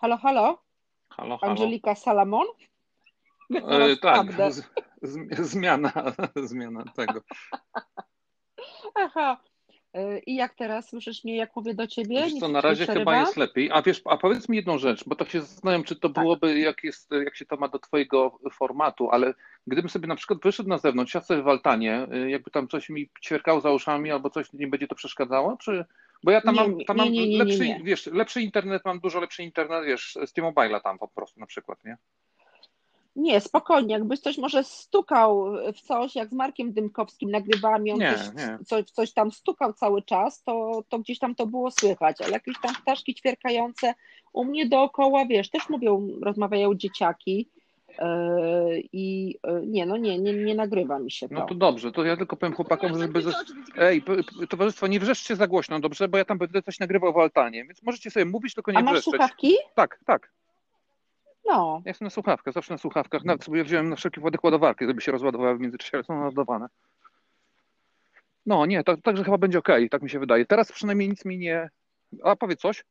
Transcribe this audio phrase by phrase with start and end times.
[0.00, 0.58] Halo, halo?
[1.10, 1.52] Halo, halo.
[1.52, 2.46] Angelika Salamon?
[3.54, 4.64] E, tak, z,
[5.02, 5.92] z, zmiana,
[6.50, 7.20] zmiana tego.
[8.94, 9.40] Aha.
[9.94, 12.22] E, I jak teraz słyszysz mnie, jak mówię do ciebie?
[12.22, 13.70] Wiesz co, na razie chyba jest lepiej.
[13.72, 16.22] A wiesz, a powiedz mi jedną rzecz, bo tak się zastanawiam, czy to Tak.
[16.24, 19.34] byłoby, jak, jest, jak się to ma do twojego formatu, ale
[19.66, 22.88] gdybym sobie na przykład wyszedł na zewnątrz, siadł sobie w altanie, y, jakby tam coś
[22.88, 25.84] mi ćwierkało za uszami albo coś nie będzie to przeszkadzało, czy...
[26.22, 29.20] Bo ja tam Nie, mam, tam nie, mam nie, lepszy, wiesz, lepszy internet, mam dużo
[29.20, 31.96] lepszy internet, wiesz, z T-Mobile'a tam po prostu na przykład, nie?
[33.16, 35.44] Nie, spokojnie, jakbyś coś może stukał
[35.74, 38.58] w coś, jak z Markiem Dymkowskim nagrywałam i on Nie, coś, nie.
[38.66, 42.54] Coś, coś tam stukał cały czas, to, to gdzieś tam to było słychać, ale jakieś
[42.62, 43.94] tam ptaszki ćwierkające
[44.32, 47.48] u mnie dookoła, wiesz, też mówią, rozmawiają dzieciaki
[48.92, 51.34] i yy, nie, no nie, nie, nie nagrywa mi się to.
[51.34, 53.22] No to dobrze, to ja tylko powiem chłopakom, żeby...
[53.22, 53.32] ze-
[53.76, 54.02] Ej,
[54.48, 56.08] towarzystwo, nie wrzeszcie za głośno, dobrze?
[56.08, 58.82] Bo ja tam będę coś nagrywał w altanie, więc możecie sobie mówić, tylko nie A
[58.82, 59.12] masz wrzeszczeć.
[59.12, 59.54] słuchawki?
[59.74, 60.32] Tak, tak.
[61.46, 63.24] No, Ja jestem na słuchawkach, zawsze na słuchawkach.
[63.24, 66.66] Nawet sobie wziąłem na wszelki wypadek ładowarkę, żeby się rozładowały w międzyczasie, ale są ładowane.
[68.46, 70.46] No nie, tak, także chyba będzie ok, tak mi się wydaje.
[70.46, 71.70] Teraz przynajmniej nic mi nie...
[72.24, 72.84] A powiedz coś?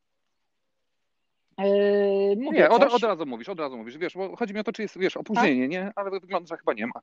[1.64, 3.98] Yy, mówię Nie, od, od razu mówisz, od razu mówisz.
[3.98, 5.92] Wiesz, bo chodzi mi o to, czy jest, wiesz, opóźnienie, nie?
[5.96, 7.00] Ale wygląda, że chyba nie ma.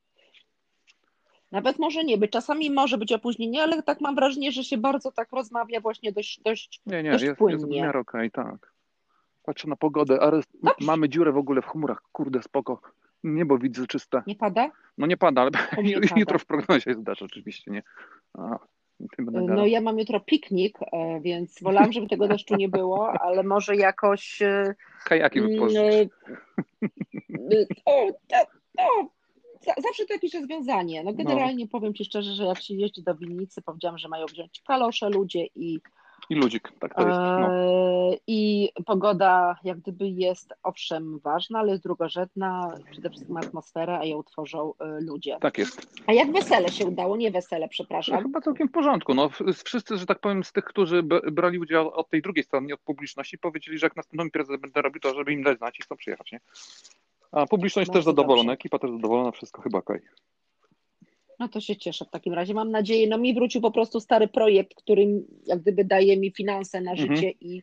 [1.52, 2.32] Nawet może nie być.
[2.32, 6.42] Czasami może być opóźnienie, ale tak mam wrażenie, że się bardzo tak rozmawia właśnie dość,
[6.42, 7.82] dość Nie, nie, Dość jest, jest w płynnie.
[7.82, 8.74] miarę okej, tak.
[9.44, 10.42] Patrzę na pogodę, ale
[10.82, 12.82] mamy dziurę w ogóle w chmurach, kurde, spoko.
[13.24, 14.22] Niebo widzę czyste.
[14.28, 14.72] nie pada.
[14.98, 16.20] No nie pada, ale U mnie pada.
[16.20, 17.84] jutro w prognozie zdarzy oczywiście, nie?
[18.34, 18.60] A,
[19.20, 19.66] No gadał.
[19.66, 24.42] ja mam jutro piknik, e, więc wolałam, żeby tego deszczu nie było, ale może jakoś
[24.42, 26.10] e, Kajaki mm, wypożyczyć.
[28.34, 28.46] e,
[28.78, 29.08] o,
[29.78, 31.04] zawsze to jakieś rozwiązanie.
[31.04, 34.62] No generalnie powiem Ci szczerze, że jak się jeździ do winnicy, powiedziałam, że mają wziąć
[34.62, 35.80] kalosze ludzie i,
[36.30, 37.20] I ludzik, tak to jest.
[37.20, 37.54] No.
[37.54, 44.06] e, i pogoda jak gdyby jest owszem ważna, ale jest drugorzędna, przede wszystkim atmosfera, a
[44.06, 45.38] ją tworzą e, ludzie.
[45.42, 45.88] Tak jest.
[46.08, 47.18] A jak wesele się udało?
[47.18, 48.22] Nie wesele, No, przepraszam.
[48.24, 49.14] chyba całkiem w porządku.
[49.14, 49.30] No,
[49.66, 53.38] wszyscy, że tak powiem, z tych, którzy brali udział od tej drugiej strony, od publiczności,
[53.38, 56.32] powiedzieli, że jak następną imprezę będę robił, to żeby im dać znać i chcą przyjechać,
[56.32, 56.40] nie?
[57.32, 58.54] A publiczność też Bardzo zadowolona, dobrze.
[58.54, 60.00] ekipa też zadowolona, wszystko chyba okej.
[61.40, 62.54] No to się cieszę w takim razie.
[62.54, 65.08] Mam nadzieję, no mi wrócił po prostu stary projekt, który
[65.46, 67.16] jak gdyby daje mi finanse na Mhm.
[67.16, 67.62] życie i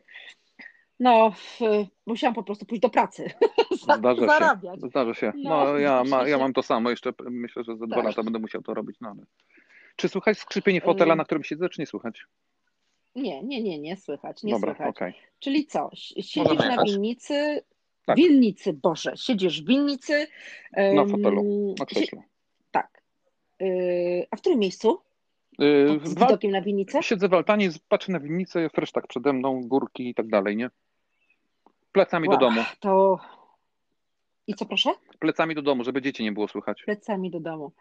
[1.00, 1.58] no w,
[2.06, 3.30] musiałam po prostu pójść do pracy,
[3.86, 4.26] za- Zdarza się.
[4.26, 4.80] zarabiać.
[4.80, 5.32] Zdarza się.
[5.36, 6.42] No, No, ja, ma, ja się.
[6.42, 8.04] mam to samo, jeszcze myślę, że za dwa Tak.
[8.04, 8.96] lata będę musiał to robić.
[9.00, 9.22] No, ale...
[9.96, 12.24] Czy słychać skrzypienie fotela, na którym siedzę, czy nie słychać?
[13.16, 14.88] Nie, nie, nie, nie słychać, nie Dobra, słychać.
[14.96, 15.12] okej.
[15.38, 16.90] Czyli co, siedzisz Możemy na jechać.
[16.92, 17.62] winnicy,
[18.06, 18.16] Tak.
[18.16, 20.26] winnicy, Boże, siedzisz w winnicy.
[20.76, 22.22] Na ym, fotelu, na si- krześle.
[22.70, 23.02] Tak.
[23.60, 25.00] Yy, a w którym miejscu?
[25.58, 27.02] Yy, z Wal- widokiem na winnicę?
[27.02, 30.70] Siedzę w altanie, patrzę na winnicę, fresh tak przede mną, górki i tak dalej, nie?
[31.92, 32.60] Plecami do domu.
[32.80, 33.18] To...
[34.46, 34.90] I co proszę?
[35.18, 36.82] Plecami do domu, żeby dzieci nie było słychać.
[36.84, 37.72] plecami do domu.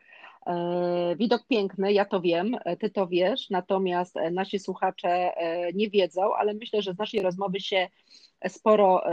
[0.48, 5.90] E, Widok piękny, ja to wiem, ty to wiesz, natomiast e, nasi słuchacze e, nie
[5.90, 7.88] wiedzą, ale myślę, że z naszej rozmowy się
[8.48, 9.04] sporo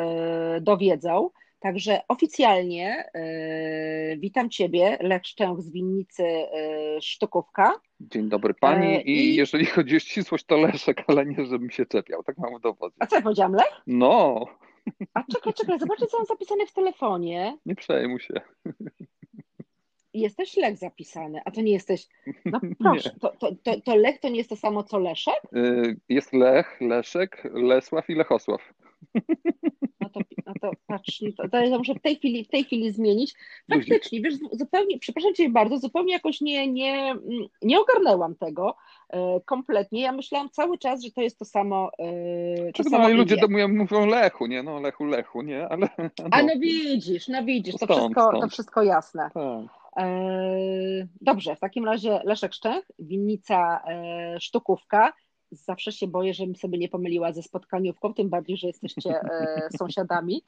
[0.60, 1.30] dowiedzą.
[1.60, 7.74] Także oficjalnie e, witam Ciebie, Lech Szczęch z winnicy e, Sztukówka.
[8.00, 11.86] Dzień dobry pani E, i jeżeli chodzi o ścisłość, to Leszek, ale nie, żebym się
[11.86, 12.94] czepiał, tak mam dowody.
[12.98, 13.80] A co ja powiedziałam, Lech?
[13.86, 14.46] No,
[15.14, 17.58] A czekaj, czekaj, zobaczcie, co mam zapisane w telefonie.
[17.66, 18.34] nie przejmuj się.
[20.14, 22.06] Jesteś Lech zapisany, a to nie jesteś.
[22.44, 25.40] No proszę, to, to, to, to Lech to nie jest to samo co Leszek?
[25.52, 28.60] Yy, Jest Lech, Leszek, Lesław i Lechosław.
[30.14, 32.92] No to, no to patrz, no to, to muszę w tej chwili, w tej chwili
[32.92, 33.34] zmienić.
[33.70, 37.14] Faktycznie, wiesz, zupełnie, przepraszam Cię bardzo, zupełnie jakoś nie, nie,
[37.62, 38.76] nie ogarnęłam tego
[39.08, 40.02] e, kompletnie.
[40.02, 41.90] Ja myślałam cały czas, że to jest to samo.
[41.98, 44.62] E, to no, samo ludzie do mnie mówią Lechu, nie?
[44.62, 45.68] No Lechu, Lechu, nie?
[45.68, 45.88] Ale
[46.30, 48.52] A no widzisz, no widzisz, to, Stąd, wszystko, to stąd.
[48.52, 49.30] wszystko jasne.
[49.34, 49.80] tak.
[49.96, 53.82] E, dobrze, w takim razie Leszek Szczęch, winnica
[54.40, 55.12] Sztukówka.
[55.50, 60.42] Zawsze się boję, żebym sobie nie pomyliła ze spotkaniówką, tym bardziej, że jesteście e, sąsiadami.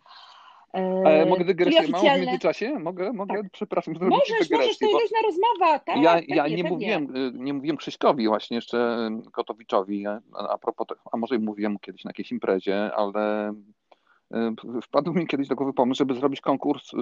[1.05, 2.79] Ale mogę dygresję małą w oficjalne- międzyczasie?
[2.79, 3.13] Mogę?
[3.13, 3.43] Mogę?
[3.43, 3.51] Tak.
[3.53, 5.97] Przepraszam, zrobić Możesz, dygresję, możesz, to bo- luźna rozmowa, tak?
[6.03, 6.71] Ja, pewnie, ja nie, pewnie.
[6.71, 11.79] mówiłem, y, nie mówiłem Krzyśkowi właśnie jeszcze Kotowiczowi, a, a propos a może i mówiłem
[11.79, 13.53] kiedyś na jakiejś imprezie, ale
[14.83, 16.97] wpadł mi kiedyś do głowy pomysł, żeby zrobić konkurs y,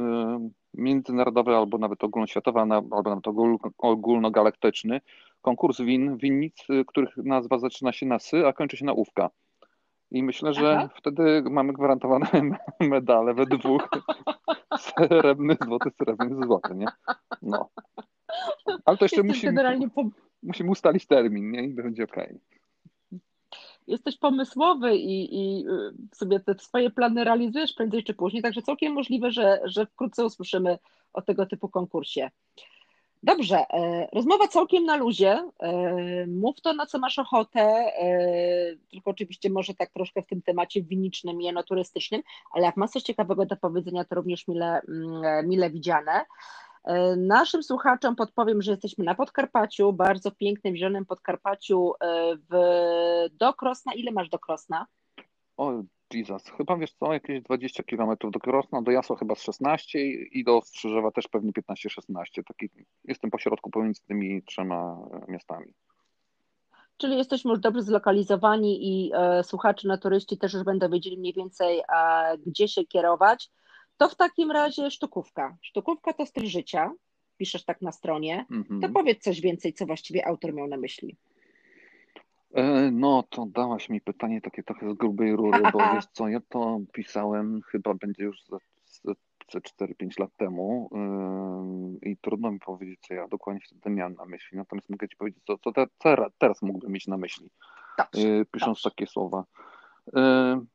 [0.74, 5.00] międzynarodowy albo nawet ogólnoświatowy, albo nawet ogól, ogólnogalaktyczny,
[5.42, 9.30] konkurs win, winnic, y, których nazwa zaczyna się na sy, a kończy się na ówka.
[10.10, 10.88] I myślę, że Aha.
[10.94, 12.26] wtedy mamy gwarantowane
[12.80, 13.88] medale we dwóch.
[14.78, 16.86] Srebrny, złoty, srebrny, złoty, nie?
[17.42, 17.68] No.
[18.84, 20.04] Ale to jeszcze Jestem musimy, generalnie po...
[20.42, 21.62] musimy ustalić termin, nie?
[21.64, 22.38] I będzie okej.
[23.86, 28.92] Jesteś pomysłowy i, i y, sobie te swoje plany realizujesz prędzej czy później, także całkiem
[28.92, 30.78] możliwe, że, że wkrótce usłyszymy
[31.12, 32.30] o tego typu konkursie.
[33.22, 35.50] Dobrze, e, rozmowa całkiem na luzie.
[35.60, 40.42] E, mów to, na co masz ochotę, e, tylko oczywiście może tak troszkę w tym
[40.42, 42.22] temacie winicznym i enoturystycznym,
[42.52, 46.24] ale jak masz coś ciekawego do powiedzenia, to również mile, mm, mile widziane.
[47.16, 51.92] Naszym słuchaczom podpowiem, że jesteśmy na Podkarpaciu, bardzo pięknym, zielonym Podkarpaciu
[52.50, 53.94] w, do Krosna.
[53.94, 54.86] Ile masz do Krosna?
[55.56, 55.82] O,
[56.14, 60.44] Jesus, chyba wiesz co, jakieś 20 km do Krosna, do Jasła chyba z 16 i
[60.44, 62.42] do Strzyżewa też pewnie 15-16.
[62.48, 62.70] Taki,
[63.04, 65.74] jestem pośrodku pomiędzy tymi trzema e, miastami.
[66.96, 71.32] Czyli jesteśmy już dobrze zlokalizowani i e, słuchacze na turyści też już będą wiedzieli mniej
[71.32, 73.50] więcej, e, gdzie się kierować.
[74.00, 75.56] To w takim razie sztukówka.
[75.62, 76.93] Sztukówka to styl życia,
[77.37, 78.47] piszesz tak na stronie.
[78.50, 78.81] -hmm.
[78.81, 81.17] To powiedz coś więcej, co właściwie autor miał na myśli.
[82.55, 86.41] E, no, to dałaś mi pytanie takie trochę z grubej rury, bo wiesz co, ja
[86.49, 88.58] to pisałem chyba będzie już za,
[89.52, 90.91] za 4-5 lat temu
[92.02, 94.58] yy, i trudno mi powiedzieć, co ja dokładnie wtedy miałem na myśli.
[94.58, 97.50] Natomiast mogę ci powiedzieć, co, co te, teraz, teraz mógłbym mieć na myśli,
[98.14, 98.91] yy, pisząc dobrze.
[98.91, 99.44] takie słowa.
[100.12, 100.67] Yy,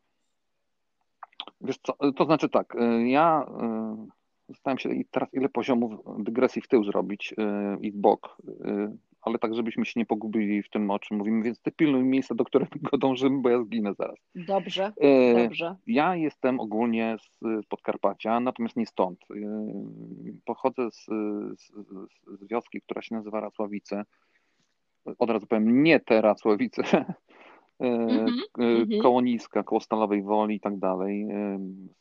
[1.62, 3.46] wiesz co, to znaczy tak, ja
[4.50, 7.36] zastanawiam się teraz ile poziomów dygresji w tył zrobić
[7.82, 8.38] i w bok
[9.26, 12.36] ale tak, żebyśmy się nie pogubili w tym, o czym mówimy, więc ty pilnuj miejsca,
[12.36, 14.18] do którego dążymy, bo ja zginę zaraz.
[14.36, 15.76] Dobrze, e, dobrze.
[15.88, 19.20] Ja jestem ogólnie z Podkarpacia, natomiast nie stąd.
[19.32, 19.36] E,
[20.46, 21.06] pochodzę z,
[21.60, 21.72] z,
[22.40, 24.06] z wioski, która się nazywa Racławice.
[25.20, 26.84] Od razu powiem, nie te Racławice,
[27.80, 28.26] mm
[28.58, 31.28] -hmm, koło Niska, koło Stalowej Woli i tak dalej.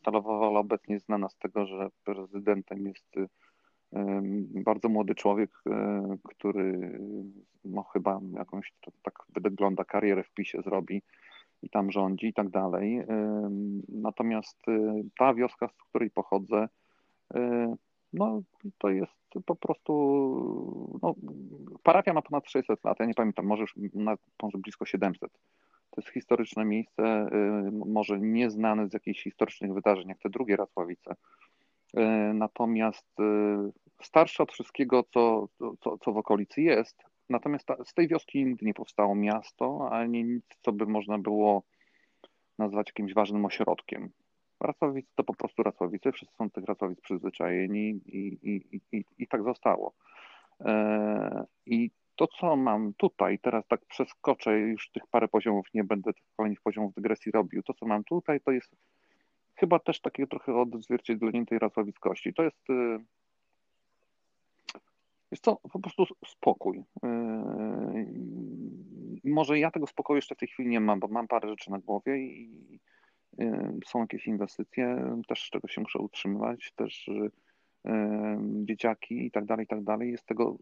[0.01, 3.17] Stalowa Wola obecnie jest znana z tego, że prezydentem jest
[4.65, 6.99] bardzo młody człowiek, e, który
[7.65, 8.73] no chyba jakąś,
[9.03, 11.03] tak wygląda, karierę w PiSie zrobi
[11.63, 13.03] i tam rządzi i tak dalej.
[13.89, 16.69] Natomiast e, ta wioska, z której pochodzę,
[17.35, 17.75] e,
[18.13, 18.43] no
[18.79, 19.13] to jest
[19.47, 21.15] po prostu, no,
[21.83, 25.31] parafia ma ponad 600 lat, ja nie pamiętam, może już na, może blisko 700.
[25.95, 27.29] To jest historyczne miejsce,
[27.73, 31.17] może nieznane z jakichś historycznych wydarzeń, jak te drugie Racławice.
[32.35, 33.07] Natomiast
[34.03, 35.49] starsze od wszystkiego, co,
[35.81, 37.03] co, co w okolicy jest.
[37.29, 41.63] Natomiast ta, z tej wioski nigdy nie powstało miasto, ani nic, co by można było
[42.59, 44.11] nazwać jakimś ważnym ośrodkiem.
[44.61, 49.43] Racowice to po prostu Racowice, wszyscy są tych Racowic przyzwyczajeni i, i, i, i tak
[49.43, 49.93] zostało.
[51.67, 56.25] I to, co mam tutaj, teraz tak przeskoczę, już tych parę poziomów, nie będę tych
[56.37, 57.63] kolejnych poziomów dygresji robił.
[57.63, 58.77] To, co mam tutaj, to jest
[59.55, 62.35] chyba też takie trochę odzwierciedlenie tej racowickości.
[62.35, 62.99] To jest y,
[65.31, 66.85] jest to po prostu spokój.
[67.03, 68.07] Yy,
[69.25, 71.79] może ja tego spokoju jeszcze w tej chwili nie mam, bo mam parę rzeczy na
[71.79, 72.51] głowie i
[73.39, 77.11] yy, są jakieś inwestycje, też czego się muszę utrzymywać, też
[78.65, 80.11] dzieciaki i tak dalej, i tak dalej.
[80.11, 80.57] Jest tego,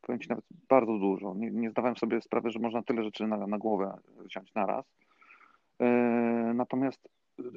[0.00, 1.34] powiem Ci, nawet bardzo dużo.
[1.34, 4.84] Nie, nie zdawałem sobie sprawy, że można tyle rzeczy na, na głowę wziąć naraz.
[6.54, 7.08] Natomiast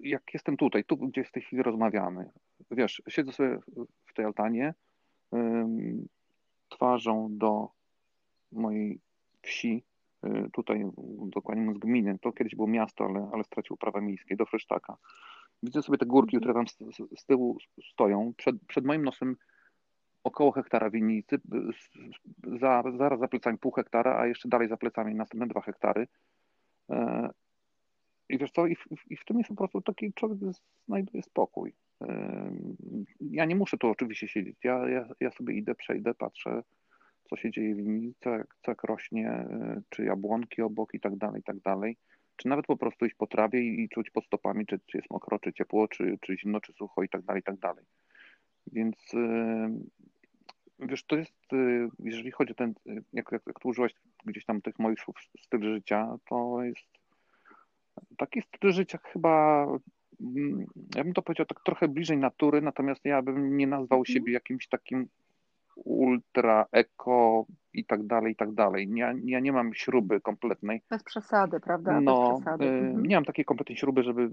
[0.03, 2.29] jak jestem tutaj, tu gdzie w tej chwili rozmawiamy,
[2.71, 3.59] wiesz, siedzę sobie
[4.05, 4.73] w tej altanie,
[6.69, 7.69] twarzą do
[8.51, 8.99] mojej
[9.41, 9.83] wsi,
[10.53, 10.85] tutaj
[11.19, 14.97] dokładnie z gminy, to kiedyś było miasto, ale, ale straciło prawa miejskie, do Fresztaka.
[15.63, 16.65] Widzę sobie te górki, które tam
[17.17, 17.57] z, tyłu
[17.91, 18.33] stoją.
[18.37, 19.35] Przed, przed moim nosem
[20.23, 21.37] około hektara winnicy,
[22.59, 26.07] za, zaraz za plecami pół hektara, a jeszcze dalej za plecami następne dwa hektary.
[26.89, 27.29] E,
[28.29, 30.39] I wiesz co, i w, i w tym jest po prostu taki człowiek
[30.87, 31.73] znajduje spokój.
[33.21, 34.57] Ja nie muszę tu oczywiście siedzieć.
[34.63, 36.63] Ja, ja, ja sobie idę, przejdę, patrzę,
[37.29, 41.41] co się dzieje w winnicy, jak, jak rośnie, e, czy jabłonki obok i tak dalej,
[41.41, 41.97] i tak dalej.
[42.35, 45.09] Czy nawet po prostu iść po trawie i, i czuć pod stopami, czy, czy jest
[45.09, 47.85] mokro, czy ciepło, czy, czy zimno, czy sucho i tak dalej, i tak dalej.
[48.71, 49.11] Więc
[50.79, 52.73] wiesz, to jest, e, jeżeli chodzi o ten,
[53.13, 53.93] jak, jak, jak tu użyłaś
[54.25, 56.99] gdzieś tam tych moich słów, styl życia, to jest
[58.17, 59.67] taki styl życia chyba
[60.21, 60.65] Mm,
[60.95, 64.13] ja bym to powiedział tak trochę bliżej natury, natomiast ja bym nie nazwał mhm.
[64.13, 65.07] siebie jakimś takim
[65.75, 67.24] ultra eko
[67.79, 68.89] i tak dalej, i tak dalej.
[68.95, 70.81] Ja, ja nie mam śruby kompletnej.
[70.89, 72.01] Bez przesady, prawda?
[72.01, 72.65] No, Bez przesady.
[72.65, 73.05] Mhm.
[73.05, 74.29] nie mam takiej kompletnej śruby, żeby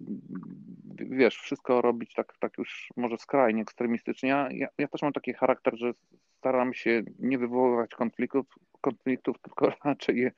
[0.95, 4.29] wiesz, wszystko robić tak, tak już może skrajnie ekstremistycznie.
[4.29, 5.93] Ja, ja też mam taki charakter, że
[6.39, 8.47] staram się nie wywoływać konfliktów,
[8.81, 10.33] konfliktów tylko raczej je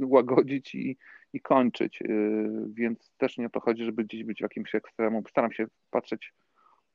[0.00, 0.96] łagodzić i,
[1.32, 2.02] i kończyć.
[2.02, 5.22] Y, więc też nie o to chodzi, żeby gdzieś być w jakimś ekstremum.
[5.30, 6.34] Staram się patrzeć,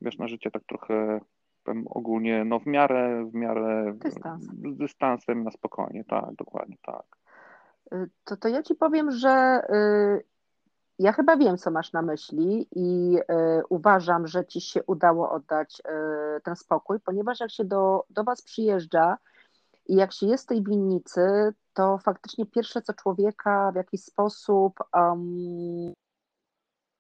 [0.01, 1.19] wiesz, na życie tak trochę
[1.63, 4.46] powiem ogólnie, no w miarę, w miarę Dystans.
[4.46, 7.05] z dystansem na spokojnie, tak, dokładnie tak.
[8.24, 9.62] To, to ja ci powiem, że
[11.00, 13.17] ja chyba wiem, co masz na myśli i
[13.70, 15.82] uważam, że ci się udało oddać
[16.43, 19.17] ten spokój, ponieważ jak się do, do was przyjeżdża
[19.88, 24.79] i jak się jest w tej winnicy, to faktycznie pierwsze, co człowieka w jakiś sposób
[24.93, 25.93] um,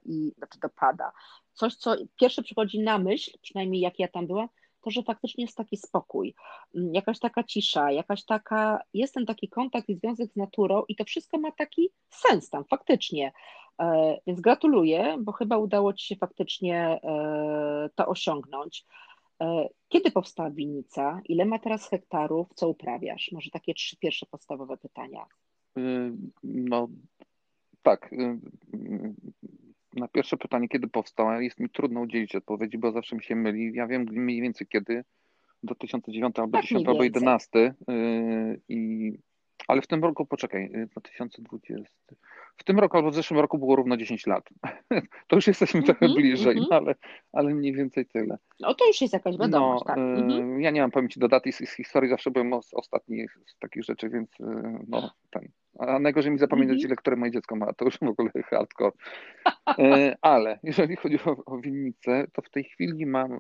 [0.05, 1.11] i znaczy dopada,
[1.53, 4.47] coś, co pierwsze przychodzi na myśl, przynajmniej jak ja tam byłam,
[4.81, 6.35] to, że faktycznie jest taki spokój,
[6.75, 10.95] mm, jakaś taka cisza, jakaś taka, jest ten taki kontakt i związek z naturą i
[10.95, 13.31] to wszystko ma taki sens tam, faktycznie.
[13.79, 18.85] E, więc gratuluję, bo chyba udało Ci się faktycznie e, to osiągnąć.
[19.41, 21.21] E, kiedy powstała winnica?
[21.25, 22.47] Ile ma teraz hektarów?
[22.55, 23.29] Co uprawiasz?
[23.31, 25.25] Może takie trzy pierwsze podstawowe pytania.
[26.43, 26.87] No
[27.83, 28.11] tak.
[29.93, 33.73] Na pierwsze pytanie, kiedy powstała, jest mi trudno udzielić odpowiedzi, bo zawsze mi się myli.
[33.75, 35.03] Ja wiem mniej więcej kiedy,
[35.63, 37.73] 2009 albo 10 albo 11
[38.69, 39.11] i
[39.67, 41.89] ale w tym roku, poczekaj, 2020.
[42.11, 42.15] Y,
[42.57, 44.49] w tym roku albo w zeszłym roku było równo 10 lat.
[45.27, 46.67] To już jesteśmy mm -hmm, trochę bliżej, mm -hmm.
[46.69, 46.95] no ale,
[47.33, 48.37] ale mniej więcej tyle.
[48.59, 49.97] No to już jest jakaś wiadomość, no, tak.
[49.97, 50.59] Mm -hmm.
[50.59, 54.43] Ja nie mam pamięci do z historii, zawsze byłem ostatni z takich rzeczy, więc y,
[54.87, 55.49] no ten.
[55.79, 56.87] A najgorzej mi zapamiętać, mhm.
[56.87, 58.91] ile które moje dziecko ma, to już w ogóle hardcore.
[60.21, 63.39] Ale jeżeli chodzi o, o winnicę, to w tej chwili mam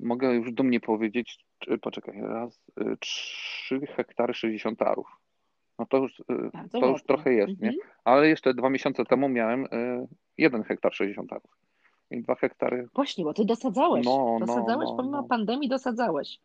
[0.00, 1.45] mogę już dumnie powiedzieć,
[1.80, 5.06] poczekaj, raz, y, trzy hektary 60 arów.
[5.78, 6.24] No to już, y,
[6.80, 7.72] to już trochę jest, mhm.
[7.72, 7.78] nie?
[8.04, 10.06] Ale jeszcze dwa miesiące temu miałem y,
[10.38, 11.50] jeden hektar 60 arów.
[12.10, 12.88] I dwa hektary.
[12.94, 14.06] Właśnie, bo ty dosadzałeś.
[14.06, 15.24] No, no dosadzałeś no, pomimo no.
[15.24, 16.38] pandemii, dosadzałeś.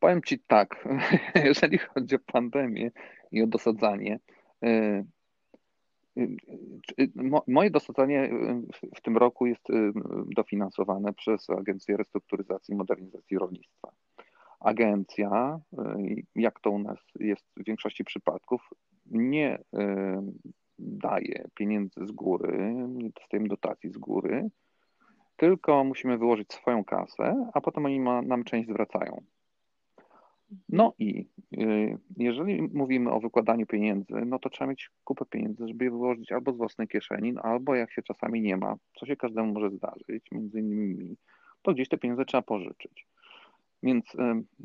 [0.00, 0.88] Powiem ci tak,
[1.44, 2.90] jeżeli chodzi o pandemię
[3.32, 4.18] i o dosadzanie,
[7.46, 8.30] Moje dostarczanie
[8.94, 9.92] w tym roku jest y,
[10.36, 13.92] dofinansowane przez Agencję Restrukturyzacji i Modernizacji Rolnictwa.
[14.60, 18.70] Agencja, y, jak to u nas jest w większości przypadków,
[19.06, 19.62] nie y,
[20.78, 24.50] daje pieniędzy z góry, nie dostajemy dotacji z góry,
[25.36, 29.22] tylko musimy wyłożyć swoją kasę, a potem oni nam część zwracają.
[30.68, 31.26] No i
[31.58, 36.32] y, jeżeli mówimy o wykładaniu pieniędzy, no to trzeba mieć kupę pieniędzy, żeby je wyłożyć
[36.32, 40.24] albo z własnej kieszeni, albo jak się czasami nie ma, co się każdemu może zdarzyć,
[40.32, 41.16] między innymi mi,
[41.62, 43.06] to gdzieś te pieniądze trzeba pożyczyć.
[43.82, 44.18] Więc y,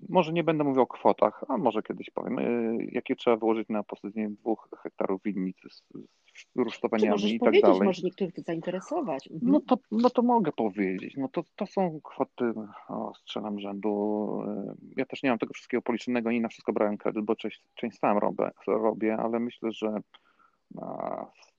[0.09, 3.83] może nie będę mówił o kwotach, a może kiedyś powiem, y, jakie trzeba wyłożyć na
[3.83, 5.83] posadzenie dwóch hektarów winnicy z,
[6.24, 6.24] z
[6.55, 7.79] rusztowaniami i tak dalej.
[7.83, 9.27] Może niektórych zainteresować.
[9.27, 9.51] Mhm.
[9.51, 11.13] No, to, no to mogę powiedzieć.
[11.17, 12.53] No to, to są kwoty,
[12.89, 14.41] o, strzelam rzędu.
[14.47, 17.61] Y, ja też nie mam tego wszystkiego policzonego, nie na wszystko brałem kredyt, bo część,
[17.75, 20.01] część sam robię, robię, ale myślę, że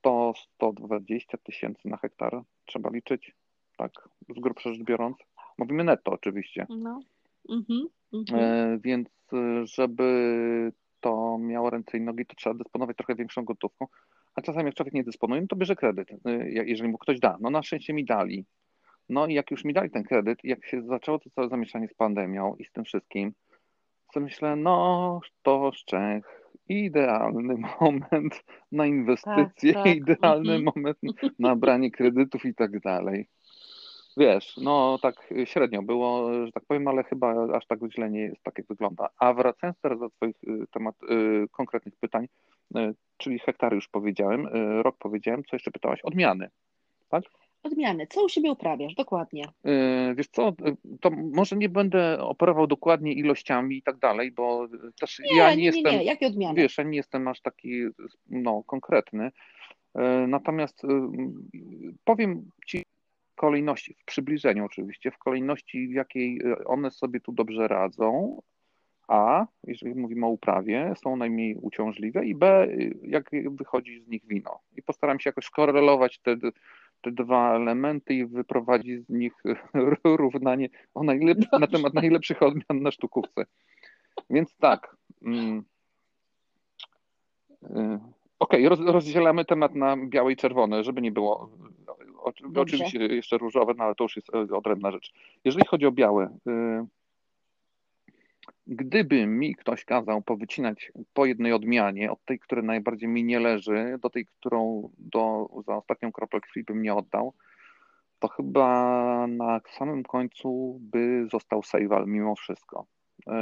[0.04, 3.34] 100-120 tysięcy na hektar trzeba liczyć,
[3.76, 5.16] tak z grubsza rzecz biorąc.
[5.58, 6.66] Mówimy netto oczywiście.
[6.68, 7.00] No.
[7.48, 8.40] Mhm, mhm.
[8.40, 13.86] E, więc e, żeby to miało ręce i nogi, to trzeba dysponować trochę większą gotówką.
[14.36, 17.36] A czasami jak człowiek nie dysponuje, no to bierze kredyt, e, jeżeli mu ktoś da.
[17.40, 18.44] No na szczęście mi dali.
[19.08, 21.94] No i jak już mi dali ten kredyt, jak się zaczęło to całe zamieszanie z
[21.94, 23.32] pandemią i z tym wszystkim,
[24.14, 29.96] to myślę, no to Szczech, idealny moment na inwestycje, tak, tak.
[29.96, 30.64] idealny mhm.
[30.64, 30.98] moment
[31.38, 33.28] na branie kredytów i tak dalej.
[34.16, 38.42] Wiesz, no tak średnio było, że tak powiem, ale chyba aż tak źle nie jest,
[38.42, 39.08] tak jak wygląda.
[39.18, 42.28] A wracając teraz do Twoich y, temat, y, konkretnych pytań,
[42.76, 44.48] y, czyli hektary już powiedziałem,
[44.82, 46.00] rok powiedziałem, co jeszcze pytałaś?
[46.00, 46.50] Odmiany,
[47.08, 47.22] tak?
[47.62, 48.06] Odmiany.
[48.06, 48.94] Co u siebie uprawiasz?
[48.94, 49.44] Dokładnie.
[50.14, 50.52] Wiesz co,
[51.00, 54.68] to może nie będę operował dokładnie ilościami i tak dalej, bo
[55.00, 55.92] też nie, ja nie, nie jestem.
[55.92, 56.54] Nie, Jakie odmiany?
[56.54, 57.82] Wiesz, ja nie jestem aż taki
[58.28, 59.30] no, konkretny.
[60.26, 60.82] Natomiast
[62.04, 62.84] powiem Ci
[63.36, 68.42] kolejności, w przybliżeniu oczywiście, w kolejności, w jakiej e, one sobie tu dobrze radzą,
[69.08, 72.68] a jeżeli mówimy o uprawie, są najmniej uciążliwe i B,
[73.02, 74.60] jak wychodzi z nich wino.
[74.76, 76.36] I postaram się jakoś skorelować te,
[77.00, 79.32] te dwa elementy i wyprowadzić z nich
[80.04, 83.46] równanie o na temat najlepszych odmian na sztukówce.
[84.30, 84.96] Więc tak.
[85.22, 85.64] Mm,
[87.62, 87.98] y,
[88.38, 91.50] Okej, okay, roz, rozdzielamy temat na białe i czerwone, żeby nie było
[92.56, 95.12] Oczywiście jeszcze różowe, no ale to już jest e, odrębna rzecz.
[95.44, 96.86] Jeżeli chodzi o białe, y,
[98.66, 103.98] gdyby mi ktoś kazał powycinać po jednej odmianie, od tej, która najbardziej mi nie leży,
[104.02, 107.34] do tej, którą do, za ostatnią kroplę krwi bym nie oddał,
[108.18, 112.86] to chyba na samym końcu by został Sejwal mimo wszystko.
[113.28, 113.32] Y,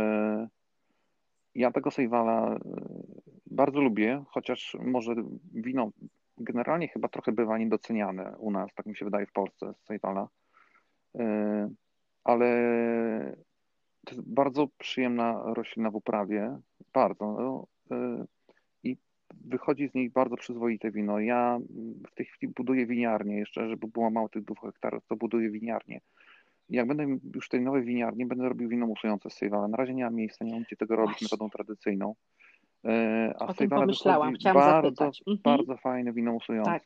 [1.55, 2.59] ja tego Sejwala
[3.47, 5.14] bardzo lubię, chociaż może
[5.55, 5.91] wino
[6.38, 10.29] generalnie chyba trochę bywa niedoceniane u nas, tak mi się wydaje w Polsce z Sejwala.
[11.19, 11.71] E,
[12.25, 12.47] ale
[14.07, 16.59] to jest bardzo przyjemna roślina w uprawie,
[16.93, 17.26] bardzo.
[17.33, 18.25] No, e,
[19.45, 21.21] wychodzi z niej bardzo przyzwoite wino.
[21.21, 21.59] Ja
[22.11, 26.00] w tej chwili buduję winiarnię jeszcze, żeby było mało tych dwóch hektarów, to buduję winiarnię.
[26.69, 29.69] Jak będę już w tej nowej winiarni, będę robił wino musujące z Sejwala.
[29.69, 32.14] Na razie nie mam miejsca, nie mam gdzie tego robić metodą tradycyjną.
[32.85, 35.23] E, a o tym pomyślałam, chciałam bardzo, zapytać.
[35.26, 35.38] Mhm.
[35.59, 36.71] Bardzo fajne wino musujące.
[36.71, 36.83] Tak.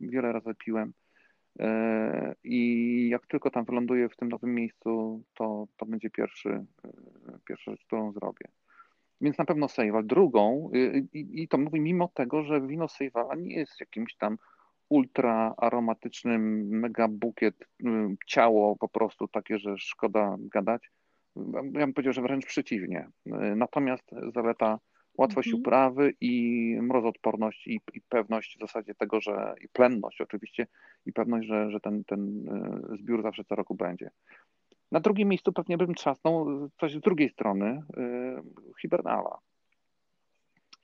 [0.00, 0.92] Wiele razy piłem.
[1.60, 6.64] E, I jak tylko tam wyląduję w tym nowym miejscu, to, to będzie pierwszy, e,
[7.48, 8.46] pierwsza rzecz, którą zrobię.
[9.20, 10.06] Więc na pewno Sejwal.
[10.06, 10.70] Drugą,
[11.12, 14.38] i, i to mówię mimo tego, że wino Sejwala nie jest jakimś tam
[14.88, 17.68] ultra aromatycznym, mega bukiet,
[18.26, 20.90] ciało po prostu takie, że szkoda gadać.
[21.62, 23.08] Ja bym powiedział, że wręcz przeciwnie.
[23.56, 24.78] Natomiast zaleta
[25.18, 25.60] łatwość mhm.
[25.60, 30.66] uprawy i mrozodporność i, i, pewność w zasadzie tego, że i plenność oczywiście
[31.06, 34.10] i pewność, że, że ten, ten e, zbiór zawsze co roku będzie.
[34.92, 38.42] Na drugim miejscu pewnie bym trzasnął coś z drugiej strony, yy,
[38.82, 39.38] hibernala.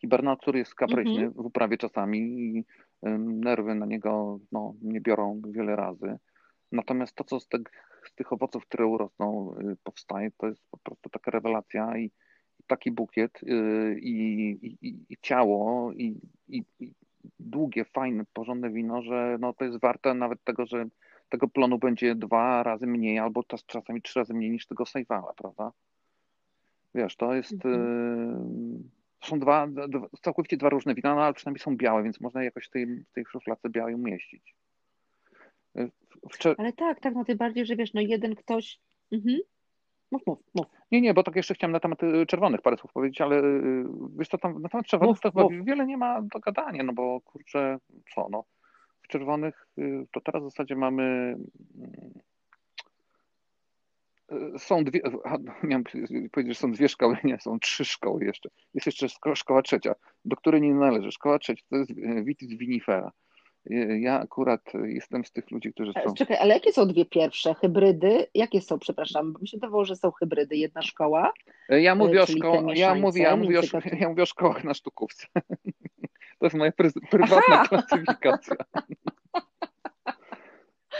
[0.01, 1.33] Hibernal, który jest kapryśny mhm.
[1.33, 2.65] w uprawie czasami i
[3.03, 6.19] yy, nerwy na niego no, nie biorą wiele razy.
[6.73, 7.59] Natomiast to, co z, te,
[8.05, 12.11] z tych owoców, które urosną, yy, powstaje, to jest po prostu taka rewelacja i
[12.69, 14.51] taki bukiet y, i,
[14.83, 16.63] i, i ciało i, i,
[17.41, 20.87] długie, fajne, porządne wino, że no to jest warte nawet tego, że
[21.29, 25.73] tego plonu będzie dwa razy mniej albo czasami trzy razy mniej niż tego sejwala, prawda?
[26.95, 27.53] Wiesz, to jest...
[27.53, 28.85] Mhm.
[28.85, 32.45] Y, są dwa, dwa, całkowicie dwa różne wina, no ale przynajmniej są białe, więc można
[32.45, 34.55] jakoś w tej, w tej szufladce białej umieścić.
[35.79, 35.91] Y,
[36.59, 38.81] ale tak, tak, no tym bardziej, że wiesz, no jeden ktoś...
[39.13, 39.39] Mhm.
[40.11, 40.67] Mów, mów, mów.
[40.93, 43.85] Nie, nie, bo tak jeszcze chciałem na temat y, czerwonych parę słów powiedzieć, ale y,
[44.19, 45.67] wiesz to tam na temat czerwonych mów, to mów.
[45.67, 47.79] wiele nie ma do gadania, no bo kurczę,
[48.15, 48.45] co no.
[49.03, 51.37] W czerwonych y, to teraz w zasadzie mamy
[54.59, 55.01] są dwie,
[55.63, 55.85] miałem
[56.33, 58.49] powiedzieć, że są dwie szkoły, nie, są trzy szkoły jeszcze.
[58.75, 61.13] Jest jeszcze szkoła trzecia, do której nie należy.
[61.13, 61.93] Szkoła trzecia to jest
[62.25, 63.13] Vitis vinifera.
[64.01, 66.15] Ja akurat jestem z tych ludzi, którzy są.
[66.15, 67.55] Czekaj, ale jakie są dwie pierwsze?
[67.55, 68.27] Hybrydy?
[68.35, 70.57] Jakie są, przepraszam, bo mi się dawało, że są hybrydy.
[70.57, 71.33] Jedna szkoła.
[71.69, 72.73] Ja mówię, o, szko...
[72.75, 73.63] ja mówię, ja mówię, o...
[74.01, 75.27] ja mówię o szkołach na sztukówce.
[76.39, 76.73] To jest moja
[77.11, 77.65] prywatna Aha!
[77.69, 78.57] klasyfikacja.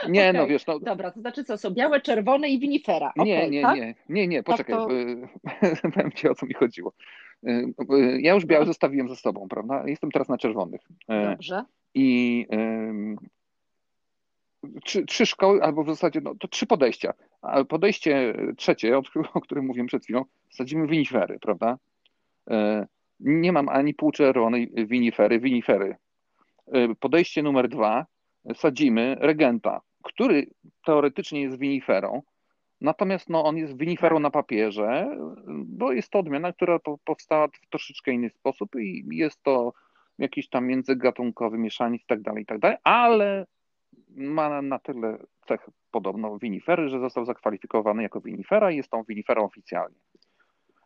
[0.09, 0.33] Nie, okay.
[0.33, 0.79] no wiesz, no...
[0.79, 3.09] Dobra, to znaczy co, są białe, czerwone i winifera.
[3.09, 3.77] Okay, nie, nie, tak?
[3.77, 5.91] nie, nie, nie, poczekaj, tak to...
[5.91, 6.93] powiem ci o co mi chodziło.
[8.19, 8.71] Ja już białe no.
[8.71, 9.83] zostawiłem ze sobą, prawda?
[9.87, 10.81] Jestem teraz na czerwonych.
[11.09, 11.65] E, Dobrze.
[11.95, 12.47] I
[14.85, 17.13] trzy, trzy szkoły, albo w zasadzie no, to trzy podejścia.
[17.43, 18.99] A podejście trzecie,
[19.35, 21.79] o którym mówiłem przed chwilą, sadzimy winifery, prawda?
[22.51, 22.87] E,
[23.21, 25.97] nie mam ani półczerwonej winifery, winifery.
[26.73, 28.07] E, podejście numer dwa,
[28.55, 30.47] sadzimy regenta, który
[30.87, 32.23] teoretycznie jest winiferą,
[32.81, 35.17] natomiast no, on jest winiferą na papierze,
[35.49, 39.73] bo jest to odmiana, która powstała w troszeczkę inny sposób i jest to
[40.19, 43.47] jakiś tam międzygatunkowy mieszaniec i tak dalej, i tak dalej, ale
[44.09, 49.45] ma na tyle cech podobno winifery, że został zakwalifikowany jako winifera i jest tą winiferą
[49.45, 49.99] oficjalnie.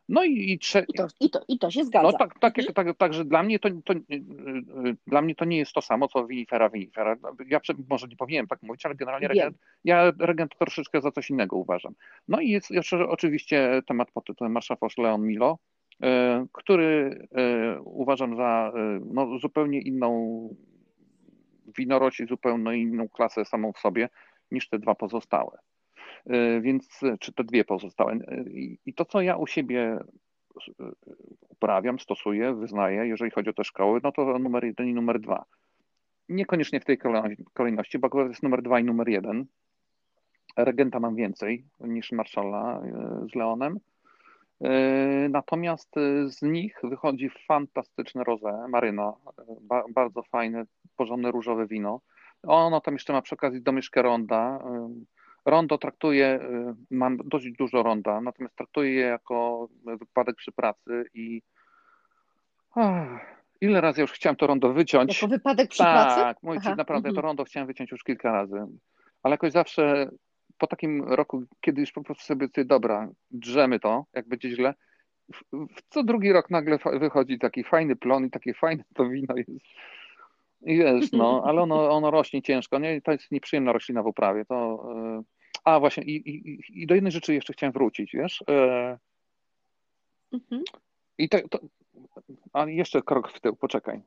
[0.08, 0.84] No i, i, trze...
[0.88, 2.10] I, to, i, to, I to się zgadza.
[2.12, 2.74] No tak, tak, mhm.
[2.74, 3.94] tak, tak, że dla mnie to, to,
[5.06, 7.16] dla mnie to nie jest to samo, co winifera, winifera.
[7.46, 11.56] Ja może nie powinienem tak mówić, ale generalnie regent, ja regent troszeczkę za coś innego
[11.56, 11.94] uważam.
[12.28, 15.58] No i jest jeszcze oczywiście temat pod tytułem Marszafosz Leon Milo,
[16.52, 20.48] który e, uważam za e, no, zupełnie inną
[21.78, 24.08] winorość i zupełnie inną klasę samą w sobie
[24.50, 25.58] niż te dwa pozostałe.
[26.60, 28.18] Więc, czy te dwie pozostałe.
[28.86, 29.98] I to, co ja u siebie
[31.48, 35.44] uprawiam, stosuję, wyznaję, jeżeli chodzi o te szkoły, no to numer jeden i numer dwa.
[36.28, 36.98] Niekoniecznie w tej
[37.52, 39.46] kolejności, bo akurat jest numer dwa i numer jeden.
[40.56, 42.82] Regenta mam więcej niż Marszala
[43.32, 43.80] z Leonem.
[44.62, 49.12] E, natomiast e, z nich wychodzi fantastyczne rosé, maryna,
[49.60, 50.64] ba, bardzo fajne,
[50.96, 52.00] porządne różowe wino.
[52.42, 54.58] Ono tam jeszcze ma przy okazji domieszkę ronda.
[54.64, 54.90] E,
[55.44, 56.40] rondo traktuje,
[56.90, 61.42] mam dość dużo ronda, natomiast traktuję je jako wypadek przy pracy i
[62.74, 63.06] ach,
[63.60, 65.22] ile razy ja już chciałem to rondo wyciąć.
[65.22, 66.64] Jako wypadek przy tak, pracy?
[66.64, 67.24] Tak, naprawdę to mhm.
[67.24, 68.66] rondo chciałem wyciąć już kilka razy,
[69.22, 70.10] ale jakoś zawsze
[70.58, 74.74] po takim roku, kiedy już po prostu sobie ty, dobra, drzemy to, jak będzie źle,
[75.52, 79.66] w co drugi rok nagle wychodzi taki fajny plon i takie fajne to wino jest.
[80.62, 83.02] I wiesz, no, ale ono, ono rośnie ciężko, nie?
[83.02, 84.44] To jest nieprzyjemna roślina w uprawie.
[84.44, 85.22] To, yy...
[85.64, 88.44] A właśnie, i, i, i do jednej rzeczy jeszcze chciałem wrócić, wiesz?
[88.48, 88.98] Yy...
[90.32, 90.62] Mhm.
[91.18, 91.58] I to, to,
[92.52, 94.02] a jeszcze krok w tył, poczekaj.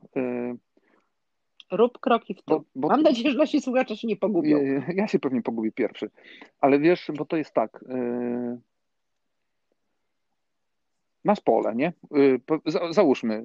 [1.72, 1.76] Yy...
[1.78, 2.58] Rób kroki w to.
[2.58, 4.58] Bo, bo, Mam nadzieję, że nasi słuchacze się nie pogubią.
[4.94, 6.10] Ja się pewnie pogubię pierwszy.
[6.60, 7.84] Ale wiesz, bo to jest tak.
[7.88, 8.58] Yy,
[11.26, 11.92] masz pole, nie?
[12.16, 12.40] Y,
[12.90, 13.44] załóżmy,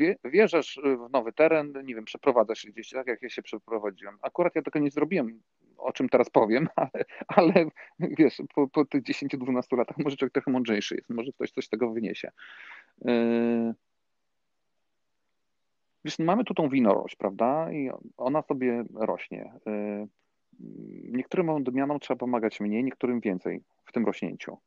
[0.00, 4.18] y, wjeżdżasz w nowy teren, nie wiem, przeprowadzasz się gdzieś, tak jak ja się przeprowadziłem.
[4.22, 5.40] Akurat ja tego nie zrobiłem,
[5.78, 7.66] o czym teraz powiem, ale, ale
[7.98, 11.68] wiesz, po, po tych 10-12 latach może człowiek trochę mądrzejszy jest, może ktoś coś z
[11.68, 12.30] tego wyniesie.
[13.08, 13.74] Y,
[16.18, 17.72] mamy tu tą winorość, prawda?
[17.72, 19.52] I ona sobie rośnie.
[21.02, 24.58] Niektórym odmianom trzeba pomagać mniej, niektórym więcej w tym rośnięciu.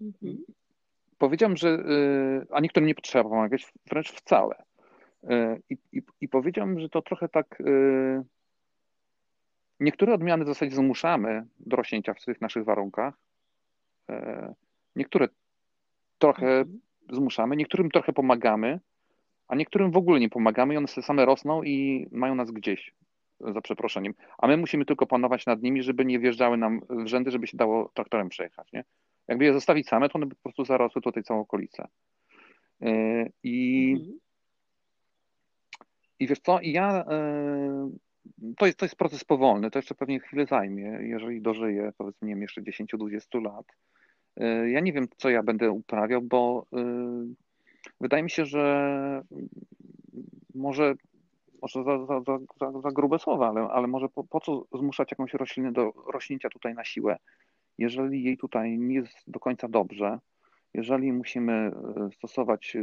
[0.00, 0.36] Mhm.
[1.18, 4.54] Powiedziałem, że y, a niektórym nie potrzeba pomagać wręcz wcale.
[5.24, 7.60] Y, I, i, I powiedziałem, że to trochę tak.
[7.60, 8.22] Y,
[9.80, 13.14] niektóre odmiany w zasadzie zmuszamy do rośnięcia w tych naszych warunkach.
[14.96, 15.28] Niektóre
[16.18, 16.80] trochę mhm.
[17.12, 18.80] zmuszamy, niektórym trochę pomagamy,
[19.54, 22.92] a niektórym w ogóle nie pomagamy i one same rosną i mają nas gdzieś,
[23.40, 24.14] za przeproszeniem.
[24.38, 27.56] A my musimy tylko panować nad nimi, żeby nie wjeżdżały nam w rzędy, żeby się
[27.56, 28.72] dało traktorem przejechać.
[28.72, 28.84] Nie?
[29.28, 31.88] Jakby je zostawić same, to one by po prostu zarosły tutaj całą okolicę.
[32.82, 34.18] E, I, mhm.
[36.18, 37.90] i wiesz co, I ja e,
[38.56, 42.34] to jest, to jest proces powolny, to jeszcze pewnie chwilę zajmie, jeżeli dożyję, powiedzmy, nie
[42.34, 43.66] wiem, jeszcze 10-20 lat.
[44.36, 46.66] E, ja nie wiem, co ja będę uprawiał, bo
[48.04, 48.64] wydaje mi się, że
[50.54, 50.94] może,
[51.62, 52.20] może za, za,
[52.60, 56.48] za, za grube słowa, ale, ale może po, po co zmuszać jakąś roślinę do rośnięcia
[56.48, 57.16] tutaj na siłę?
[57.78, 60.18] jeżeli jej tutaj nie jest do końca dobrze,
[60.74, 61.72] jeżeli musimy e,
[62.16, 62.82] stosować e,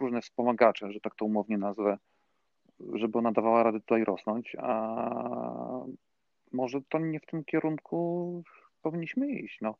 [0.00, 1.98] różne wspomagacze, że tak to umownie nazwę,
[2.94, 5.84] żeby ona dawała radę tutaj rosnąć, a
[6.52, 8.42] może to nie w tym kierunku
[8.82, 9.58] powinniśmy iść.
[9.60, 9.74] No.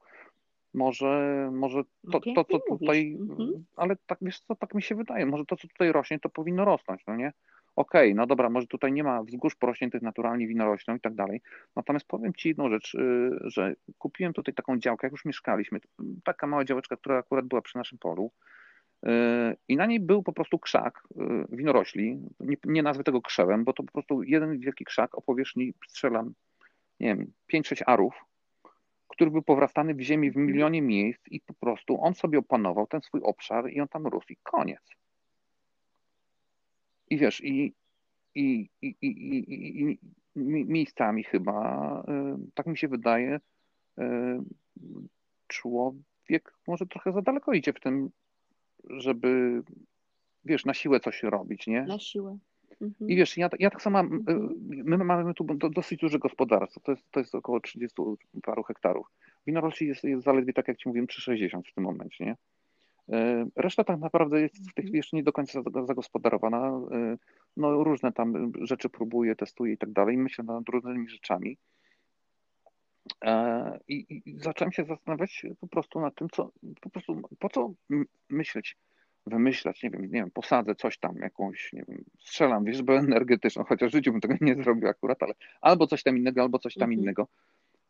[0.74, 3.64] Może, może to, to, co tutaj, mhm.
[3.76, 6.64] ale tak wiesz co, tak mi się wydaje, może to, co tutaj rośnie, to powinno
[6.64, 7.32] rosnąć, no nie?
[7.76, 11.40] okej, okay, no dobra, może tutaj nie ma wzgórz porośniętych naturalnie winoroślą i tak dalej.
[11.76, 15.80] Natomiast powiem Ci jedną rzecz, y, że kupiłem tutaj taką działkę, jak już mieszkaliśmy,
[16.24, 18.32] taka mała działeczka, która akurat była przy naszym polu
[19.06, 19.08] y,
[19.68, 22.18] i na niej był po prostu krzak y, winorośli.
[22.40, 26.34] Nie, nie nazwę tego krzewem, bo to po prostu jeden wielki krzak o powierzchni, strzelam,
[27.00, 28.24] nie wiem, 5-6 arów,
[29.20, 33.00] który był powrastany w ziemi w milionie miejsc i po prostu on sobie opanował ten
[33.00, 34.80] swój obszar i on tam rósł i koniec.
[37.10, 37.74] I wiesz, i,
[38.34, 39.98] i, i, i, i
[40.64, 43.40] miejscami chyba, y, tak mi się wydaje,
[43.98, 44.02] y,
[45.46, 48.10] człowiek może trochę za daleko idzie w tym,
[48.84, 49.62] żeby,
[50.44, 51.82] wiesz, na siłę coś robić, nie?
[51.82, 52.38] Na siłę.
[52.80, 53.10] Mhm.
[53.10, 54.54] I wiesz, ja, ja tak samo mam, y, mhm.
[54.84, 58.02] my mamy tu dosyć duże gospodarstwo, to jest, to jest około 30
[58.42, 59.06] paru hektarów.
[59.46, 62.36] Winorośli jest, jest zaledwie tak, jak ci mówiłem, 3,60 w tym momencie, nie?
[63.12, 66.80] E, reszta tak naprawdę jest w tej chwili jeszcze nie do końca zagospodarowana.
[66.92, 67.16] E,
[67.56, 70.16] no, różne tam rzeczy próbuję, testuję i tak dalej.
[70.16, 71.58] Myślę nad różnymi rzeczami.
[73.24, 77.72] E, I, I, zacząłem się zastanawiać po prostu nad tym, co po prostu po co
[78.28, 78.76] myśleć,
[79.26, 83.90] wymyślać, nie wiem, nie wiem, posadzę coś tam, jakąś, nie wiem, strzelam wierzbę energetyczną, chociaż
[83.90, 86.90] w życiu bym tego nie zrobił akurat, ale albo coś tam innego, albo coś tam
[86.90, 87.00] mhm.
[87.00, 87.28] innego.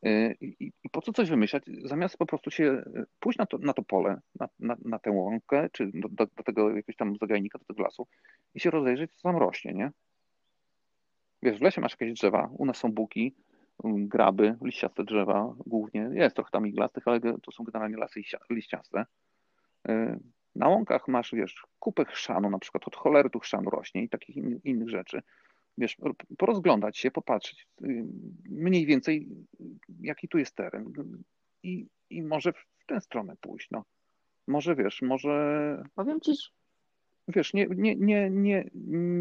[0.07, 3.59] Y, I, I, po co coś wymyślać, zamiast po prostu się y, pójść na to,
[3.59, 7.17] na to pole, na, na, na tę łąkę, czy do, do, do, tego jakiegoś tam
[7.17, 8.07] zagajnika, do tego lasu
[8.55, 9.91] i się rozejrzeć, co tam rośnie, nie?
[11.43, 13.35] Wiesz, w lesie masz jakieś drzewa, u nas są buki,
[13.83, 19.07] um, graby, liściaste drzewa głównie, jest trochę tam iglastych, ale to są generalnie lasy liściaste.
[20.55, 24.37] Na łąkach masz, wiesz, kupę chrzanu, na przykład od cholery tu chrzanu rośnie i takich
[24.37, 25.23] in, innych rzeczy.
[25.79, 25.97] Wiesz,
[26.39, 28.05] porozglądać się, popatrzeć y,
[28.45, 29.29] mniej więcej,
[30.01, 30.93] jaki tu jest teren.
[31.63, 33.85] I, i może w tę stronę pójść, no.
[34.47, 35.83] Może wiesz, może...
[35.95, 36.33] Powiem ci,
[37.29, 38.71] Wiesz, nie, nie, nie, nie,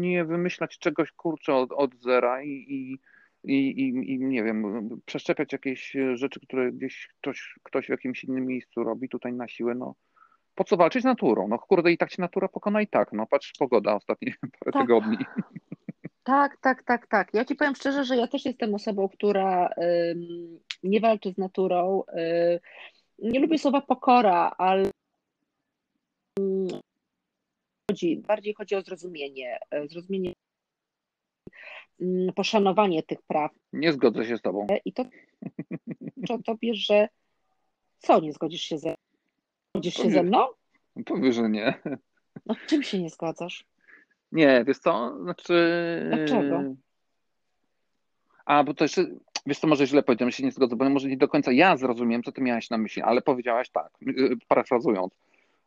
[0.00, 2.98] nie wymyślać czegoś, kurczę, od, od zera i, i,
[3.44, 8.84] i, i, nie wiem, przeszczepiać jakieś rzeczy, które gdzieś ktoś, ktoś w jakimś innym miejscu
[8.84, 9.94] robi tutaj na siłę, no
[10.60, 11.48] po co walczyć z naturą?
[11.48, 14.82] No kurde, i tak się natura pokona i tak, no patrz, pogoda ostatnie parę tak.
[14.82, 15.16] tygodni.
[16.22, 17.34] Tak, tak, tak, tak.
[17.34, 19.70] Ja ci powiem szczerze, że ja też jestem osobą, która
[20.82, 22.02] nie walczy z naturą.
[22.02, 22.60] Y,
[23.18, 24.90] nie lubię słowa pokora, ale
[27.90, 30.32] chodzi, bardziej chodzi o zrozumienie, e, zrozumienie,
[32.00, 33.52] mm, poszanowanie tych praw.
[33.72, 34.66] Nie zgodzę się z tobą.
[34.84, 35.04] I to
[36.30, 37.08] o tobie, że
[37.98, 38.94] co, nie zgodzisz się ze,
[39.74, 40.46] zgodzisz się ze mną?
[41.06, 41.74] Powie, że nie.
[42.46, 43.64] No czym się nie zgadzasz?
[44.32, 45.16] Nie, wiesz co?
[45.22, 45.54] Znaczy.
[46.08, 46.62] Dlaczego?
[48.44, 49.06] A, bo to jeszcze,
[49.46, 52.22] wiesz co, może źle powiedziałem, się nie zgodzę, bo może nie do końca ja zrozumiałem,
[52.22, 55.12] co ty miałaś na myśli, ale powiedziałaś tak, y, parafrazując,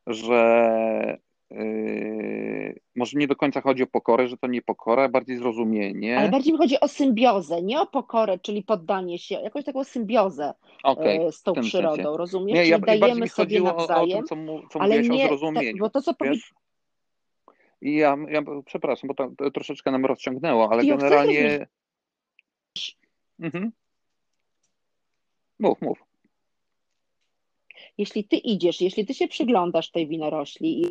[0.08, 1.18] że
[1.54, 6.18] yy, może nie do końca chodzi o pokorę, że to nie pokora, bardziej zrozumienie.
[6.18, 10.54] Ale bardziej mi chodzi o symbiozę, nie o pokorę, czyli poddanie się, jakąś taką symbiozę
[10.84, 12.18] okay, z tą przyrodą, sensie.
[12.18, 12.56] rozumiesz?
[12.56, 15.80] Nie, czyli ja, dajemy sobie nawzajem, o, o tym, co, co ale nie, o zrozumieniu.
[15.80, 16.40] bo to co powiedz...
[17.82, 21.68] I ja, ja, przepraszam, bo to, troszeczkę nam rozciągnęło, ale generalnie...
[23.40, 23.72] Mhm.
[25.60, 26.04] Mów, mów.
[27.98, 30.90] Jeśli ty idziesz, jeśli ty się przyglądasz tej winorośli i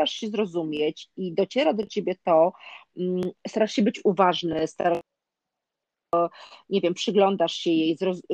[0.00, 2.52] starasz się zrozumieć i dociera do ciebie to,
[2.96, 5.00] mm, starasz się być uważny, starasz
[6.68, 8.26] nie wiem, przyglądasz się jej, zrozumieć,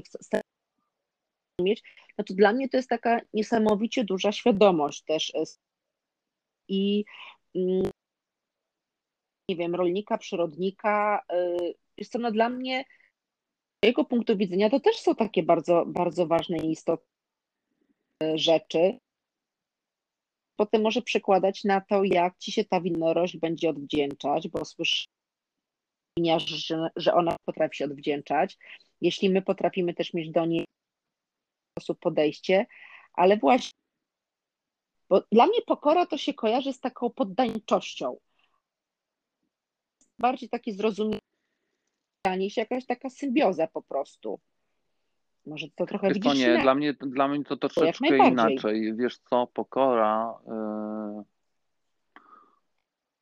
[2.18, 5.42] no to dla mnie to jest taka niesamowicie duża świadomość też e,
[6.68, 7.04] i
[7.54, 7.90] mm,
[9.50, 11.22] nie wiem, rolnika, przyrodnika,
[11.96, 12.84] jest to no dla mnie
[13.84, 17.06] z jego punktu widzenia to też są takie bardzo, bardzo ważne i istotne
[18.34, 18.98] rzeczy,
[20.56, 25.06] potem może przekładać na to, jak ci się ta winorośl będzie odwdzięczać, bo słyszę,
[26.36, 28.58] że, że ona potrafi się odwdzięczać.
[29.00, 30.64] Jeśli my potrafimy też mieć do niej
[31.78, 32.66] sposób podejście,
[33.12, 33.72] ale właśnie,
[35.08, 38.16] bo dla mnie pokora to się kojarzy z taką poddańczością.
[40.18, 41.20] Bardziej takie zrozumienie
[42.50, 44.40] się, jakaś taka symbioza po prostu.
[45.46, 48.96] Może to trochę wiesz, to nie, dla mnie, dla mnie to troszeczkę inaczej.
[48.96, 50.34] Wiesz co, pokora.
[50.46, 51.24] Yy...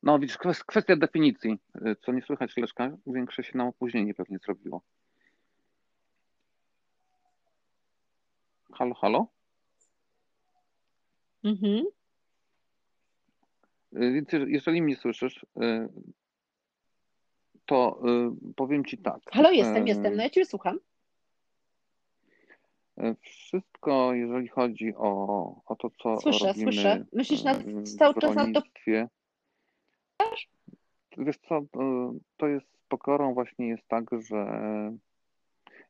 [0.03, 1.59] No widzisz, kwestia definicji.
[1.81, 2.97] Yy, co nie słychać, Leszka?
[3.07, 4.81] Większe się nam opóźnienie pewnie zrobiło.
[8.73, 9.27] Halo, halo?
[11.43, 11.85] Mhm.
[13.91, 15.45] Yy, więc jeżeli mnie słyszysz,
[17.65, 18.01] to
[18.55, 19.19] powiem Ci tak.
[19.31, 20.15] Halo, jestem, jestem.
[20.15, 20.79] No ja Ciebie słucham.
[23.21, 25.07] Wszystko, jeżeli chodzi o,
[25.65, 27.55] o to, co słyszę, robimy Słyszę, Myślisz na,
[27.97, 28.61] cały czas na to...
[31.17, 31.61] Wiesz co,
[32.37, 34.45] to jest z pokorą właśnie jest tak, że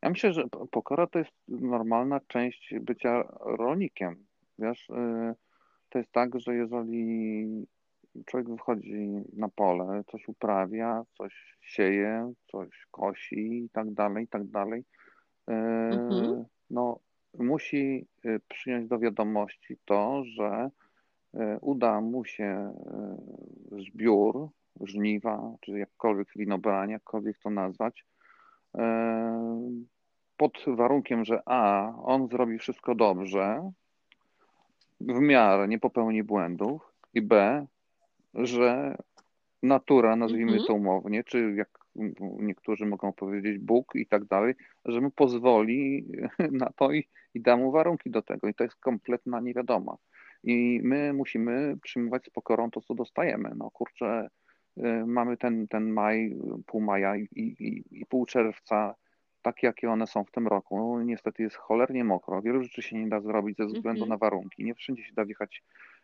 [0.01, 4.25] ja myślę, że pokora to jest normalna część bycia rolnikiem.
[4.59, 4.87] Wiesz,
[5.89, 7.45] to jest tak, że jeżeli
[8.25, 14.43] człowiek wychodzi na pole, coś uprawia, coś sieje, coś kosi i tak dalej, i tak
[14.47, 14.83] dalej,
[15.47, 16.99] mhm no,
[17.39, 20.69] musi y, przyjąć do wiadomości to, że
[21.35, 22.73] y, uda mu się
[23.71, 24.49] y, zbiór,
[24.81, 28.05] żniwa, czy jakkolwiek winobranie, jakkolwiek to nazwać,
[30.37, 33.71] pod warunkiem, że A, on zrobi wszystko dobrze,
[35.01, 37.65] w miarę nie popełni błędów, i B,
[38.33, 38.97] że
[39.63, 40.67] natura, nazwijmy -hmm.
[40.67, 41.84] to umownie, czy jak
[42.39, 44.53] niektórzy mogą powiedzieć Bóg i tak dalej,
[44.85, 46.05] że mu pozwoli
[46.61, 48.47] na to i, i da mu warunki do tego.
[48.47, 49.97] I to jest kompletna niewiadoma.
[50.43, 53.51] I my musimy przyjmować z pokorą to, co dostajemy.
[53.57, 54.29] No kurczę,
[54.77, 58.95] y, mamy ten, ten maj, pół maja i, i, i pół czerwca,
[59.41, 60.77] takie jakie one są w tym roku.
[60.77, 62.41] No, niestety jest cholernie mokro.
[62.41, 64.09] Wielu rzeczy się nie da zrobić ze względu mhm.
[64.09, 64.63] na warunki.
[64.63, 65.63] Nie wszędzie się da wjechać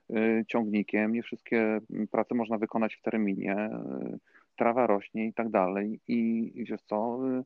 [0.09, 1.79] y, ciągnikiem, nie wszystkie
[2.11, 3.69] prace można wykonać w terminie.
[4.55, 5.99] Trawa rośnie i tak dalej.
[6.07, 7.43] I wiesz co, y,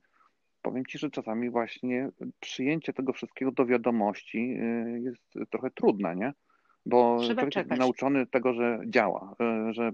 [0.62, 6.34] powiem Ci, że czasami właśnie przyjęcie tego wszystkiego do wiadomości y, jest trochę trudne, nie?
[6.86, 9.36] Bo Trzeba człowiek nauczony tego, że działa,
[9.70, 9.92] y, że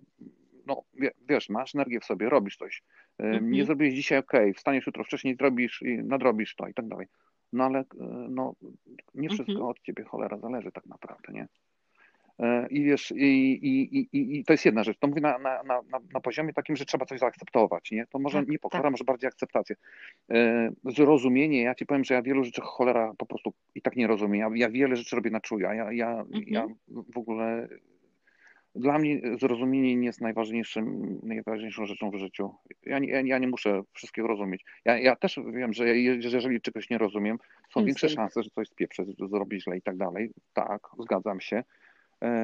[0.66, 0.84] no
[1.30, 2.84] wiesz, masz energię w sobie, robisz coś.
[3.20, 3.52] Mhm.
[3.52, 7.08] Nie zrobisz dzisiaj, ok, wstaniesz jutro wcześniej, zrobisz i nadrobisz to i tak dalej.
[7.54, 7.84] No ale
[8.30, 8.54] no,
[9.16, 9.70] nie wszystko mhm.
[9.70, 11.48] od ciebie cholera zależy tak naprawdę, nie?
[12.42, 14.98] E, I wiesz, i, i, i, i to jest jedna rzecz.
[15.00, 15.82] To mówię na, na, na,
[16.14, 17.92] na poziomie takim, że trzeba coś zaakceptować.
[17.92, 18.06] Nie?
[18.08, 18.92] To może tak, nie pokora, tak.
[18.92, 19.76] może bardziej akceptację.
[20.32, 24.08] E, zrozumienie, ja ci powiem, że ja wielu rzeczy cholera po prostu i tak nie
[24.08, 24.56] rozumiem.
[24.56, 25.74] Ja, ja wiele rzeczy robię na czuja.
[25.74, 26.44] Ja, ja, mhm.
[26.48, 27.68] ja w ogóle
[28.76, 32.56] dla mnie zrozumienie nie jest najważniejszym, najważniejszą rzeczą w życiu.
[32.86, 34.66] Ja nie, ja nie muszę wszystkiego rozumieć.
[34.86, 37.38] Ja, ja też wiem, że jeżeli czegoś nie rozumiem,
[37.74, 40.32] są większe szanse, że coś spieprzę, zrobić źle i tak dalej.
[40.54, 41.64] Tak, zgadzam się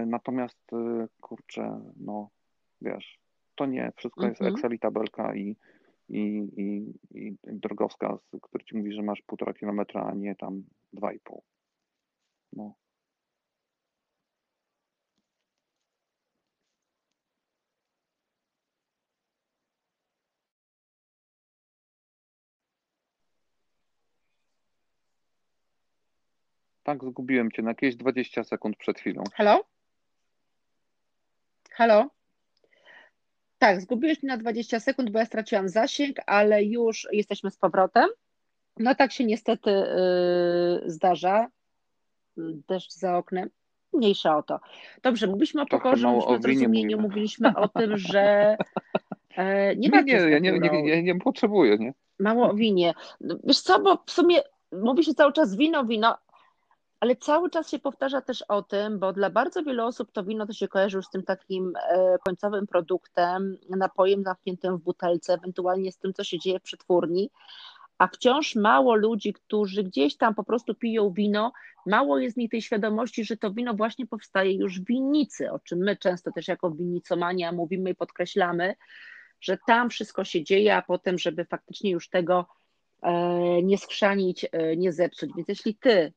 [0.06, 2.30] natomiast, e, kurczę, no
[2.82, 3.20] wiesz,
[3.56, 4.56] to nie, wszystko jest mhm.
[4.56, 5.56] Excel i tabelka i,
[6.10, 10.64] i, i, i drogowskaz, który ci mówi, że masz półtora kilometra, a nie tam
[10.94, 11.44] dwa i pół.
[12.54, 12.74] No.
[26.88, 29.24] Tak, zgubiłem cię na jakieś 20 sekund przed chwilą.
[29.34, 29.64] Halo?
[31.72, 32.10] Halo?
[33.58, 38.10] Tak, zgubiłeś mnie na 20 sekund, bo ja straciłam zasięg, ale już jesteśmy z powrotem.
[38.78, 41.48] No tak się niestety yy, zdarza.
[42.38, 43.50] Deszcz za oknem.
[43.94, 44.60] mniejsza o to.
[45.04, 48.58] Dobrze, mówiliśmy o pokorze, mówiliśmy o zrozumieniu, mówiliśmy o tym, że
[49.38, 51.94] e, nie, nie, nie, ja nie, nie, nie, nie potrzebuję, nie?
[52.20, 52.94] Mało o winie.
[53.44, 56.18] Wiesz co, bo w sumie mówi się cały czas wino, wino,
[57.00, 60.48] ale cały czas się powtarza też o tym, bo dla bardzo wielu osób to wino
[60.48, 65.92] to się kojarzy już z tym takim e, końcowym produktem, napojem zamkniętym w butelce, ewentualnie
[65.92, 67.30] z tym, co się dzieje w przetwórni,
[67.98, 71.52] a wciąż mało ludzi, którzy gdzieś tam po prostu piją wino,
[71.86, 75.80] mało jest mi tej świadomości, że to wino właśnie powstaje już w winnicy, o czym
[75.80, 78.76] my często też jako winnicomania mówimy i podkreślamy,
[79.42, 82.46] że tam wszystko się dzieje, a potem, żeby faktycznie już tego
[83.02, 85.30] e, nie skrzanić, e, nie zepsuć.
[85.36, 86.14] Więc jeśli ty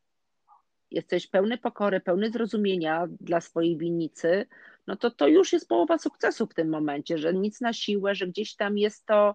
[0.91, 4.47] jesteś pełny pokory, pełny zrozumienia dla swojej winnicy,
[4.87, 8.27] no to to już jest połowa sukcesu w tym momencie, że nic na siłę, że
[8.27, 9.35] gdzieś tam jest to,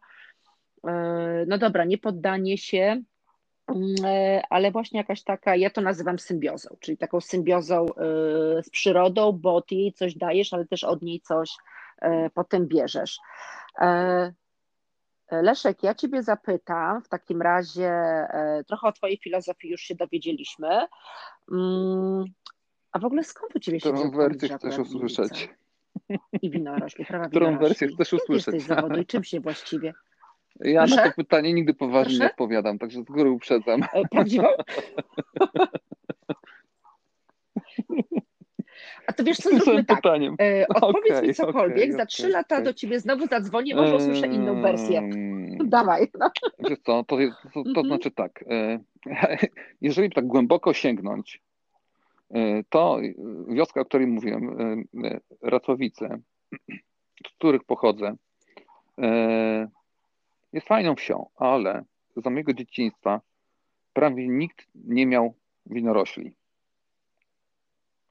[0.87, 3.01] e, no dobra, nie poddanie się,
[3.67, 3.95] mm,
[4.49, 7.85] ale właśnie jakaś taka, ja to nazywam symbiozą, czyli taką symbiozą
[8.63, 11.49] z przyrodą, bo ty jej coś dajesz, ale też od niej coś
[12.33, 13.19] potem bierzesz.
[15.27, 19.95] E, Leszek, ja Ciebie zapytam w takim razie, e, trochę o Twojej filozofii już się
[19.95, 20.67] dowiedzieliśmy.
[21.51, 22.23] Mm,
[22.91, 25.49] a w ogóle skąd u Ciebie się Którą wersję chcesz usłyszeć?
[26.41, 28.53] I winorośli, prawa Którą wersję chcesz usłyszeć?
[28.53, 29.93] jesteś zawodu i czym się właściwie?
[30.59, 30.95] Ja Proszę?
[30.95, 32.19] na to pytanie nigdy poważnie Proszę?
[32.23, 33.81] nie odpowiadam, także z góry uprzedzam.
[33.93, 34.47] E, prawdziwą?
[39.07, 39.97] A to wiesz co, zróbmy tak.
[39.97, 40.35] Pytaniem.
[40.39, 43.95] E, odpowiedz okay, mi cokolwiek, okay, za trzy okay, lata do ciebie znowu zadzwonię, może
[43.95, 45.09] usłyszę inną wersję.
[45.65, 46.07] Dawaj.
[46.19, 46.31] No.
[46.59, 47.87] Wiesz co, to, to, to mhm.
[47.87, 48.79] znaczy tak, e,
[49.81, 51.41] jeżeli tak głęboko sięgnąć,
[52.31, 52.99] e, to
[53.47, 54.57] wioska, o której mówiłem,
[55.41, 56.19] Ratowice,
[57.27, 58.15] z których pochodzę,
[60.53, 61.83] jest fajną wsią, ale
[62.15, 63.21] za mojego dzieciństwa
[63.93, 65.33] prawie nikt nie miał
[65.65, 66.35] winorośli.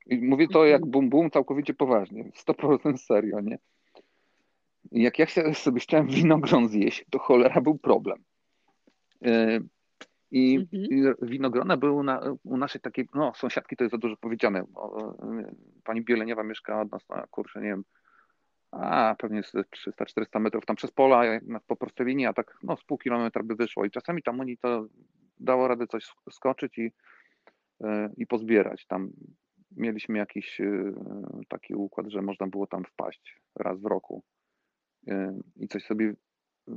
[0.07, 0.91] I mówię to jak mhm.
[0.91, 3.59] bum bum całkowicie poważnie, 100% serio, nie?
[4.93, 8.25] I jak ja sobie chciałem winogron zjeść, to cholera był problem.
[9.25, 9.61] E,
[10.31, 11.15] I, mhm.
[11.23, 14.65] winogrona były na, u naszej takiej, no sąsiadki to jest za dużo powiedziane.
[15.85, 17.85] Pani Bieleniowa mieszka od nas na kurczę, nie wiem,
[18.71, 21.23] a pewnie 300-400 metrów tam przez pola,
[21.67, 23.85] po prostej linii, a tak no z pół kilometra by wyszło.
[23.85, 24.87] I czasami tam oni to
[25.41, 26.93] dało radę coś skoczyć i,
[27.85, 28.87] e, i pozbierać.
[28.87, 29.11] Tam
[29.77, 30.95] mieliśmy jakiś y,
[31.49, 34.23] taki układ, że można było tam wpaść raz w roku
[35.09, 35.13] y,
[35.57, 36.73] i coś sobie, y,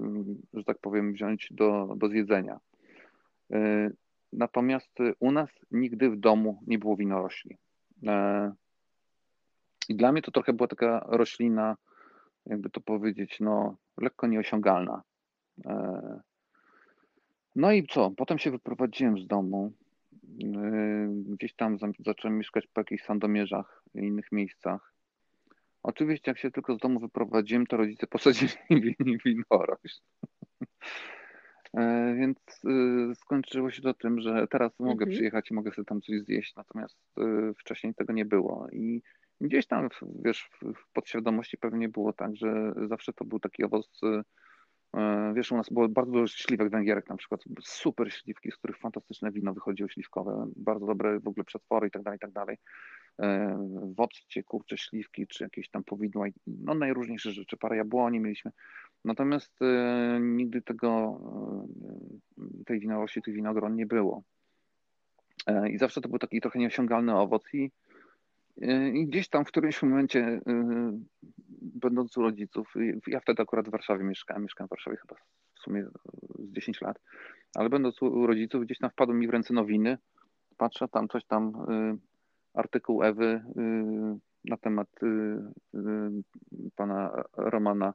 [0.54, 2.60] że tak powiem, wziąć do, do zjedzenia.
[4.34, 7.58] Natomiast u nas nigdy w domu nie było winorośli.
[9.90, 11.78] I dla mnie to trochę była taka roślina,
[12.46, 15.02] jakby to powiedzieć, no, lekko nieosiągalna.
[17.56, 18.12] No i co?
[18.12, 19.72] Potem się wyprowadziłem z domu.
[20.28, 24.94] Yy, gdzieś tam zacząłem mieszkać po jakichś sandomierzach i innych miejscach.
[25.84, 28.54] Oczywiście, jak się tylko z domu wyprowadziłem, to rodzice posadzili
[29.00, 30.02] mi winorośl.
[31.74, 35.12] Yy, więc yy, skończyło się to tym, że teraz mogę mhm.
[35.12, 36.98] przyjechać i mogę sobie tam coś zjeść, natomiast
[37.58, 38.68] wcześniej tego nie było.
[38.72, 39.02] I
[39.42, 39.90] gdzieś tam,
[40.24, 44.02] wiesz, w podświadomości pewnie było tak, że zawsze to był taki owoc
[45.34, 49.32] wiesz, u nas było bardzo dużo śliwek węgierek, na przykład super śliwki, z których fantastyczne
[49.32, 52.58] wino wychodziło śliwkowe, bardzo dobre w ogóle przetwory i tak dalej, i tak dalej.
[53.20, 53.58] E,
[53.96, 58.52] Wodcie, kurcze, śliwki, czy jakieś tam powidła, no najróżniejsze rzeczy, parę jabłoni mieliśmy.
[59.06, 61.20] Natomiast e, nigdy tego,
[62.38, 64.24] e, tej winowości, tych winogron nie było.
[65.48, 67.72] E, I zawsze to był taki trochę nieosiągalny owoc i
[68.94, 70.42] i gdzieś tam w którymś momencie, y,
[71.62, 72.74] będąc u rodziców,
[73.08, 75.16] ja wtedy akurat w Warszawie mieszkałem, mieszkałem w Warszawie chyba
[75.56, 75.86] w sumie
[76.40, 77.00] z 10 lat,
[77.56, 79.98] ale będąc u rodziców, gdzieś tam wpadły mi w ręce nowiny,
[80.58, 81.98] patrzę tam coś tam, y,
[82.54, 84.88] artykuł Ewy y, na temat
[86.76, 87.94] pana Romana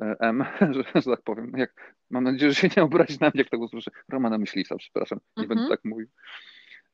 [0.00, 3.50] M, że, że tak powiem, jak, mam nadzieję, że się nie obrazi na mnie, jak
[3.50, 5.70] tego usłyszę, Romana Myśliwca, przepraszam, nie będę mhm.
[5.70, 6.08] tak mówił.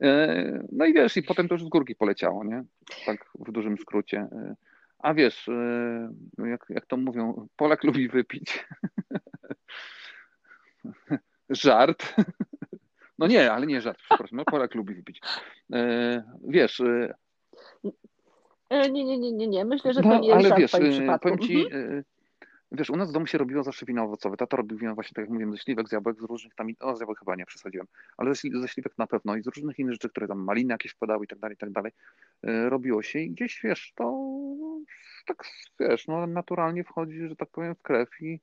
[0.05, 2.64] E, no i wiesz, i potem to już z górki poleciało, nie?
[3.07, 4.19] Tak w dużym skrócie.
[4.19, 4.55] E,
[4.99, 8.67] a wiesz, e, jak, jak to mówią, Polak lubi wypić.
[11.51, 12.14] żart.
[13.19, 14.37] No nie, ale nie żart, przepraszam.
[14.37, 15.21] No Polak lubi wypić.
[16.49, 16.83] Wiesz.
[18.71, 19.65] Nie, nie, nie, nie, nie.
[19.65, 21.19] Myślę, że to no, nie jest ale żart wiesz, w.
[21.21, 22.05] Powiem ci, mhm.
[22.79, 24.37] Wiesz, u nas w domu się robiło zawsze wino owocowe.
[24.37, 26.96] Tato robił wino właśnie, tak jak mówiłem, ze śliwek, z jabłek, z różnych tam, o
[26.96, 29.92] z jabłek chyba nie przesadziłem, ale ze, ze śliwek na pewno i z różnych innych
[29.92, 31.92] rzeczy, które tam maliny jakieś wpadały i tak dalej, i tak dalej,
[32.42, 34.29] e, robiło się i gdzieś, wiesz, to
[35.27, 35.44] tak,
[35.81, 38.40] wiesz, no naturalnie wchodzi, że tak powiem, w krew i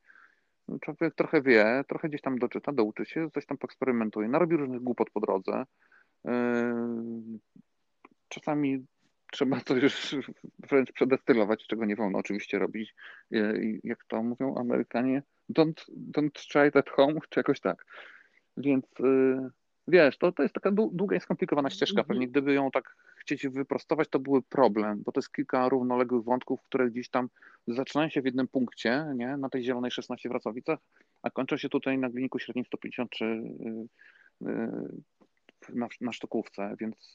[0.82, 5.10] człowiek trochę wie, trochę gdzieś tam doczyta, douczy się, coś tam poeksperymentuje, narobi różnych głupot
[5.10, 5.66] po drodze.
[6.28, 6.74] E,
[8.28, 8.86] czasami
[9.32, 10.16] trzeba coś już
[10.70, 12.96] wręcz przedestylować, czego nie wolno oczywiście robić.
[13.84, 15.24] Jak to mówią Amerykanie,
[15.54, 17.86] don't, don't try it at home, czy jakoś tak.
[18.58, 18.86] Więc
[19.88, 22.04] wiesz, to, to jest taka długa i skomplikowana ścieżka.
[22.04, 26.62] Pewnie gdyby ją tak chcieć wyprostować, to były problem, bo to jest kilka równoległych wątków,
[26.62, 27.30] które gdzieś tam
[27.68, 29.38] zaczynają się w jednym punkcie, nie?
[29.38, 30.80] na tej zielonej 16 w Wrocławicach,
[31.24, 33.88] a kończą się tutaj na Gliniku Średnim 153 yy,
[34.42, 34.88] yy,
[35.70, 37.14] na, na sztokówce, więc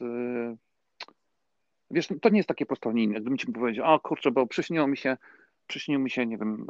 [1.90, 3.20] wiesz, to nie jest takie prostolinijne.
[3.20, 5.16] Gdybym ci powiedział, o kurczę, bo przyśniło mi się,
[5.66, 6.66] przyśnił mi się, nie wiem,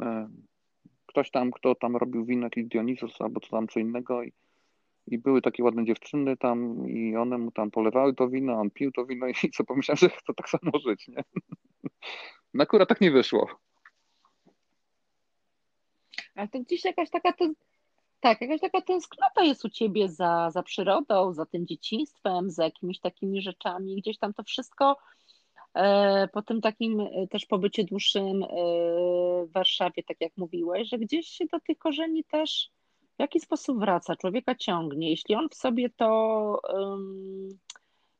[1.05, 4.33] ktoś tam, kto tam robił wino, jakiś Dionizus albo co tam co innego i
[5.07, 8.91] i były takie ładne dziewczyny tam i one mu tam polewały to wino, on pił
[8.91, 11.23] to wino i co pomyślałem, że chce tak samo żyć, nie?
[12.53, 13.59] No akurat tak nie wyszło.
[16.35, 17.53] Ale to gdzieś jakaś taka ten,
[18.19, 22.99] tak, jakaś taka tęsknota jest u ciebie za, za przyrodą, za tym dzieciństwem, za jakimiś
[22.99, 24.01] takimi rzeczami.
[24.01, 24.97] Gdzieś tam to wszystko
[25.73, 28.47] e, po tym takim e, też pobycie dłuższym e,
[29.45, 32.69] w Warszawie, tak jak mówiłeś, że gdzieś się do tych korzeni też
[33.17, 35.09] w jaki sposób wraca, człowieka ciągnie.
[35.09, 37.49] Jeśli on w sobie to um,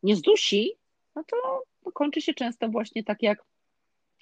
[0.04, 0.72] nie zdusi,
[1.16, 3.44] no to, to kończy się często właśnie tak jak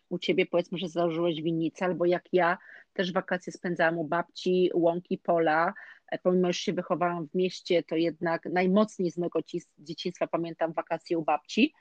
[0.10, 2.58] u ciebie powiedzmy, że założyłeś winnicę, albo jak ja
[2.94, 5.74] też wakacje spędzałam u babci, łąki, pola.
[6.12, 9.40] E, pomimo, że się wychowałam w mieście, to jednak najmocniej z mojego
[9.78, 11.74] dzieciństwa pamiętam wakacje u babci,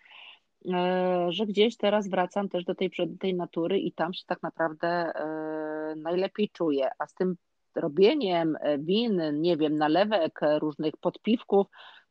[0.75, 4.89] e, że gdzieś teraz wracam też do tej, tej natury i tam się tak naprawdę
[4.89, 6.89] e, najlepiej czuję.
[6.99, 7.37] A z tym
[7.77, 11.67] robieniem win, nie wiem, nalewek, różnych podpiwków,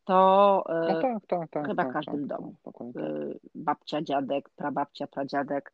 [0.06, 0.14] to
[0.68, 2.56] no tak, tak, tak, chyba tak, każdym tak, domu.
[2.64, 2.74] Tak,
[3.56, 5.74] babcia, dziadek, prababcia, pradziadek.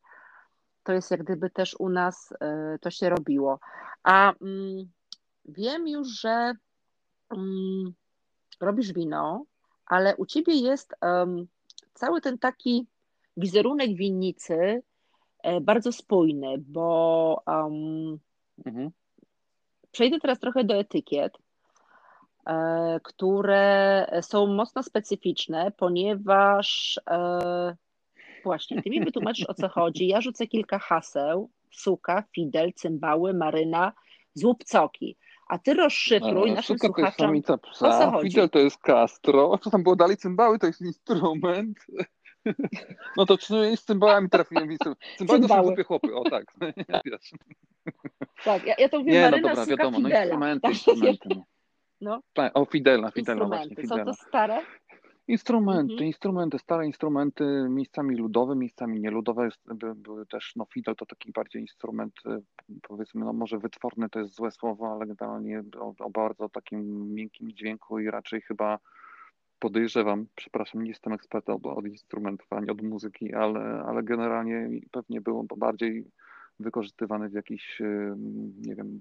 [0.90, 2.34] To jest jak gdyby też u nas
[2.80, 3.58] to się robiło.
[4.02, 4.90] A mm,
[5.44, 6.52] wiem już, że
[7.30, 7.94] mm,
[8.60, 9.44] robisz wino,
[9.86, 10.94] ale u ciebie jest
[11.94, 12.86] cały ten taki
[13.36, 14.82] wizerunek winnicy
[15.60, 18.18] bardzo spójny, bo um,
[18.66, 18.90] mhm.
[19.92, 21.38] Przejdę teraz trochę do etykiet,
[22.46, 27.76] e, które są mocno specyficzne, ponieważ e,
[28.42, 30.06] właśnie ty mi wytłumaczysz o co chodzi.
[30.06, 33.92] Ja rzucę kilka haseł: suka, fidel, cymbały, maryna,
[34.34, 35.16] złupcoki.
[35.48, 38.30] A ty rozszyfruj naszym Suka słuchaczom, to jest samica psa, o co chodzi.
[38.30, 39.58] Fidel to jest Castro.
[39.58, 40.16] Co tam było dalej?
[40.16, 41.78] Cymbały to jest instrument.
[43.16, 45.00] No to przynajmniej z cymbałami trafiłem w instrument.
[45.18, 46.44] Cymbały to są głupie chłopy, o tak.
[48.44, 50.36] Tak, ja, ja to mówię Nie, no Maryna no dobra, wiadomo, no Fidela.
[50.38, 51.28] no instrumenty, instrumenty.
[52.00, 52.20] No.
[52.32, 53.76] Tak, o Fidela, Fidela właśnie.
[53.76, 54.04] Fidela.
[54.04, 54.62] Są to stare?
[55.30, 56.06] Instrumenty, mhm.
[56.06, 59.48] instrumenty, stare instrumenty, miejscami ludowe, miejscami nieludowe.
[59.74, 62.42] By, były też, no Fidel to taki bardziej instrument, y,
[62.82, 67.52] powiedzmy, no może wytworny to jest złe słowo, ale generalnie o, o bardzo takim miękkim
[67.52, 68.78] dźwięku i raczej chyba
[69.58, 75.20] podejrzewam, przepraszam, nie jestem ekspertem od, od instrumentów ani od muzyki, ale, ale generalnie pewnie
[75.20, 76.04] było bardziej
[76.60, 77.80] wykorzystywany w jakichś,
[78.66, 79.00] nie wiem,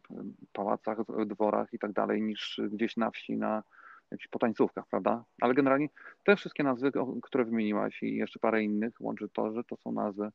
[0.53, 3.63] pałacach, dworach i tak dalej, niż gdzieś na wsi, na
[4.12, 5.24] jakichś potańcówkach, prawda?
[5.41, 5.88] Ale generalnie
[6.24, 6.91] te wszystkie nazwy,
[7.24, 10.30] które wymieniłaś i jeszcze parę innych, łączy to, że to są nazwy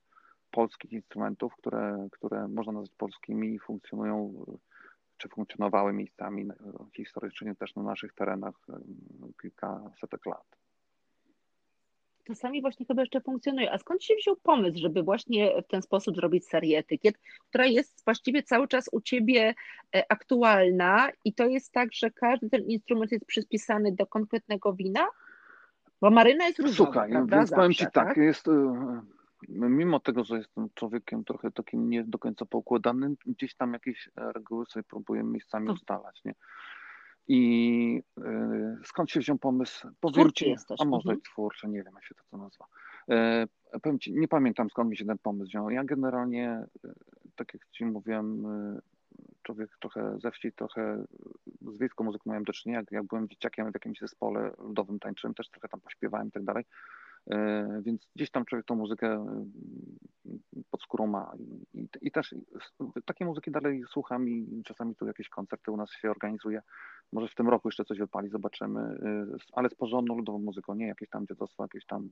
[0.51, 4.45] polskich instrumentów, które, które można nazwać polskimi i funkcjonują,
[5.17, 6.49] czy funkcjonowały miejscami
[6.97, 8.55] historycznie też na naszych terenach
[9.43, 10.64] kilkasetek lat
[12.25, 13.73] czasami właśnie chyba jeszcze funkcjonuje.
[13.73, 17.19] A skąd się wziął pomysł, żeby właśnie w ten sposób zrobić serię etykiet,
[17.49, 19.55] która jest właściwie cały czas u Ciebie
[19.97, 25.07] e, aktualna i to jest tak, że każdy ten instrument jest przypisany do konkretnego wina?
[26.01, 27.37] Bo maryna jest różna, Słuchaj, prawda?
[27.37, 29.03] więc powiem Ci tak, tak, jest e,
[29.49, 34.67] mimo tego, że jestem człowiekiem trochę takim nie do końca poukładanym, gdzieś tam jakieś reguły
[34.67, 36.35] sobie próbuję miejscami ustalać, nie?
[37.29, 38.23] I y,
[38.85, 39.89] skąd się wziął pomysł?
[40.01, 40.81] Powiem ci, jesteś.
[40.81, 41.21] A może mhm.
[41.21, 42.67] twórczy, nie wiem jak się to co nazywa.
[43.11, 43.47] E,
[43.83, 45.71] powiem ci, nie pamiętam skąd mi się ten pomysł wziął.
[45.71, 46.49] Ja generalnie,
[46.85, 46.93] e,
[47.37, 48.81] tak jak ci mówiłem, e,
[49.43, 51.05] człowiek trochę ze wsi, trochę
[51.63, 52.81] z wiejską muzyką miałem do czynienia.
[52.81, 56.45] Jak, jak byłem dzieciakiem w jakimś zespole ludowym tańczyłem, też trochę tam pośpiewałem i tak
[56.45, 56.65] dalej.
[57.31, 59.47] E, więc gdzieś tam człowiek tą muzykę e,
[60.71, 61.33] pod skórą ma.
[61.39, 62.35] I, i, I, też
[63.05, 66.63] takie muzyki dalej słucham i czasami tu jakieś koncerty u nas się organizuje.
[67.13, 68.81] Może w tym roku jeszcze coś odpali, zobaczymy.
[68.81, 72.09] E, ale z porządną ludową muzyką, nie jakieś tam dziedzostwo, jakieś tam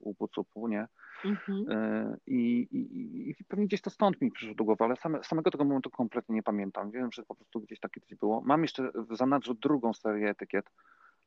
[0.00, 0.88] łupu cupu, nie?
[1.24, 1.64] Mhm.
[2.26, 5.64] I, i, I, pewnie gdzieś to stąd mi przyszło do głowy, ale same, samego tego
[5.64, 6.90] momentu kompletnie nie pamiętam.
[6.90, 8.40] Wiem, że po prostu gdzieś takie coś było.
[8.40, 10.70] Mam jeszcze w zanadrzu drugą serię etykiet,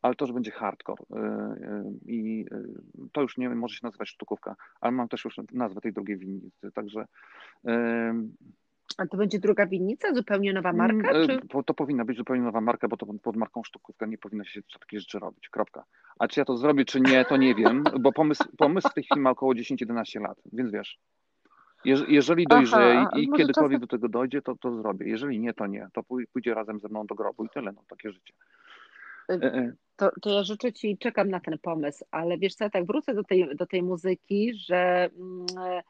[0.01, 1.03] ale to już będzie hardcore.
[1.03, 5.35] Y, y, I y, to już nie może się nazywać sztukówka, ale mam też już
[5.51, 6.71] nazwę tej drugiej winnicy.
[6.71, 7.05] Także
[8.97, 11.13] A to będzie druga winnica, zupełnie nowa marka?
[11.13, 11.39] Czy?
[11.65, 14.99] To, powinna być zupełnie nowa marka, bo to pod marką sztukówka nie powinno się takie
[14.99, 15.49] rzeczy robić.
[15.49, 15.83] Kropka.
[16.19, 19.03] A czy ja to zrobię, czy nie, to nie wiem, bo pomysł, pomysł w tej
[19.03, 20.99] chwili ma około 10-11 lat, więc wiesz.
[22.07, 23.79] Jeżeli dojrzeje i kiedykolwiek czasem...
[23.79, 25.09] do tego dojdzie, to to zrobię.
[25.09, 25.87] Jeżeli nie, to nie.
[25.93, 27.71] To pójdzie razem ze mną do grobu i tyle.
[27.71, 28.33] No, takie życie.
[29.31, 29.73] Y, e.
[29.95, 32.85] To, to ja życzę Ci i czekam na ten pomysł, ale wiesz co, ja tak
[32.85, 35.83] wrócę do tej, do tej muzyki, że mm, e,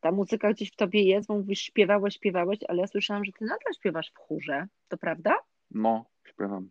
[0.00, 3.44] ta muzyka gdzieś w Tobie jest, bo mówisz śpiewałeś, śpiewałeś, ale ja słyszałam, że Ty
[3.44, 5.36] nadal śpiewasz w chórze, to prawda?
[5.70, 6.68] No, śpiewam.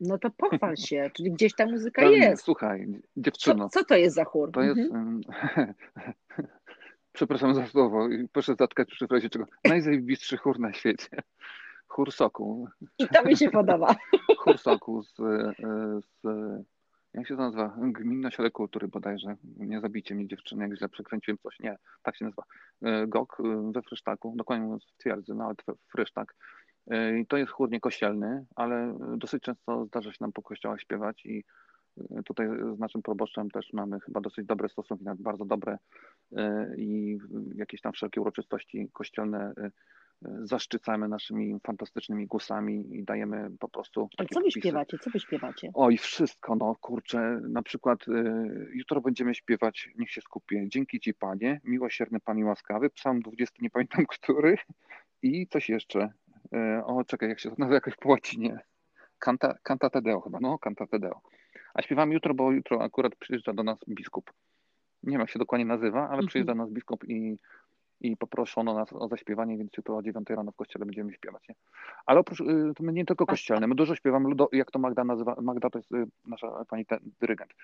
[0.00, 2.44] No to pochwal się, czyli gdzieś ta muzyka jest.
[2.44, 3.68] Słuchaj, dziewczyno.
[3.68, 4.52] Co, co to jest za chór?
[4.52, 5.20] To jest, mhm.
[7.12, 11.08] przepraszam za słowo, proszę zatkać przy frazie czego, najzajebistszy chór na świecie.
[11.92, 12.66] Chór Soku.
[12.98, 13.94] I to mi się podoba.
[14.38, 15.16] Chór Soku z,
[16.00, 16.22] z
[17.14, 17.76] jak się to nazywa?
[17.78, 19.36] Gminny Ośrodek Kultury bodajże.
[19.56, 21.60] Nie zabijcie mnie dziewczyny, jak źle przekręciłem coś.
[21.60, 22.42] Nie, tak się nazywa.
[23.08, 26.34] GOK we Frysztaku, dokładnie mówiąc w twierdzy, nawet Frysztak.
[27.20, 31.44] I to jest chór niekościelny, ale dosyć często zdarza się nam po kościołach śpiewać i
[32.24, 35.78] Tutaj z naszym proboszczem też mamy chyba dosyć dobre stosunki, nawet bardzo dobre
[36.76, 37.18] i
[37.54, 39.52] jakieś tam wszelkie uroczystości kościelne
[40.42, 44.08] zaszczycamy naszymi fantastycznymi głosami i dajemy po prostu.
[44.18, 44.60] Ale co wy wpisy.
[44.60, 44.98] śpiewacie?
[44.98, 45.70] Co wy śpiewacie?
[45.74, 47.40] Oj, wszystko, no kurczę.
[47.48, 48.12] Na przykład y,
[48.74, 50.68] jutro będziemy śpiewać, niech się skupię.
[50.68, 54.56] Dzięki Ci, Panie, miłosierny Pan i łaskawy, psalm 20, nie pamiętam który
[55.22, 56.12] i coś jeszcze.
[56.54, 58.58] Y, o, czekaj, jak się to nazywa jakoś po łacinie.
[59.18, 61.20] Canta, canta Tedeo chyba, no, Canta Tedeo.
[61.74, 64.32] A śpiewamy jutro, bo jutro akurat przyjeżdża do nas biskup.
[65.02, 66.26] Nie wiem, jak się dokładnie nazywa, ale mhm.
[66.26, 67.38] przyjeżdża do nas biskup i,
[68.02, 71.48] i poproszono nas o zaśpiewanie, więc jutro o 9 rano w kościele będziemy śpiewać.
[71.48, 71.54] Nie?
[72.06, 75.36] Ale oprócz, y, to my nie tylko kościelne, my dużo śpiewamy, jak to Magda nazywa,
[75.42, 77.54] Magda to jest y, nasza pani ten, dyrygent.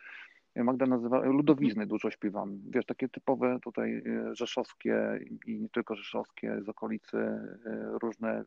[0.57, 2.61] Magda nazywa ludowizny dużo śpiewam.
[2.71, 7.59] Wiesz, takie typowe tutaj e, rzeszowskie i nie tylko rzeszowskie, z okolicy e,
[8.03, 8.45] różne e,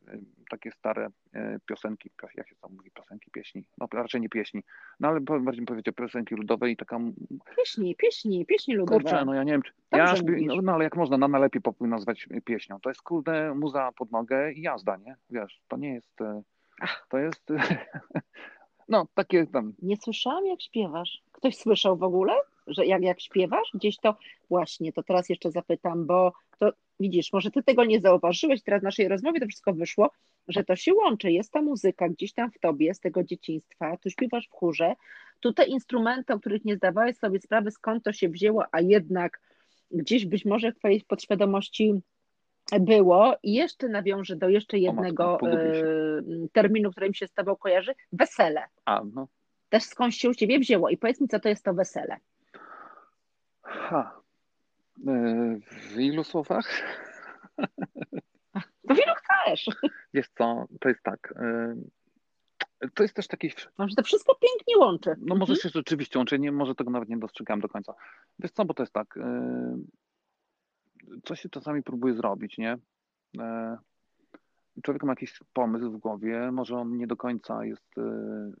[0.50, 1.08] takie stare
[1.66, 4.62] piosenki, jak się to mówi, piosenki, pieśni, no raczej nie pieśni,
[5.00, 6.98] no ale bardziej powiedzieć piosenki ludowe i taka...
[7.56, 9.00] Pieśni, pieśni, pieśni ludowe.
[9.00, 9.72] Kurczę, no ja nie wiem, czy...
[9.92, 10.40] ja śpiew...
[10.46, 12.80] no, no, ale jak można na najlepiej popój nazwać pieśnią?
[12.80, 15.16] To jest kurde muza pod nogę i jazda, nie?
[15.30, 16.18] Wiesz, to nie jest...
[17.08, 17.48] To jest...
[18.92, 19.74] No, takie tam.
[19.82, 21.22] Nie słyszałam, jak śpiewasz.
[21.32, 22.32] Ktoś słyszał w ogóle,
[22.66, 23.70] że jak, jak śpiewasz?
[23.74, 24.16] Gdzieś to
[24.48, 28.84] właśnie, to teraz jeszcze zapytam, bo to widzisz, może ty tego nie zauważyłeś, teraz w
[28.84, 30.10] naszej rozmowie to wszystko wyszło,
[30.48, 34.10] że to się łączy, jest ta muzyka gdzieś tam w tobie, z tego dzieciństwa, tu
[34.10, 34.94] śpiewasz w chórze,
[35.40, 39.40] tu te instrumenty, o których nie zdawałeś sobie sprawy, skąd to się wzięło, a jednak
[39.90, 41.94] gdzieś być może w twojej podświadomości
[42.80, 45.62] było i jeszcze nawiążę do jeszcze jednego matko, e,
[46.52, 48.64] terminu, który mi się z tobą kojarzy, wesele.
[48.84, 49.28] A, no.
[49.68, 52.16] Też skąd się u ciebie wzięło i powiedz mi, co to jest to wesele.
[53.62, 54.20] Ha.
[55.06, 56.68] E, w ilu słowach?
[58.84, 59.66] W ilu chcesz.
[60.14, 61.34] Wiesz co, to jest tak.
[61.36, 61.76] E,
[62.94, 63.50] to jest też taki.
[63.78, 65.14] Może to wszystko pięknie łączy.
[65.18, 65.58] No może mhm.
[65.58, 67.94] się rzeczywiście łączy, nie, może tego nawet nie dostrzegam do końca.
[68.38, 69.18] Wiesz co, bo to jest tak
[71.24, 72.78] coś się czasami próbuje zrobić, nie?
[73.38, 73.76] E,
[74.82, 78.52] człowiek ma jakiś pomysł w głowie, może on nie do końca jest, e,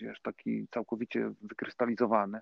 [0.00, 2.40] wiesz, taki całkowicie wykrystalizowany.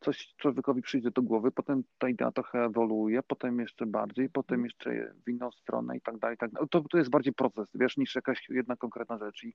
[0.00, 5.12] Coś człowiekowi przyjdzie do głowy, potem ta idea trochę ewoluuje, potem jeszcze bardziej, potem jeszcze
[5.26, 6.36] w inną stronę i tak dalej.
[6.36, 6.68] tak dalej.
[6.68, 9.44] To, to jest bardziej proces, wiesz, niż jakaś jedna konkretna rzecz.
[9.44, 9.54] I,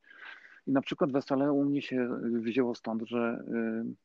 [0.67, 3.95] i na przykład wesele u mnie się wzięło stąd, że yy,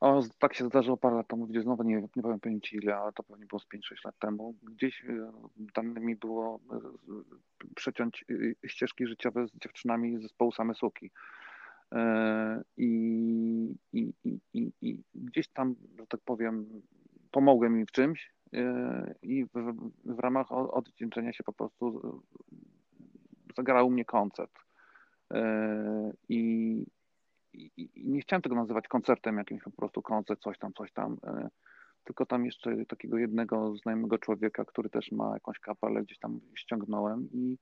[0.00, 3.12] o, tak się zdarzyło parę lat temu, gdzie znowu nie, nie powiem powiedzieć ile, ale
[3.12, 4.54] to pewnie było z 5-6 lat temu.
[4.62, 5.32] Gdzieś e,
[5.72, 6.80] tam mi było e,
[7.74, 8.24] przeciąć
[8.64, 11.10] e, ścieżki życiowe z dziewczynami z zespołu Same Suki.
[12.76, 16.82] I, i, i, i, I gdzieś tam, że tak powiem,
[17.30, 18.32] pomogłem im w czymś
[19.22, 19.74] i w,
[20.04, 22.22] w ramach odwdzięczenia się po prostu
[23.56, 24.52] zagrał u mnie koncert.
[26.28, 26.86] I,
[27.56, 31.48] i, nie chciałem tego nazywać koncertem jakimś po prostu koncert, coś tam, coś tam, e,
[32.04, 37.28] tylko tam jeszcze takiego jednego znajomego człowieka, który też ma jakąś kapelę, gdzieś tam ściągnąłem
[37.32, 37.58] i,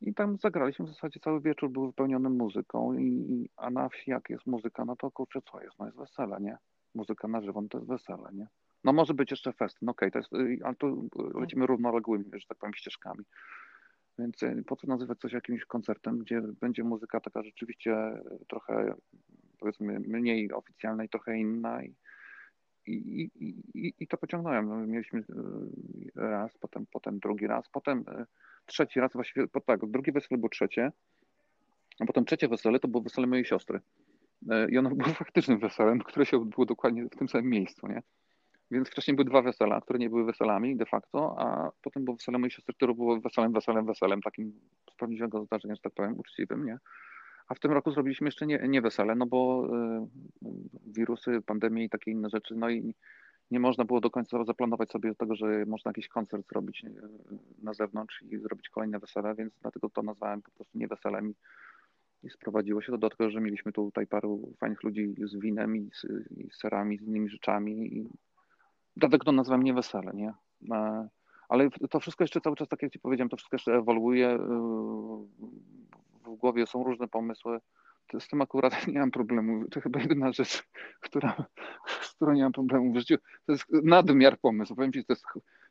[0.00, 4.30] i tam zagraliśmy w zasadzie cały wieczór był wypełniony muzyką i, a na wsi jak
[4.30, 6.58] jest muzyka, no to kurczę co jest, no jest wesele, nie?
[6.94, 8.46] Muzyka na żywo, no to jest wesele, nie?
[8.84, 12.46] No może być jeszcze fest, no okej, okay, to jest, ale tu lecimy równoległymi, że
[12.48, 13.24] tak powiem, ścieżkami.
[14.22, 17.96] Więc e, po co nazywać coś jakimś koncertem, gdzie będzie muzyka taka rzeczywiście
[18.48, 18.94] trochę,
[19.58, 21.82] powiedzmy, mniej oficjalna i trochę inna.
[21.82, 21.94] I,
[22.86, 23.30] i,
[23.74, 24.68] i, i to pociągnąłem.
[24.68, 25.24] No, mieliśmy
[26.16, 28.26] e, raz, potem, potem drugi raz, potem e,
[28.66, 30.92] trzeci raz, właściwie po, tak, drugie wesele było trzecie,
[32.00, 33.80] a potem trzecie wesele to było wesele mojej siostry.
[34.68, 38.02] I ono było faktycznym weselem, które się odbyło dokładnie w tym samym miejscu, nie?
[38.72, 42.38] Więc wcześniej były dwa wesela, które nie były weselami de facto, a potem było wesele
[42.38, 44.52] mojej siostry, które było weselem, weselem, weselem, takim
[44.92, 46.78] z prawdziwego zdarzenia, że tak powiem, uczciwym, nie?
[47.48, 49.68] A w tym roku zrobiliśmy jeszcze nie, nie wesele, no bo
[50.42, 50.50] y,
[50.86, 52.94] wirusy, pandemie i takie inne rzeczy, no i
[53.50, 56.92] nie można było do końca zaplanować sobie tego, że można jakiś koncert zrobić y,
[57.62, 61.34] na zewnątrz i zrobić kolejne wesele, więc dlatego to nazwałem po prostu nie weselem
[62.22, 65.90] i sprowadziło się to do tego, że mieliśmy tutaj paru fajnych ludzi z winem i
[65.94, 66.06] z,
[66.36, 68.08] i z serami, z innymi rzeczami i
[68.96, 70.34] dlatego to nazywam nie wesele, nie?
[70.72, 71.08] E,
[71.48, 74.28] ale to wszystko jeszcze cały czas, tak jak Ci powiedziałem, to wszystko jeszcze ewoluuje.
[74.28, 74.38] E,
[76.24, 77.60] w głowie są różne pomysły.
[78.20, 79.68] Z tym akurat nie mam problemu.
[79.68, 80.62] To chyba jedyna rzecz,
[81.00, 81.44] która,
[82.00, 83.16] z którą nie mam problemu w życiu.
[83.46, 84.76] To jest nadmiar pomysłu.
[84.76, 85.24] Powiem Ci, to jest,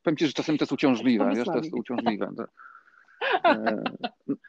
[0.04, 1.32] powiem ci że czasem to jest uciążliwe.
[1.36, 2.34] Wiesz, to jest uciążliwe.
[3.46, 3.84] E,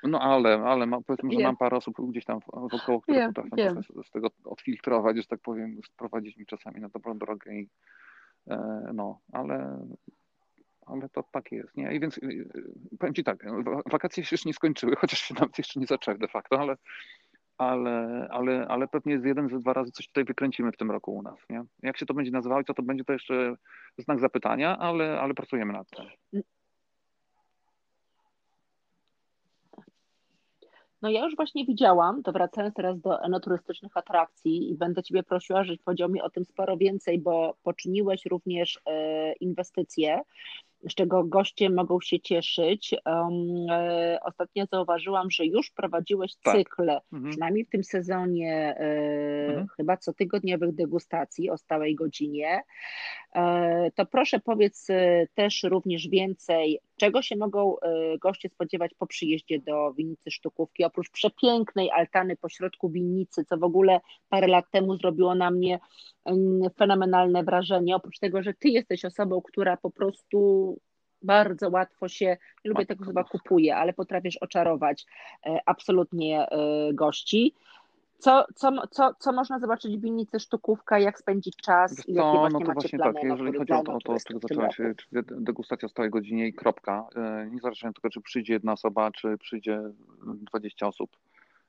[0.02, 3.82] no ale, ale ma, powiedzmy, że mam parę osób gdzieś tam wokoło, które wiem, potrafią
[4.02, 7.68] z tego odfiltrować, że tak powiem, sprowadzić mi czasami na dobrą drogę i
[8.92, 9.78] no, ale
[10.86, 11.94] ale to tak jest, nie?
[11.94, 12.20] I więc
[12.98, 13.44] powiem Ci tak,
[13.86, 16.76] wakacje się jeszcze nie skończyły, chociaż się nawet jeszcze nie zaczęły de facto, ale,
[17.58, 21.14] ale, ale, ale pewnie z jeden, ze dwa razy coś tutaj wykręcimy w tym roku
[21.14, 21.64] u nas, nie?
[21.82, 23.54] Jak się to będzie nazywało, to będzie, to jeszcze
[23.98, 26.42] znak zapytania, ale, ale pracujemy nad tym.
[31.02, 35.64] No ja już właśnie widziałam, to wracając teraz do enoturystycznych atrakcji i będę Ciebie prosiła,
[35.64, 40.20] żebyś powiedział mi o tym sporo więcej, bo poczyniłeś również e, inwestycje
[40.90, 42.94] z czego goście mogą się cieszyć.
[43.06, 46.56] Um, e, ostatnio zauważyłam, że już prowadziłeś tak.
[46.56, 47.30] cykle, mhm.
[47.30, 49.66] przynajmniej w tym sezonie, e, mhm.
[49.76, 52.62] chyba cotygodniowych degustacji o stałej godzinie.
[53.34, 59.06] E, to proszę powiedz e, też również więcej, czego się mogą e, goście spodziewać po
[59.06, 64.96] przyjeździe do winnicy Sztukówki, oprócz przepięknej altany pośrodku winnicy, co w ogóle parę lat temu
[64.96, 65.78] zrobiło na mnie
[66.78, 70.78] fenomenalne wrażenie, oprócz tego, że ty jesteś osobą, która po prostu
[71.22, 75.06] bardzo łatwo się, nie lubię tego chyba kupuje, ale potrafisz oczarować
[75.66, 76.46] absolutnie
[76.92, 77.54] gości.
[78.22, 82.58] Co, co, co, co można zobaczyć w winnicy Sztukówka, jak spędzić czas i jakie właśnie
[82.58, 84.94] no to właśnie plany, tak, jeżeli chodzi o to, o to od czego zaczęła się
[85.22, 89.82] degustacja stałej godzinie i kropka, e, niezależnie od tego, czy przyjdzie jedna osoba, czy przyjdzie
[90.26, 91.10] 20 osób.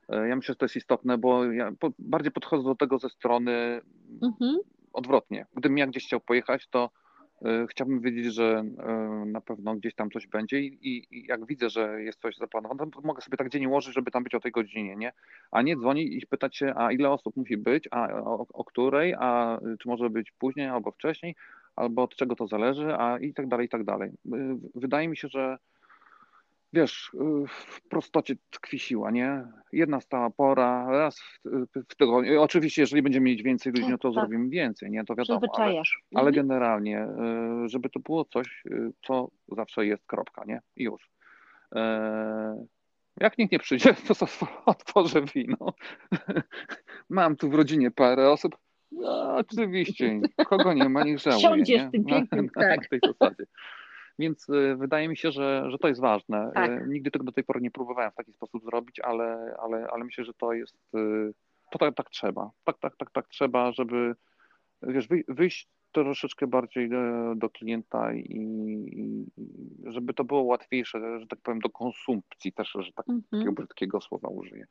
[0.10, 3.82] E, ja myślę, że to jest istotne, bo ja bardziej podchodzę do tego ze strony
[4.22, 4.58] mhm.
[4.94, 5.46] odwrotnie.
[5.56, 6.90] Gdybym ja gdzieś chciał pojechać, to
[7.70, 12.04] chciałbym wiedzieć, że e, na pewno gdzieś tam coś będzie i, i, jak widzę, że
[12.04, 14.96] jest coś zaplanowane, to mogę sobie tak dzień ułożyć, żeby tam być o tej godzinie,
[14.96, 15.14] nie?
[15.52, 19.14] A nie dzwonić i pytać się, a ile osób musi być, a o, o której,
[19.20, 21.36] a czy może być później albo wcześniej,
[21.76, 24.12] albo od czego to zależy, a i tak dalej, i tak dalej.
[24.34, 25.58] E, wydaje mi się, że
[26.74, 27.12] wiesz,
[27.48, 29.44] w prostocie tkwi siła, nie?
[29.72, 32.42] Jedna stała pora, raz w, tygodniu.
[32.42, 34.14] Oczywiście, jeżeli będziemy mieć więcej ludzi, no to tak.
[34.14, 35.04] zrobimy więcej, nie?
[35.04, 35.42] To wiadomo.
[35.54, 35.82] Ale,
[36.16, 36.34] ale mhm.
[36.34, 37.08] generalnie,
[37.66, 40.62] y, żeby to było coś, y, co zawsze jest kropka, nie?
[40.76, 41.10] I już.
[43.18, 44.26] Jak nikt nie przyjdzie, to
[44.66, 45.74] otworzę wino.
[47.10, 48.58] Mam tu w rodzinie parę osób.
[48.92, 51.42] No, oczywiście, kogo nie ma, niech żałuje.
[51.42, 51.90] Siądziesz nie?
[51.92, 52.82] tym pięknym, tak.
[52.82, 53.46] Na tej zasadzie.
[54.20, 56.50] Więc y, wydaje mi się, że, że to jest ważne.
[56.50, 56.88] Y, tak.
[56.88, 60.26] Nigdy tego do tej pory nie próbowałem w taki sposób zrobić, ale, ale, ale myślę,
[60.26, 61.34] że to jest, y,
[61.72, 62.52] to tak, tak trzeba.
[62.64, 64.16] Tak, tak, tak, tak trzeba, żeby
[64.82, 69.26] wiesz, wyjść troszeczkę bardziej do, do klienta i, i,
[69.92, 73.32] żeby to było łatwiejsze, że tak powiem, do konsumpcji też, że tak mm -hmm.
[73.32, 74.66] takiego brzydkiego słowa użyję.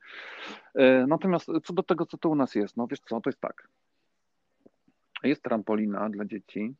[1.07, 3.67] Natomiast co do tego, co to u nas jest, no wiesz co, to jest tak.
[5.23, 6.73] Jest trampolina dla dzieci,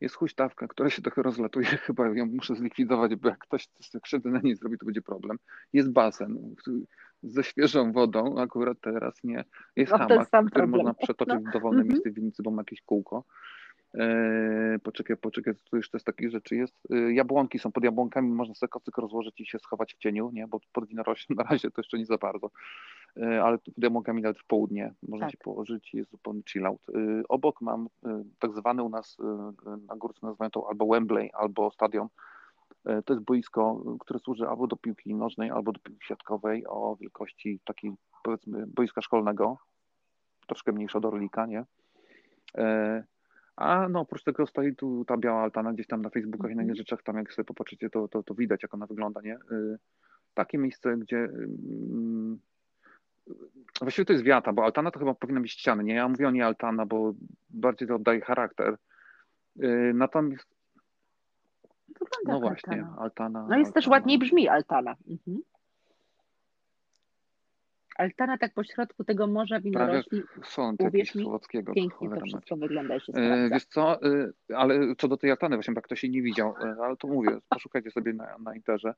[0.00, 3.68] jest huśtawka, która się trochę rozlatuje, chyba ją muszę zlikwidować, bo jak ktoś
[4.02, 5.38] krzywdy na niej zrobi, to będzie problem.
[5.72, 6.54] Jest basen
[7.22, 9.44] ze świeżą wodą, akurat teraz nie.
[9.76, 11.92] Jest no, hamak, który można przetoczyć w dowolne mm -hmm.
[11.92, 13.24] miejsce w winnicy, bo ma jakieś kółko.
[13.94, 16.74] Eee, poczekaj, poczekaj, tu już też takich rzeczy jest.
[16.90, 20.46] Eee, jabłonki są pod jabłonkami, można sobie kocyk rozłożyć i się schować w cieniu, nie?
[20.46, 22.50] bo pod winoroślą na razie to jeszcze nie za bardzo,
[23.16, 25.32] eee, ale pod jabłonkami nawet w południe można tak.
[25.32, 26.86] się położyć i jest zupełnie chill out.
[27.28, 29.52] Obok mam e, tak zwany u nas e,
[29.86, 32.08] na górce nazywają to albo Wembley, albo stadion.
[32.86, 36.96] E, to jest boisko, które służy albo do piłki nożnej, albo do piłki siatkowej o
[37.00, 39.58] wielkości takiej powiedzmy boiska szkolnego,
[40.46, 41.64] troszkę mniejsza od Orlika, nie?
[43.60, 46.62] A no oprócz tego stoi tu ta biała altana gdzieś tam na Facebookach i na
[46.62, 46.76] innych mhm.
[46.76, 49.34] rzeczach, tam jak sobie popatrzycie, to, to, to widać jak ona wygląda, nie?
[49.34, 49.78] Y,
[50.34, 52.38] takie miejsce, gdzie mm,
[53.80, 55.94] właściwie to jest wiata, bo altana to chyba powinna być ściany, nie?
[55.94, 57.14] Ja mówię o nie altana, bo
[57.50, 58.76] bardziej to oddaje charakter.
[59.62, 60.48] Y, natomiast
[62.24, 62.96] no właśnie, altana.
[62.98, 63.72] altana no jest altana.
[63.72, 64.96] też ładniej brzmi altana.
[65.08, 65.42] Mhm.
[68.00, 70.22] Altana tak pośrodku tego morza winorośli.
[70.42, 71.72] Są jakiegoś Słowackiego.
[71.72, 75.56] Pięknie to wszystko wygląda i się e, Wiesz co, e, ale co do tej altany,
[75.56, 78.94] właśnie tak ktoś jej nie widział, e, ale to mówię, poszukajcie sobie na, na interze.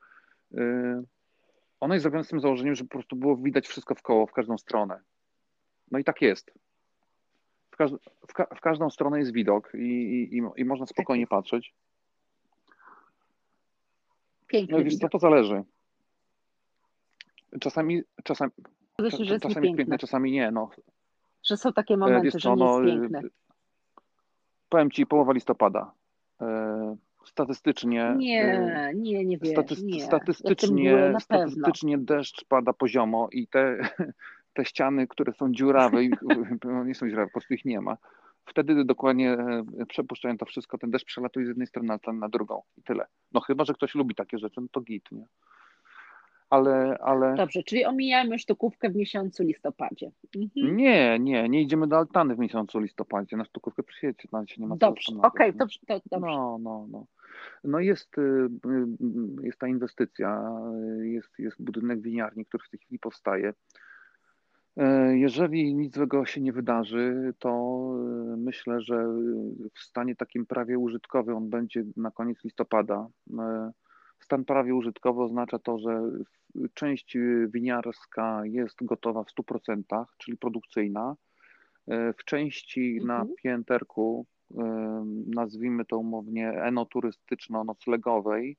[1.80, 4.32] Ona jest zrobiona z tym założeniem, że po prostu było widać wszystko w koło, w
[4.32, 5.00] każdą stronę.
[5.90, 6.52] No i tak jest.
[7.70, 7.90] W, każ
[8.28, 9.78] w, ka w każdą stronę jest widok i,
[10.32, 11.74] i, i można spokojnie tak patrzeć.
[14.46, 15.62] Piękny no i wiesz co, to zależy.
[17.60, 18.52] Czasami, czasami,
[19.02, 20.50] Myślę, że jest czasami jest piękne, czasami nie.
[20.50, 20.70] No.
[21.44, 23.22] Że są takie momenty, wiesz, że no, nie jest piękne.
[24.68, 25.92] Powiem ci, połowa listopada.
[26.40, 28.14] E, statystycznie.
[28.18, 29.48] Nie, e, nie, nie wiem.
[29.48, 29.52] nie.
[29.52, 33.78] Statystycznie, statystycznie deszcz pada poziomo i te,
[34.54, 35.98] te ściany, które są dziurawe,
[36.64, 37.96] no nie są dziurawe, po prostu ich nie ma.
[38.46, 42.62] Wtedy dokładnie e, przepuszczają to wszystko, ten deszcz przelatuje z jednej strony na, na drugą
[42.76, 43.06] i tyle.
[43.32, 45.26] No chyba, że ktoś lubi takie rzeczy, no to git, nie?
[46.52, 47.34] Ale, ale...
[47.34, 50.10] Dobrze, czyli omijamy sztukówkę w miesiącu listopadzie.
[50.36, 50.76] Mhm.
[50.76, 54.66] Nie, nie, nie idziemy do altany w miesiącu listopadzie, na sztukówkę przyjedzie, na się nie
[54.66, 56.26] ma Dobrze, okej, okay, dobrze, to, dobrze.
[56.26, 57.06] No, no, no.
[57.64, 58.86] No jest, y, y,
[59.42, 60.60] jest ta inwestycja,
[61.02, 63.52] jest, jest budynek winiarni, który w tej chwili powstaje.
[65.12, 67.50] Jeżeli nic złego się nie wydarzy, to
[68.34, 69.04] y, myślę, że
[69.74, 73.06] w stanie takim prawie użytkowym on będzie na koniec listopada.
[74.22, 76.02] Stan prawie użytkowy oznacza to, że
[76.74, 77.16] część
[77.48, 81.16] winiarska jest gotowa w 100%, czyli produkcyjna.
[81.88, 83.06] E, w części mhm.
[83.06, 84.26] na pięterku,
[85.26, 88.56] nazwijmy to umownie enoturystyczno-noclegowej,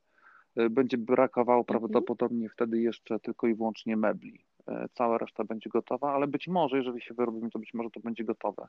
[0.70, 1.80] będzie brakowało mhm.
[1.80, 4.44] prawdopodobnie wtedy jeszcze tylko i wyłącznie mebli.
[4.68, 8.00] E, cała reszta będzie gotowa, ale być może, jeżeli się wyrobimy, to być może to
[8.00, 8.68] będzie gotowe.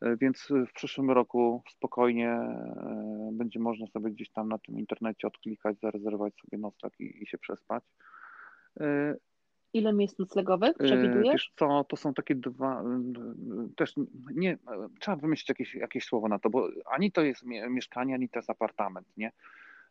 [0.00, 5.26] E, więc w przyszłym roku spokojnie e, będzie można sobie gdzieś tam na tym internecie
[5.26, 7.84] odklikać, zarezerwować sobie nocleg i, i się przespać.
[9.74, 11.32] Ile miejsc noclegowych przewidujesz?
[11.32, 12.84] Wiesz co, to są takie dwa,
[13.76, 13.94] też
[14.34, 14.58] nie,
[15.00, 18.50] trzeba wymyślić jakieś, jakieś słowo na to, bo ani to jest mieszkanie, ani to jest
[18.50, 19.32] apartament, nie?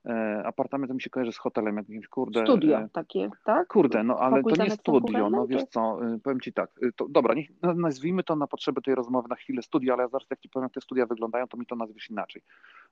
[0.06, 2.44] E, apartament mi się kojarzy z hotelem jakimś, kurde.
[2.44, 3.68] Studio e, takie, tak?
[3.68, 7.08] Kurde, no ale Pokój to nie studio, no wiesz co, e, powiem Ci tak, to,
[7.10, 10.40] dobra, niech, nazwijmy to na potrzeby tej rozmowy na chwilę studio, ale ja zaraz jak
[10.40, 12.42] Ci powiem, jak te studia wyglądają, to mi to nazwiesz inaczej.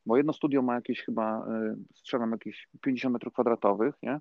[0.06, 1.48] Bo jedno studio ma jakieś chyba,
[1.94, 4.20] strzelam jakieś 50 metrów kwadratowych, nie?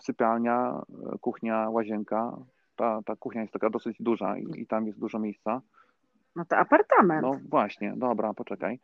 [0.00, 0.82] Sypialnia,
[1.20, 2.36] kuchnia, łazienka.
[2.76, 5.60] Ta, ta kuchnia jest taka dosyć duża i, i tam jest dużo miejsca.
[6.36, 7.22] No to apartament.
[7.22, 8.78] No właśnie, dobra, poczekaj.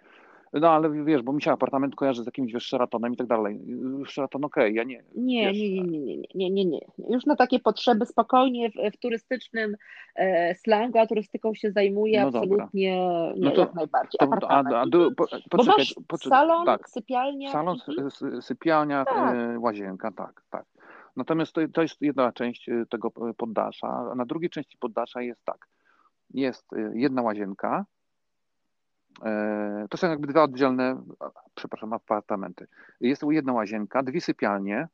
[0.53, 2.69] No ale wiesz, bo mi się apartament kojarzy z jakimś wiesz,
[3.13, 3.61] i tak dalej.
[4.09, 5.05] Sheraton okej, okay, ja nie.
[5.15, 6.81] Nie, nie, nie, nie, nie, nie, nie, nie.
[7.11, 9.77] Już na takie potrzeby spokojnie w, w turystycznym
[10.17, 12.97] e, slangu, a turystyką się zajmuje no absolutnie
[13.35, 14.19] nie, no to, jak najbardziej.
[14.19, 14.75] To, apartament.
[14.75, 16.91] A, a, a, po, poczekaj, masz salon, tak.
[16.91, 17.53] sypialnia.
[17.53, 17.79] Salon,
[18.41, 19.35] sypialnia, tak.
[19.35, 20.65] E, łazienka, tak, tak.
[21.17, 25.45] Natomiast to, to jest jedna część e, tego poddasza, a na drugiej części poddasza jest
[25.45, 25.69] tak.
[26.31, 28.00] Jest e, jedna łazienka, E,
[29.91, 31.03] to są jakby dwa oddzielne,
[31.55, 32.67] przepraszam, apartamenty.
[33.01, 34.89] Jest jedna łazienka, dwie sypialnie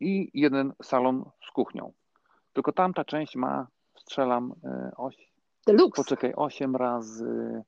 [0.00, 1.92] i jeden salon z kuchnią.
[2.52, 5.30] Tylko tamta część ma, strzelam, e, oś,
[5.66, 6.02] Deluxe.
[6.02, 7.62] poczekaj, 8 razy.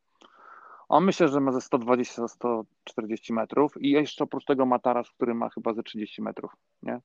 [0.88, 5.48] On myślę, że ma ze 120-140 metrów i jeszcze oprócz tego ma taras, który ma
[5.48, 7.00] chyba ze 30 metrów, nie?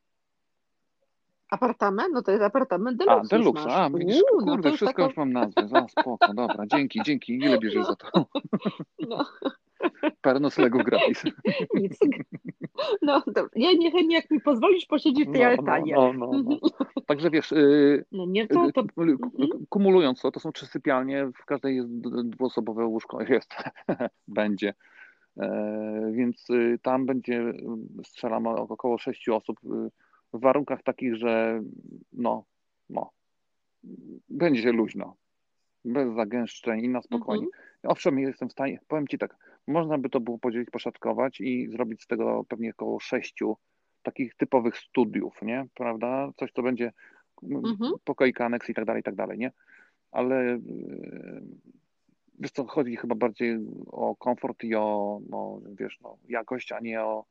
[1.52, 2.14] Apartament?
[2.14, 3.36] No to jest apartament deluxe.
[3.36, 5.68] A, deluxe, a widzisz, Uuu, no kurde, no wszystko już mam nazwę.
[5.68, 7.34] Za spoko, dobra, dzięki, dzięki.
[7.34, 8.26] Ile bierzesz za to?
[9.00, 9.26] No.
[10.22, 11.24] Parę noclegów gratis.
[11.74, 12.00] Nic.
[13.02, 13.52] No dobrze.
[13.56, 15.94] Ja niechętnie, jak mi pozwolisz posiedzieć w tej no, no altanie.
[15.96, 17.02] No, no, no, no.
[17.08, 18.82] Także wiesz, yy, no nie to, to...
[18.82, 19.66] Mhm.
[19.70, 21.90] kumulując to, to są trzy sypialnie, w każdej jest
[22.24, 23.56] dwuosobowe łóżko, jest,
[24.28, 24.74] będzie.
[25.38, 27.54] E, więc y, tam będzie,
[28.04, 29.92] strzelam około sześciu osób y,
[30.34, 31.62] w warunkach takich, że
[32.14, 32.44] no,
[32.90, 33.12] no,
[34.30, 35.16] będzie luźno,
[35.86, 37.46] bez zagęszczeń i na spokojnie.
[37.46, 37.64] Mhm.
[37.84, 39.36] Owszem, jestem w stanie, powiem Ci tak,
[39.68, 43.58] można by to było podzielić, poszatkować i zrobić z tego pewnie około sześciu
[44.04, 45.68] takich typowych studiów, nie?
[45.74, 46.32] Prawda?
[46.36, 46.92] Coś, co będzie
[47.44, 47.92] mhm.
[48.04, 49.52] pokoik, aneks i tak dalej, i tak dalej, nie?
[50.12, 51.42] Ale yy,
[52.40, 53.58] wiesz co, chodzi chyba bardziej
[53.88, 57.26] o komfort i o, no, wiesz, no, jakość, a nie o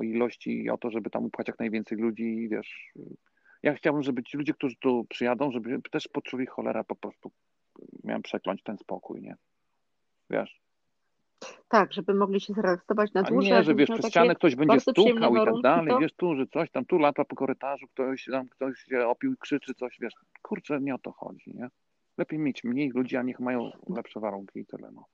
[0.00, 2.92] o, ilości i o to, żeby tam upchać jak najwięcej ludzi, wiesz.
[3.62, 7.30] Ja chciałbym, żeby ci ludzie, którzy tu przyjadą, żeby też poczuli cholera po prostu
[8.04, 9.36] miałem przekląć ten spokój, nie?
[10.30, 10.60] Wiesz.
[11.68, 13.52] Tak, żeby mogli się zrelaksować na dłużej.
[13.52, 15.98] Nie, że wiesz, przez ścianę ktoś będzie stukał i tak dalej, to...
[15.98, 19.36] wiesz, tu, że coś tam, tu lata po korytarzu, ktoś tam, ktoś się opił i
[19.36, 21.68] krzyczy coś, wiesz, kurczę, nie o to chodzi, nie?
[22.18, 25.04] Lepiej mieć mniej ludzi, a niech mają lepsze warunki i tyle, no.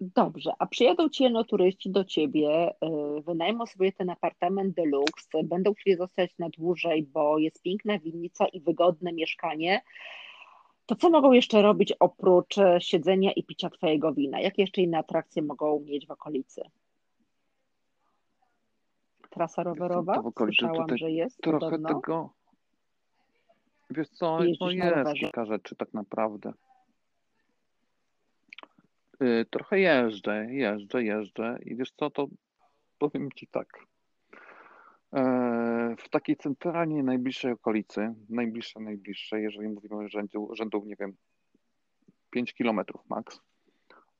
[0.00, 2.70] Dobrze, a przyjadą ci turyści do ciebie,
[3.18, 8.46] y, wynajmą sobie ten apartament deluxe, będą chcieli zostać na dłużej, bo jest piękna winnica
[8.46, 9.82] i wygodne mieszkanie.
[10.86, 14.40] To co mogą jeszcze robić oprócz e, siedzenia i picia twojego wina?
[14.40, 16.62] Jakie jeszcze inne atrakcje mogą mieć w okolicy?
[19.30, 20.22] Trasa rowerowa?
[20.38, 21.40] Słyszałam, że jest.
[21.40, 21.88] Trochę podobno.
[21.88, 22.30] tego.
[23.90, 24.60] Wiesz co, no jest
[25.14, 26.52] kilka rzeczy tak naprawdę.
[29.22, 32.28] Y, trochę jeżdżę, jeżdżę, jeżdżę i wiesz co, to
[32.98, 33.86] powiem Ci tak.
[35.12, 41.16] E, w takiej centralnie najbliższej okolicy, najbliższej, najbliższej, jeżeli mówimy o rzędu, rzędu nie wiem,
[42.30, 43.40] 5 kilometrów max,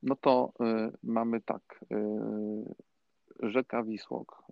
[0.03, 4.43] no to y, mamy tak, y, rzeka Wisłok,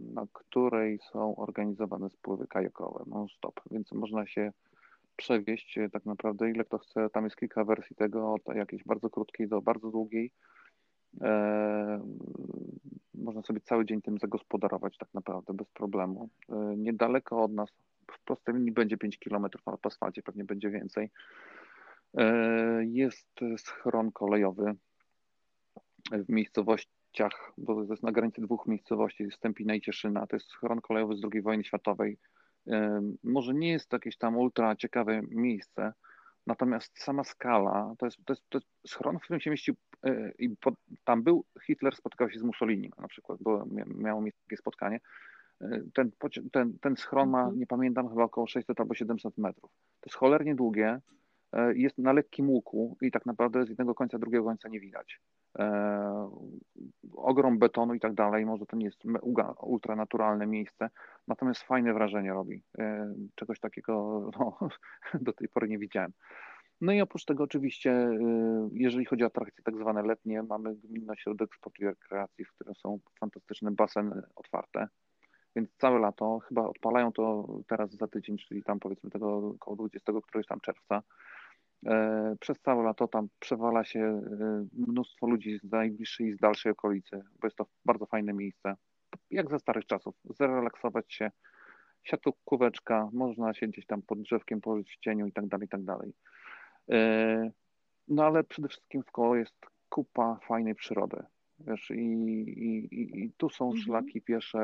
[0.00, 4.52] na której są organizowane spływy kajakowe non-stop, więc można się
[5.18, 7.10] przewieźć e, tak naprawdę ile kto chce.
[7.10, 10.32] Tam jest kilka wersji tego, od jakiejś bardzo krótkiej do bardzo długiej.
[11.20, 12.00] E,
[13.14, 16.28] można sobie cały dzień tym zagospodarować tak naprawdę bez problemu.
[16.48, 17.70] E, niedaleko od nas,
[18.10, 21.10] w prostej linii będzie 5 km, ale po asfalcie pewnie będzie więcej.
[22.14, 24.74] E, jest schron kolejowy
[26.12, 30.26] w miejscowościach, bo to jest na granicy dwóch miejscowości, Stępina i Cieszyna.
[30.26, 32.18] To jest schron kolejowy z II wojny światowej
[33.24, 35.92] może nie jest to jakieś tam ultra ciekawe miejsce,
[36.48, 40.32] natomiast sama skala, to jest, to jest, to jest schron, w którym się mieścił e,
[40.38, 44.56] i pod, tam był, Hitler spotykał się z Mussolini na przykład, bo miało miejsce takie
[44.56, 45.00] spotkanie.
[45.60, 46.10] E, ten,
[46.52, 47.58] ten, ten schron ma, mhm.
[47.58, 49.70] nie pamiętam, chyba około 600 albo 700 metrów.
[50.00, 51.00] To jest cholernie długie,
[51.74, 55.20] jest na lekkim łuku i tak naprawdę z jednego końca drugiego końca nie widać.
[55.58, 56.30] E,
[57.16, 58.46] ogrom betonu i tak dalej.
[58.46, 59.02] Może to nie jest
[59.62, 60.90] ultranaturalne miejsce,
[61.28, 62.62] natomiast fajne wrażenie robi.
[62.78, 64.58] E, czegoś takiego no,
[65.20, 66.12] do tej pory nie widziałem.
[66.80, 68.18] No i oprócz tego oczywiście, e,
[68.72, 72.74] jeżeli chodzi o atrakcje tak zwane letnie, mamy Gminny Ośrodek Sportu i Rekreacji, w którym
[72.74, 74.88] są fantastyczne baseny otwarte,
[75.56, 80.12] więc całe lato, chyba odpalają to teraz za tydzień, czyli tam powiedzmy tego około 20
[80.22, 81.37] któregoś tam czerwca, E,
[82.40, 84.20] przez całe lato tam przewala się e,
[84.72, 88.74] mnóstwo ludzi z najbliższej i z dalszej okolicy, bo jest to bardzo fajne miejsce.
[89.30, 90.14] Jak ze starych czasów.
[90.24, 91.30] Zrelaksować się,
[92.02, 95.84] siatkóweczka, można się gdzieś tam pod drzewkiem położyć w cieniu i tak dalej, i tak
[95.84, 96.12] dalej.
[96.90, 97.50] E,
[98.08, 99.54] no ale przede wszystkim w koło jest
[99.88, 101.22] kupa fajnej przyrody.
[101.60, 103.84] Wiesz, i, i, i tu są mhm.
[103.84, 104.58] szlaki piesze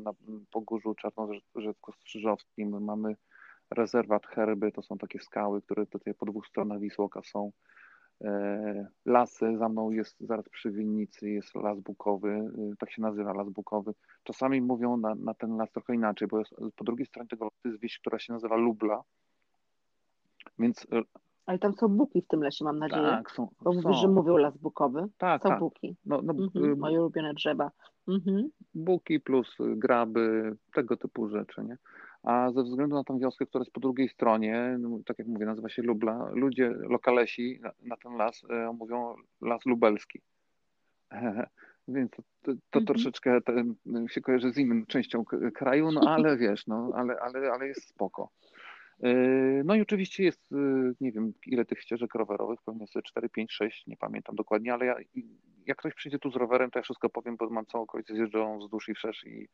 [0.00, 0.12] na
[0.50, 3.16] Pogórzu Czarnorzecko-Strzyżowskim, mamy
[3.70, 7.52] rezerwat Herby, to są takie skały, które tutaj po dwóch stronach Wisłoka są.
[8.24, 13.32] E, lasy, za mną jest zaraz przy winnicy, jest las bukowy, e, tak się nazywa
[13.32, 13.94] las bukowy.
[14.24, 17.68] Czasami mówią na, na ten las trochę inaczej, bo jest, po drugiej stronie tego lasu
[17.68, 19.02] jest wieś, która się nazywa Lubla.
[20.58, 21.02] Więc e,
[21.46, 23.02] ale tam są buki w tym lesie, mam nadzieję.
[23.02, 23.48] Tak, są.
[23.62, 23.80] Bo są.
[23.80, 25.08] mówisz, że mówią las bukowy.
[25.18, 25.58] Tak, są tak.
[25.58, 25.96] buki.
[26.06, 27.70] No, no, mhm, moje ulubione drzewa.
[28.08, 28.50] Mhm.
[28.74, 31.76] Buki plus graby, tego typu rzeczy, nie?
[32.22, 35.46] A ze względu na tą wioskę, która jest po drugiej stronie, no, tak jak mówię,
[35.46, 40.20] nazywa się Lubla, ludzie, lokalesi na, na ten las e, mówią las lubelski.
[41.88, 42.86] Więc to, to, to mhm.
[42.86, 43.74] troszeczkę ten,
[44.08, 48.30] się kojarzy z inną częścią kraju, no ale wiesz, no ale, ale, ale jest spoko.
[49.02, 49.14] E,
[49.64, 53.52] no i oczywiście jest, e, nie wiem ile tych ścieżek rowerowych, pewnie sobie 4, 5,
[53.52, 54.96] 6, nie pamiętam dokładnie, ale ja,
[55.66, 58.58] jak ktoś przyjdzie tu z rowerem, to ja wszystko powiem, bo mam całą okolicę zjeżdżoną
[58.58, 59.48] wzdłuż i wszerz i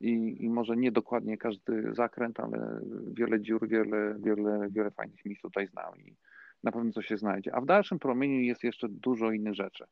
[0.00, 2.80] i, i może nie dokładnie każdy zakręt, ale
[3.12, 6.16] wiele dziur, wiele, wiele, wiele fajnych miejsc tutaj znam i
[6.62, 7.54] na pewno coś się znajdzie.
[7.54, 9.84] A w dalszym promieniu jest jeszcze dużo innych rzeczy.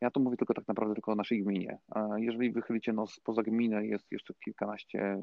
[0.00, 1.78] Ja tu mówię tylko tak naprawdę tylko o naszej gminie.
[1.88, 5.22] A jeżeli wychylicie nos poza gminę, jest jeszcze kilkanaście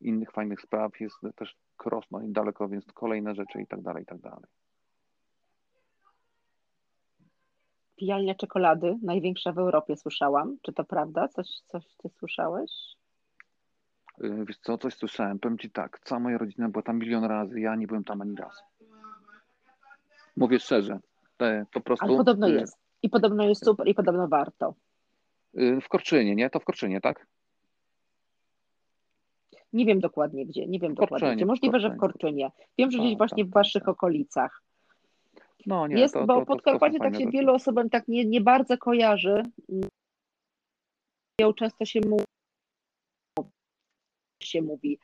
[0.00, 4.18] innych fajnych spraw, jest też Krosno niedaleko, więc kolejne rzeczy i tak dalej, i tak
[4.18, 4.44] dalej.
[7.96, 10.56] Pijalnia czekolady, największa w Europie słyszałam.
[10.62, 11.28] Czy to prawda?
[11.28, 12.70] Coś, coś ty słyszałeś?
[14.24, 15.38] Y, wiesz co, coś słyszałem.
[15.38, 18.36] Powiem Ci tak, cała moja rodzina była tam milion razy, ja nie byłem tam ani
[18.36, 18.62] raz.
[20.36, 20.98] Mówię szczerze,
[21.72, 22.06] po prostu...
[22.06, 22.78] Ale podobno y, jest.
[23.02, 24.74] I podobno jest super i podobno warto.
[25.58, 26.50] Y, w Korczynie, nie?
[26.50, 27.26] To w Korczynie, tak?
[29.72, 31.46] Nie wiem dokładnie gdzie, nie wiem dokładnie gdzie.
[31.46, 32.50] Możliwe, że w Korczynie.
[32.78, 33.88] Wiem, że gdzieś tak, właśnie tak, w Waszych tak.
[33.88, 34.62] okolicach.
[35.66, 38.78] No nie, jest, to, bo to, Podkarpacie tak się wielu osobom tak nie, nie bardzo
[38.78, 39.42] kojarzy.
[41.56, 42.24] Często się mówi
[44.44, 44.98] się mówi.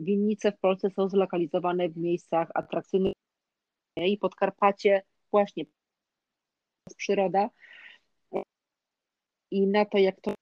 [0.00, 3.12] Winnice w Polsce są zlokalizowane w miejscach atrakcyjnych
[3.96, 5.64] i Podkarpacie właśnie
[6.88, 7.50] jest przyroda
[9.50, 10.34] i na to, jak to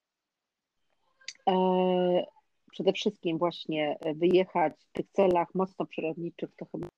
[1.48, 2.26] e,
[2.70, 6.88] przede wszystkim właśnie wyjechać w tych celach mocno przyrodniczych, to chyba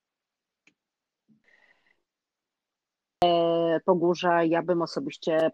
[3.85, 5.51] Pogórza, ja bym osobiście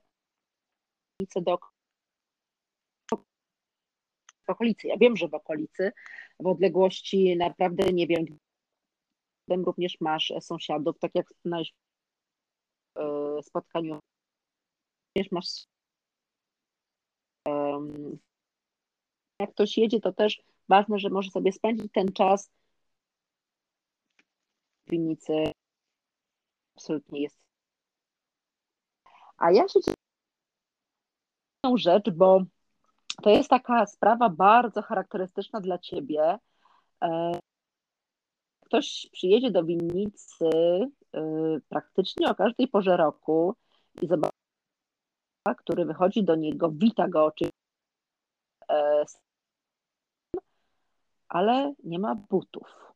[1.35, 1.59] do
[4.49, 4.87] w okolicy.
[4.87, 5.91] Ja wiem, że w okolicy,
[6.39, 8.25] w odległości naprawdę nie wiem,
[9.63, 11.49] również masz sąsiadów, tak jak w
[12.95, 13.99] e, spotkaniu,
[15.15, 15.65] również masz
[19.39, 22.51] jak ktoś jedzie, to też ważne, że może sobie spędzić ten czas
[24.87, 25.33] w winnicy.
[26.75, 27.39] Absolutnie jest.
[29.37, 29.79] A ja się
[31.77, 32.45] rzecz, bo
[33.19, 36.39] to jest taka sprawa bardzo charakterystyczna dla ciebie.
[37.03, 37.31] E,
[38.65, 40.45] ktoś przyjedzie do winnicy
[41.13, 41.21] e,
[41.69, 43.55] praktycznie o każdej porze roku
[44.01, 44.33] i zobaczy,
[45.57, 47.57] który wychodzi do niego, wita go oczywiście,
[48.71, 49.05] e,
[51.27, 52.93] ale nie ma butów.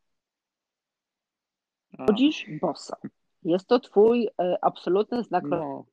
[2.07, 2.95] Chodzisz boso.
[3.43, 4.29] Jest to twój
[4.61, 5.85] absolutny znak no.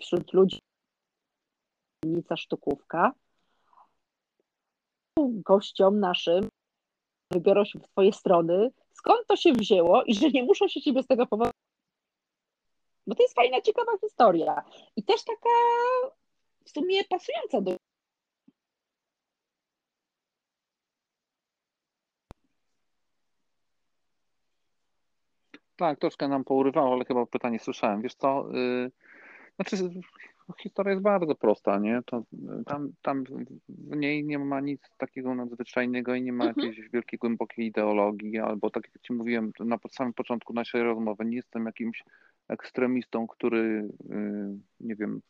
[0.00, 0.65] wśród ludzi
[2.06, 3.12] winnica Sztukówka.
[5.18, 6.48] Gościom naszym
[7.30, 11.02] wybiorą się w twoje strony, skąd to się wzięło i że nie muszą się ciebie
[11.02, 11.50] z tego powodu.
[13.06, 14.62] Bo to jest fajna, ciekawa historia.
[14.96, 15.50] I też taka
[16.64, 17.76] w sumie pasująca do
[25.76, 28.02] Tak, troszkę nam pourywało, ale chyba pytanie słyszałem.
[28.02, 28.90] Wiesz co, yy,
[29.56, 29.90] znaczy
[30.54, 32.00] historia jest bardzo prosta, nie?
[32.06, 32.22] To,
[32.66, 33.24] tam, tam
[33.68, 36.66] w niej nie ma nic takiego nadzwyczajnego i nie ma mhm.
[36.66, 41.36] jakiejś wielkiej, głębokiej ideologii, albo tak jak Ci mówiłem na samym początku naszej rozmowy, nie
[41.36, 42.04] jestem jakimś
[42.48, 45.20] ekstremistą, który, y, nie wiem,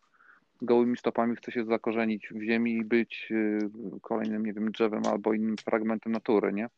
[0.62, 3.70] gołymi stopami chce się zakorzenić w ziemi i być y,
[4.02, 6.68] kolejnym, nie wiem, drzewem albo innym fragmentem natury, nie?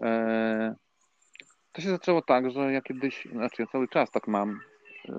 [0.00, 0.74] E,
[1.72, 4.60] to się zaczęło tak, że ja kiedyś, znaczy ja cały czas tak mam,
[5.08, 5.12] y,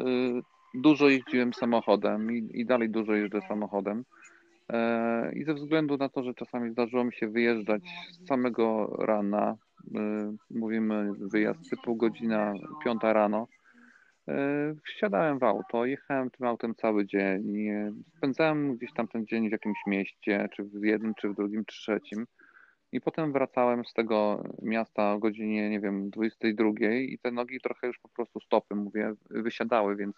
[0.81, 4.03] dużo jeździłem samochodem i, i dalej dużo jeżdżę samochodem.
[4.73, 9.57] E, I ze względu na to, że czasami zdarzyło mi się wyjeżdżać z samego rana,
[9.95, 12.53] e, mówimy wyjazd typu godzina
[12.83, 13.47] piąta rano,
[14.27, 17.67] e, wsiadałem w auto, jechałem tym autem cały dzień,
[18.17, 21.77] spędzałem gdzieś tam ten dzień w jakimś mieście, czy w jednym, czy w drugim, czy
[21.77, 22.25] trzecim.
[22.91, 26.69] I potem wracałem z tego miasta o godzinie, nie wiem, 22
[26.99, 30.15] i te nogi trochę już po prostu stopy, mówię, wysiadały, więc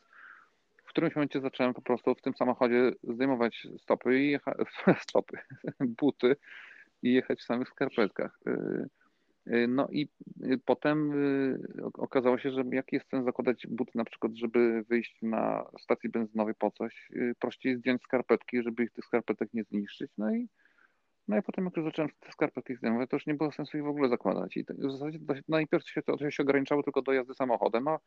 [0.89, 4.57] w którymś momencie zacząłem po prostu w tym samochodzie zdejmować stopy i jechać,
[5.09, 5.37] stopy,
[5.79, 6.35] buty
[7.03, 8.39] i jechać w samych skarpetkach.
[8.47, 8.87] Y,
[9.53, 10.09] y, no i
[10.43, 11.13] y, potem
[11.93, 16.55] okazało się, że jak jest sens zakładać buty na przykład, żeby wyjść na stacji benzynowej
[16.55, 20.11] po coś, prościej zdjąć skarpetki, żeby ich tych skarpetek nie zniszczyć.
[20.17, 20.49] No i,
[21.27, 23.83] no i potem jak już zacząłem te skarpetki zdejmować, to już nie było sensu ich
[23.83, 24.57] w ogóle zakładać.
[24.57, 27.99] I w zasadzie najpierw się to się ograniczało tylko do jazdy samochodem, a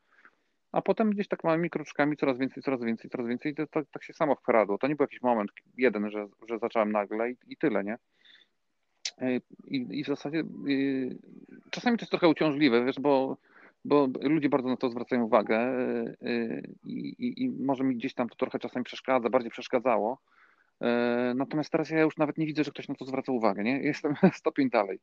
[0.73, 3.83] a potem gdzieś tak małymi kruczkami coraz więcej, coraz więcej, coraz więcej i to, to
[3.93, 4.79] tak się samo wkradło.
[4.79, 7.99] To nie był jakiś moment jeden, że, że zacząłem nagle i, i tyle, nie?
[9.19, 11.09] E, I, I, w zasadzie i,
[11.71, 13.37] czasami to jest trochę uciążliwe, wiesz, bo,
[13.85, 16.17] bo ludzie bardzo na to zwracają uwagę e,
[16.85, 20.19] i, i, może mi gdzieś tam to trochę czasami przeszkadza, bardziej przeszkadzało.
[20.81, 23.63] E, natomiast teraz ja już nawet nie widzę, że ktoś na to zwraca uwagę.
[23.63, 23.83] Nie?
[23.93, 24.99] Jestem stopień dalej.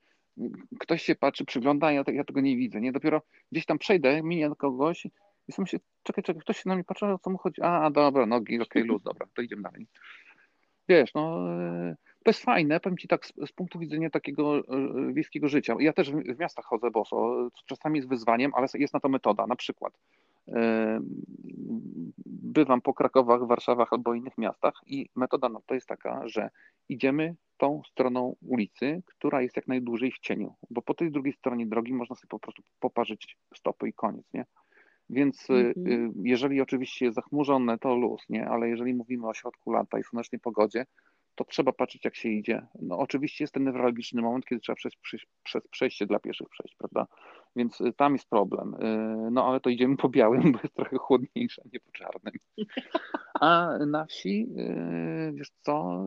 [0.79, 2.81] Ktoś się patrzy, przygląda, ja, ja tego nie widzę.
[2.81, 2.91] Nie?
[2.91, 5.07] Dopiero gdzieś tam przejdę, minię kogoś
[5.49, 7.61] i sobie myślę, czekaj, czekaj, ktoś się na mnie patrzy, o co mu chodzi?
[7.61, 9.87] A, dobra, nogi, okej, okay, luz, dobra, to idziemy dalej.
[10.89, 15.13] Wiesz, no, e, to jest fajne, powiem Ci tak, z, z punktu widzenia takiego e,
[15.13, 15.75] wiejskiego życia.
[15.79, 19.09] Ja też w, w, miastach chodzę boso, co czasami jest wyzwaniem, ale jest na to
[19.09, 19.47] metoda.
[19.47, 19.93] Na przykład
[20.47, 20.99] e,
[22.25, 26.49] bywam po Krakowach, Warszawach albo innych miastach i metoda na to jest taka, że
[26.89, 31.65] idziemy tą stroną ulicy, która jest jak najdłużej w cieniu, bo po tej drugiej stronie
[31.67, 34.45] drogi można sobie po prostu poparzyć stopy i koniec, nie?
[35.09, 35.87] Więc y, mhm.
[35.87, 38.47] Y, jeżeli oczywiście jest zachmurzone, to luz, nie?
[38.47, 40.85] Ale jeżeli mówimy o środku lata i słonecznej pogodzie,
[41.39, 42.67] to trzeba patrzeć, jak się idzie.
[42.81, 46.75] No oczywiście jest ten newralgiczny moment, kiedy trzeba przejść przez, przez przejście dla pieszych przejść,
[46.75, 47.07] prawda?
[47.55, 48.75] Więc y, tam jest problem.
[49.31, 52.33] No ale to idziemy po białym, bo jest trochę chłodniejsze, nie po czarnym.
[53.39, 54.47] A na wsi,
[55.33, 56.05] wiesz co,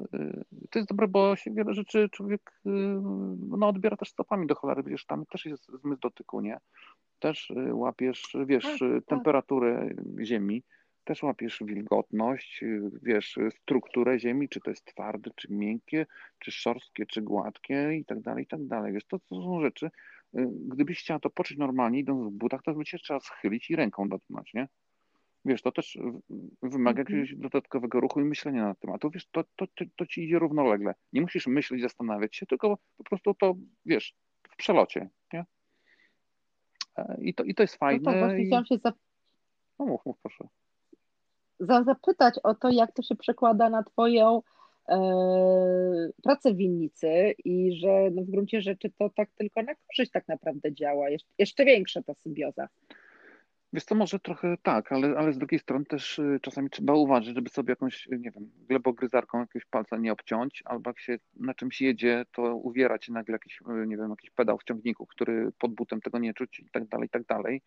[0.70, 2.60] to jest dobre, bo się wiele rzeczy człowiek
[3.48, 6.58] no, odbiera też stopami do cholery, wiesz, tam też jest zmysł dotyku, nie?
[7.22, 9.04] też y, łapiesz, wiesz, tak, tak.
[9.06, 9.88] temperaturę
[10.22, 10.62] ziemi,
[11.04, 16.06] też łapiesz wilgotność, y, wiesz, strukturę ziemi, czy to jest twarde, czy miękkie,
[16.38, 18.92] czy szorstkie, czy gładkie i tak dalej, i tak dalej.
[18.92, 22.74] Wiesz, to, to są rzeczy, y, gdybyś chciała to poczuć normalnie, idąc w butach, to
[22.74, 24.68] by się trzeba schylić i ręką dotknąć, nie?
[25.44, 25.98] Wiesz, to też
[26.62, 27.18] wymaga mhm.
[27.18, 29.00] jakiegoś dodatkowego ruchu i myślenia na temat.
[29.00, 30.94] To wiesz, to, to, to, to ci idzie równolegle.
[31.12, 33.54] Nie musisz myśleć, zastanawiać się, tylko po prostu to,
[33.86, 34.14] wiesz,
[34.50, 35.44] w przelocie, nie?
[37.20, 38.00] I to, i to jest fajne.
[38.04, 38.46] No to właśnie i...
[38.46, 38.76] chciałam się
[39.78, 40.48] No mów, mów proszę.
[41.68, 44.42] Zapytać o to, jak to się przekłada na Twoją
[44.88, 44.98] e,
[46.22, 50.28] pracę w winnicy i że no w gruncie rzeczy to tak tylko na korzyść tak
[50.28, 51.10] naprawdę działa.
[51.10, 52.68] Jeszcze, jeszcze większa ta symbioza.
[53.72, 57.34] Wiesz to może trochę tak, ale, ale z drugiej strony też y, czasami trzeba uważać,
[57.34, 61.80] żeby sobie jakąś, nie wiem, glebogryzarką jakiegoś palca nie obciąć, albo jak się na czymś
[61.80, 66.00] jedzie, to uwierać nagle jakiś, y, nie wiem, jakiś pedał w ciągniku, który pod butem
[66.00, 67.62] tego nie czuć i tak dalej, i tak dalej.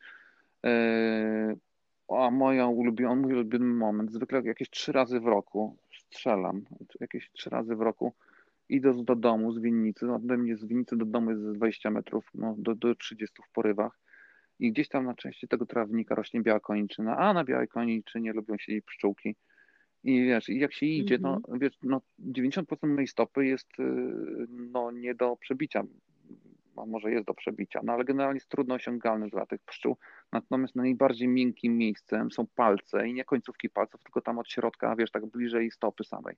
[2.08, 6.66] A moja ulubiona, mój ulubiony moment, zwykle jakieś trzy razy w roku strzelam,
[7.00, 8.14] jakieś trzy razy w roku
[8.70, 12.56] idąc do domu z winnicy, ode mnie z winnicy do domu jest 20 metrów, no,
[12.58, 14.00] do, do 30 w porywach,
[14.60, 18.58] i gdzieś tam na części tego trawnika rośnie biała koniczyna, a na białej koniczynie lubią
[18.58, 19.36] się pszczółki.
[20.04, 21.60] I wiesz, jak się idzie, no, mhm.
[21.60, 23.84] wiesz, no 90% mojej stopy jest y,
[24.50, 25.84] no, nie do przebicia,
[26.80, 29.98] a może jest do przebicia, no ale generalnie jest trudno osiągalny dla tych pszczół.
[30.32, 35.12] Natomiast najbardziej miękkim miejscem są palce i nie końcówki palców, tylko tam od środka, wiesz,
[35.12, 36.36] tak bliżej stopy samej.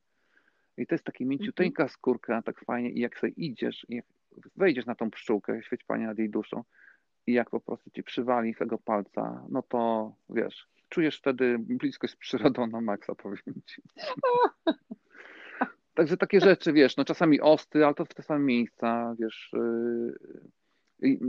[0.78, 1.90] I to jest taka mięciuteńka mhm.
[1.90, 4.06] skórka, tak fajnie i jak sobie idziesz i jak
[4.56, 6.64] wejdziesz na tą pszczółkę, świeć Panie nad jej duszą,
[7.28, 12.18] i jak po prostu ci przywali tego palca, no to wiesz, czujesz wtedy bliskość z
[12.18, 13.82] przyrodą na maksa, powiem ci.
[15.98, 19.54] Także takie rzeczy, wiesz, no czasami osty, ale to w te same miejsca, wiesz.
[19.54, 20.14] Y,
[21.04, 21.20] y,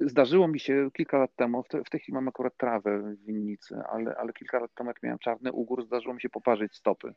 [0.00, 3.02] y, zdarzyło mi się kilka lat temu, w, te, w tej chwili mam akurat trawę
[3.02, 6.76] w winnicy, ale, ale kilka lat temu, jak miałem czarny ugór, zdarzyło mi się poparzyć
[6.76, 7.14] stopy.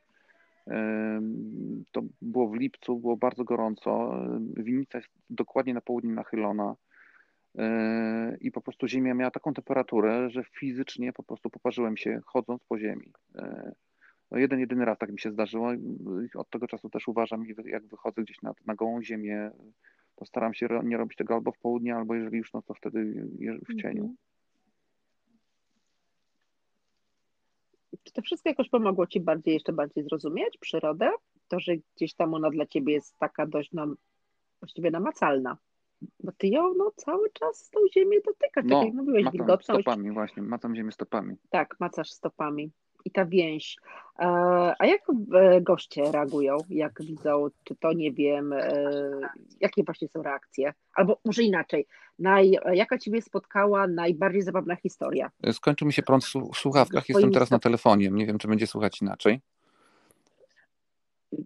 [1.92, 4.22] To było w lipcu, było bardzo gorąco.
[4.58, 6.76] Winnica jest dokładnie na południe nachylona
[7.56, 12.64] Yy, i po prostu ziemia miała taką temperaturę, że fizycznie po prostu poparzyłem się chodząc
[12.64, 13.12] po ziemi.
[14.32, 15.72] No jeden, jedyny raz tak mi się zdarzyło.
[16.36, 19.52] Od tego czasu też uważam, jak wychodzę gdzieś na, na gołą ziemię,
[20.16, 23.28] to staram się nie robić tego albo w południe, albo jeżeli już, no to wtedy
[23.70, 24.02] w cieniu.
[24.02, 24.18] Mhm.
[28.04, 31.12] Czy to wszystko jakoś pomogło Ci bardziej, jeszcze bardziej zrozumieć przyrodę?
[31.48, 33.96] To, że gdzieś tam ona dla Ciebie jest taka dość nam,
[34.62, 35.58] właściwie namacalna.
[36.20, 39.82] Bo ty ją no, cały czas tą ziemię dotykasz, no, tak jak mówiłeś, macam wilgotność.
[39.82, 41.36] stopami właśnie, macam ziemię stopami.
[41.50, 42.72] Tak, macasz stopami.
[43.06, 43.78] I ta więź.
[44.20, 44.26] E,
[44.80, 45.02] a jak
[45.34, 48.82] e, goście reagują, jak widzą, czy to nie wiem, e,
[49.60, 50.74] jakie właśnie są reakcje?
[50.94, 51.86] Albo może inaczej,
[52.20, 55.32] naj, jaka Ciebie spotkała najbardziej zabawna historia?
[55.52, 59.02] Skończył mi się prąd w słuchawkach, jestem teraz na telefonie, nie wiem, czy będzie słuchać
[59.02, 59.42] inaczej.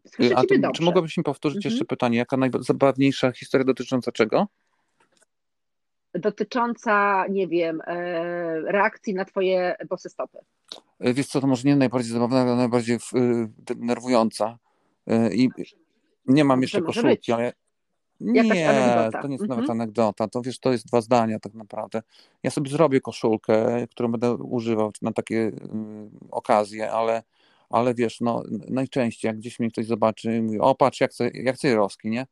[0.08, 1.72] Słyszę A to, czy mogłabyś mi powtórzyć mhm.
[1.72, 4.48] jeszcze pytanie, jaka najzabawniejsza historia dotycząca czego?
[6.14, 10.38] Dotycząca, nie wiem, e, reakcji na twoje bosy stopy.
[11.00, 13.00] E, wiesz co, to może nie najbardziej zabawna, ale najbardziej e,
[13.58, 14.58] denerwująca.
[15.32, 15.50] I
[16.26, 17.54] nie mam jeszcze koszulki, ale
[18.20, 18.54] nie, to
[19.28, 19.72] nie jest nawet mhm.
[19.72, 20.28] anegdota.
[20.28, 22.02] To wiesz, to jest dwa zdania tak naprawdę.
[22.44, 25.52] Ja sobie zrobię koszulkę, którą będę używał na takie
[26.32, 27.24] okazje, ale
[27.74, 31.58] ale wiesz, no najczęściej jak gdzieś mnie ktoś zobaczy i mówi, o patrz, jak, jak
[31.58, 32.28] Cejrowski, nie?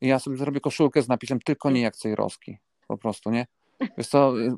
[0.00, 2.58] I ja sobie zrobię koszulkę z napisem tylko nie jak Cejrowski,
[2.88, 3.46] po prostu, nie?
[3.98, 4.56] Wiesz co, y,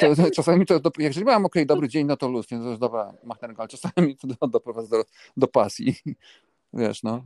[0.00, 2.68] to, to, czasami to, jak jeżeli mam ok, dobry dzień, no to luz, nie, to
[2.68, 5.04] jest dobra machnerka, ale czasami to doprowadza do,
[5.36, 5.94] do pasji,
[6.74, 7.24] wiesz, no.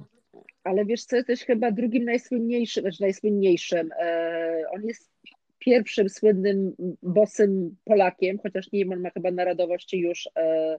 [0.65, 3.91] Ale wiesz co, jesteś chyba drugim najsłynniejszym, znaczy najsłynniejszym.
[4.01, 5.11] E, on jest
[5.59, 10.79] pierwszym słynnym bosym Polakiem, chociaż nie wiem, on ma chyba narodowości już e,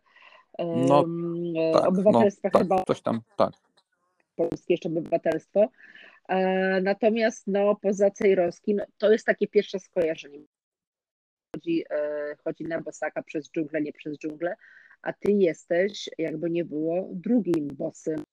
[0.60, 1.05] no,
[1.74, 2.78] tak, obywatelstwa no, chyba.
[2.78, 3.53] Tak, coś tam, tak.
[4.38, 5.69] Polskie jeszcze obywatelstwo.
[6.29, 10.39] E, natomiast no, poza Cejrowskim to jest takie pierwsze skojarzenie.
[11.55, 14.55] Chodzi, e, chodzi na Bosaka przez dżunglę, nie przez dżunglę,
[15.01, 18.23] a ty jesteś, jakby nie było, drugim bosym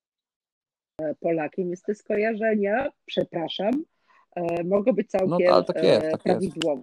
[1.00, 1.70] e, Polakiem.
[1.70, 3.84] Jest te skojarzenia, przepraszam,
[4.64, 6.82] mogą być no, całkiem no, tak jest, tak prawidłowe.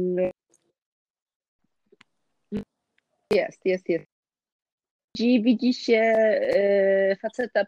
[0.00, 0.40] Jest.
[3.32, 4.04] Jest, jest, jest.
[5.18, 7.66] Widzi, widzi się e, faceta, e,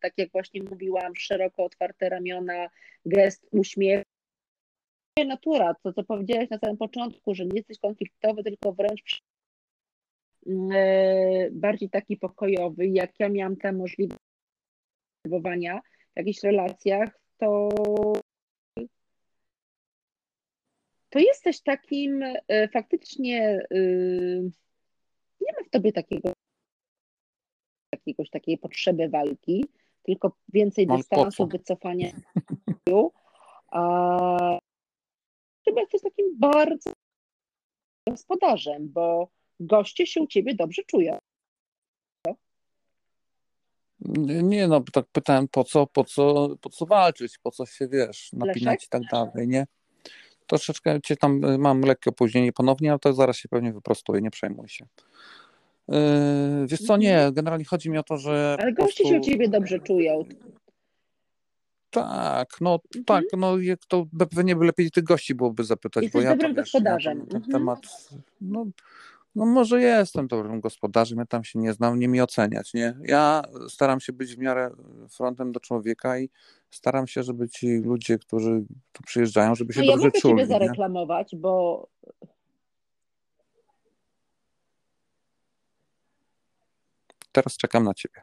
[0.00, 2.68] tak jak właśnie mówiłam, szeroko otwarte ramiona,
[3.06, 4.02] gest, uśmiech.
[5.26, 9.22] Natura, to co powiedziałeś na samym początku, że nie jesteś konfliktowy, tylko wręcz
[10.74, 12.86] e, bardziej taki pokojowy.
[12.86, 14.20] Jak ja miałam tę możliwość
[15.26, 17.68] w jakichś relacjach, to
[21.10, 23.78] to jesteś takim e, faktycznie, e,
[25.40, 26.32] nie ma w tobie takiego,
[27.92, 29.64] jakiegoś takiej potrzeby walki,
[30.02, 32.10] tylko więcej Mam dystansu, wycofania.
[33.70, 34.58] A
[35.64, 36.92] chyba jesteś takim bardzo
[38.08, 39.28] gospodarzem, bo
[39.60, 41.18] goście się u ciebie dobrze czują.
[44.42, 48.32] Nie, no tak pytałem po co, po co, po co walczyć, po co się wiesz,
[48.32, 48.84] napinać Leszek?
[48.84, 49.66] i tak dalej, nie?
[50.48, 54.68] troszeczkę cię tam mam lekkie opóźnienie ponownie, ale to zaraz się pewnie wyprostuje, nie przejmuj
[54.68, 54.86] się.
[56.66, 57.34] Wiesz co, nie, mhm.
[57.34, 58.56] generalnie chodzi mi o to, że.
[58.60, 59.14] Ale goście prostu...
[59.14, 60.24] się u ciebie dobrze czują.
[61.90, 63.04] Tak, no mhm.
[63.04, 66.54] tak, no jak to pewnie by lepiej tych gości byłoby zapytać, Jesteś bo ja dobrym
[66.54, 67.26] to, wiesz, gospodarzem.
[67.26, 67.52] Ten mhm.
[67.52, 67.78] temat,
[68.40, 68.66] no,
[69.34, 72.98] no może jestem dobrym gospodarzem, ja tam się nie znam, nie mi oceniać, nie?
[73.02, 74.70] Ja staram się być w miarę
[75.10, 76.30] frontem do człowieka i
[76.70, 80.34] staram się, żeby ci ludzie, którzy tu przyjeżdżają, żeby się no dobrze ja mogę czuli.
[80.34, 81.86] Mogę zareklamować, bo
[87.38, 88.20] Teraz czekam na ciebie.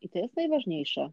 [0.00, 1.12] I to jest najważniejsze.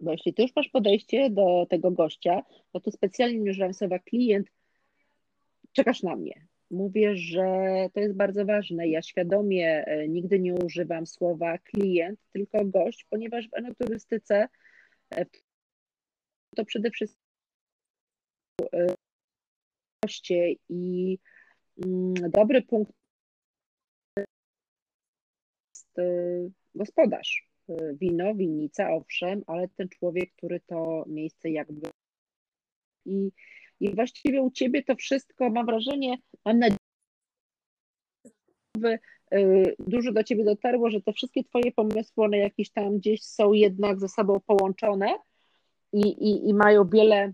[0.00, 2.42] Bo jeśli ty już masz podejście do tego gościa,
[2.72, 4.48] to tu specjalnie nie używam słowa klient,
[5.72, 6.46] czekasz na mnie.
[6.70, 7.44] Mówię, że
[7.94, 8.88] to jest bardzo ważne.
[8.88, 14.48] Ja świadomie e, nigdy nie używam słowa klient, tylko gość, ponieważ w enoturystyce
[15.14, 15.26] e,
[16.56, 17.24] to przede wszystkim
[18.72, 18.94] e,
[20.04, 21.18] goście i
[21.86, 22.92] mm, dobry punkt
[25.74, 25.89] jest
[26.74, 27.50] gospodarz
[27.94, 31.90] wino, winnica, owszem, ale ten człowiek, który to miejsce jakby.
[33.06, 33.32] I,
[33.80, 36.78] i właściwie u ciebie to wszystko, mam wrażenie, mam nadzieję,
[39.34, 43.52] y, dużo do ciebie dotarło, że te wszystkie twoje pomysły, one jakieś tam gdzieś są
[43.52, 45.14] jednak ze sobą połączone
[45.92, 47.32] i, i, i mają wiele,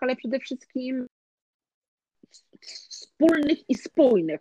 [0.00, 1.06] ale przede wszystkim
[2.60, 4.40] wspólnych i spójnych.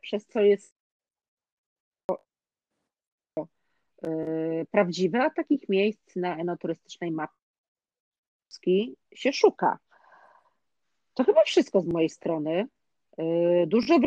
[0.00, 0.74] Przez co jest
[4.06, 7.32] Y, prawdziwe, a takich miejsc na enoturystycznej mapie
[9.14, 9.78] się szuka.
[11.14, 12.68] To chyba wszystko z mojej strony.
[13.18, 13.98] Y, dużo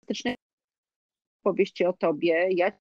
[0.00, 0.34] turystycznej
[1.42, 2.48] powieści o tobie.
[2.50, 2.72] Ja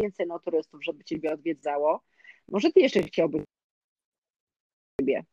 [0.00, 2.02] więcej enoturystów, żeby ciebie odwiedzało.
[2.48, 3.42] Może ty jeszcze chciałbyś
[5.00, 5.24] ciebie.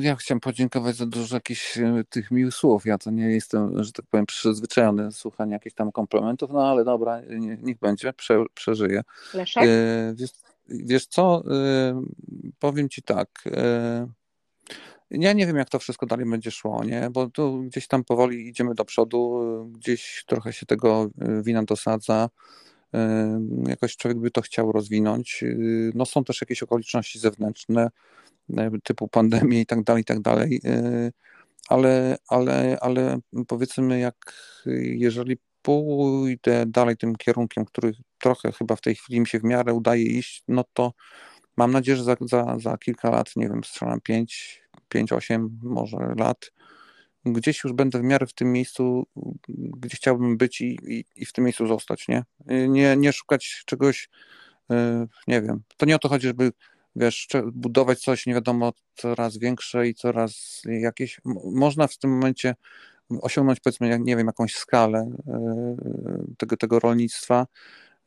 [0.00, 2.86] Ja chciałem podziękować za dużo jakichś e, tych miłych słów.
[2.86, 6.84] Ja to nie jestem, że tak powiem, przyzwyczajony do słuchania jakichś tam komplementów, no ale
[6.84, 9.02] dobra, nie, niech będzie, prze, przeżyję.
[9.34, 9.62] Leszek?
[9.62, 10.30] E, wiesz,
[10.68, 12.02] wiesz co, e,
[12.58, 13.44] powiem ci tak,
[15.10, 17.10] ja nie wiem, jak to wszystko dalej będzie szło, nie?
[17.10, 19.40] Bo tu gdzieś tam powoli idziemy do przodu,
[19.72, 21.10] gdzieś trochę się tego
[21.42, 22.28] wina dosadza.
[23.66, 25.44] Jakoś człowiek by to chciał rozwinąć.
[25.94, 27.90] No są też jakieś okoliczności zewnętrzne,
[28.84, 30.60] typu pandemii i tak dalej, i tak dalej.
[30.64, 31.10] E,
[31.68, 33.18] ale, ale, ale
[33.48, 34.16] powiedzmy, jak
[34.82, 39.74] jeżeli pójdę dalej tym kierunkiem, który trochę chyba w tej chwili mi się w miarę
[39.74, 40.92] udaje iść, no to
[41.56, 46.14] mam nadzieję, że za, za, za kilka lat, nie wiem, strzelam 5, 5, 8 może
[46.18, 46.52] lat,
[47.24, 49.06] gdzieś już będę w miarę w tym miejscu,
[49.48, 52.24] gdzie chciałbym być i, i, i w tym miejscu zostać, nie?
[52.68, 52.96] nie?
[52.96, 54.08] Nie szukać czegoś,
[54.70, 56.52] e, nie wiem, to nie o to chodzi, żeby
[56.96, 61.20] wiesz, budować coś nie wiadomo coraz większe i coraz jakieś.
[61.44, 62.54] Można w tym momencie
[63.22, 65.76] osiągnąć, powiedzmy, nie wiem, jakąś skalę e,
[66.38, 67.46] tego, tego rolnictwa,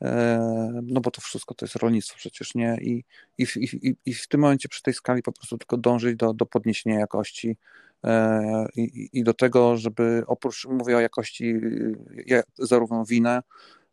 [0.02, 2.78] e, no bo to wszystko to jest rolnictwo przecież, nie?
[2.82, 3.04] I,
[3.38, 6.46] i, i, i w tym momencie przy tej skali po prostu tylko dążyć do, do
[6.46, 7.58] podniesienia jakości
[8.04, 11.54] e, i, i do tego, żeby oprócz, mówię o jakości
[12.60, 13.44] zarówno wina,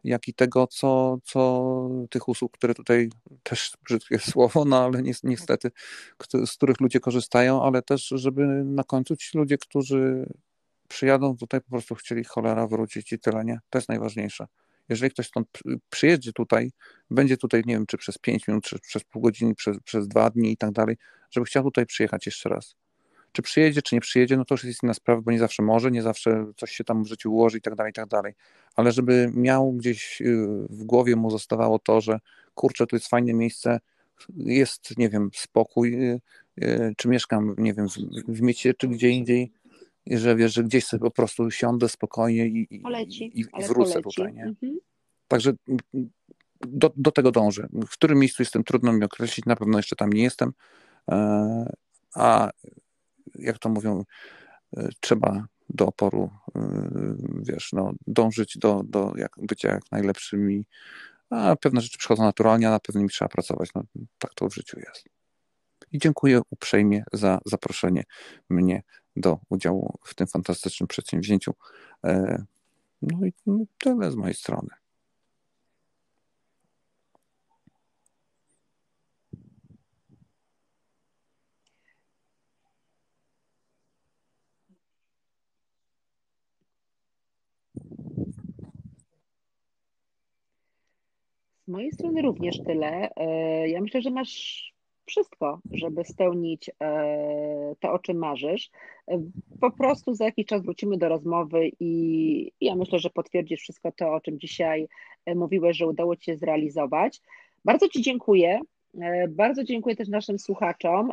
[0.04, 3.10] jak i tego, co, co tych usług, które tutaj
[3.42, 5.70] też brzydkie słowo, no ale niestety,
[6.46, 10.26] z których ludzie korzystają, ale też, żeby na końcu ci ludzie, którzy
[10.88, 13.58] przyjadą tutaj, po prostu chcieli cholera wrócić i tyle, nie?
[13.70, 14.46] To jest najważniejsze.
[14.88, 15.48] Jeżeli ktoś stąd
[15.90, 16.70] przyjedzie tutaj,
[17.10, 20.30] będzie tutaj, nie wiem, czy przez 5 minut, czy przez pół godziny, przez, przez dwa
[20.30, 20.96] dni i tak dalej,
[21.30, 22.76] żeby chciał tutaj przyjechać jeszcze raz.
[23.34, 25.90] Czy przyjedzie, czy nie przyjedzie, no to już jest inna sprawa, bo nie zawsze może,
[25.90, 28.34] nie zawsze coś się tam w życiu ułoży i tak dalej, i tak dalej.
[28.74, 32.18] Ale żeby miał gdzieś y, w głowie mu zostawało to, że
[32.54, 33.80] kurczę, tu jest fajne miejsce,
[34.36, 36.20] jest, nie wiem, spokój, y,
[36.62, 37.96] y, czy mieszkam, nie wiem, w,
[38.28, 39.52] w Miecie, czy gdzie indziej,
[40.06, 42.82] że wiesz, że gdzieś sobie po prostu siądę spokojnie i, i,
[43.34, 44.02] i, i wrócę poleci.
[44.02, 44.44] tutaj, nie?
[44.44, 44.78] Mhm.
[45.28, 45.52] Także
[46.60, 47.68] do, do tego dążę.
[47.72, 50.52] W którym miejscu jestem, trudno mi określić, na pewno jeszcze tam nie jestem,
[51.10, 51.72] e,
[52.14, 52.50] a
[53.38, 54.04] jak to mówią,
[54.76, 56.60] e, trzeba do oporu, e,
[57.42, 60.64] wiesz, no, dążyć do, do jak, bycia jak najlepszymi,
[61.30, 63.70] a pewne rzeczy przychodzą naturalnie, a na pewnymi trzeba pracować.
[63.74, 63.82] No,
[64.18, 65.04] tak to w życiu jest.
[65.92, 68.04] I dziękuję uprzejmie za zaproszenie
[68.50, 68.82] mnie
[69.16, 71.54] do udziału w tym fantastycznym przedsięwzięciu.
[72.04, 72.44] E,
[73.02, 73.32] no i
[73.78, 74.68] tyle z mojej strony.
[91.64, 93.10] Z mojej strony również tyle.
[93.16, 94.64] E, ja myślę, że masz
[95.06, 98.70] wszystko, żeby spełnić e, to, o czym marzysz.
[99.08, 99.22] E,
[99.60, 104.14] po prostu za jakiś czas wrócimy do rozmowy i ja myślę, że potwierdzisz wszystko to,
[104.14, 104.88] o czym dzisiaj
[105.34, 107.20] mówiłeś, że udało Ci się zrealizować.
[107.64, 108.60] Bardzo Ci dziękuję.
[109.28, 111.12] Bardzo dziękuję też naszym słuchaczom.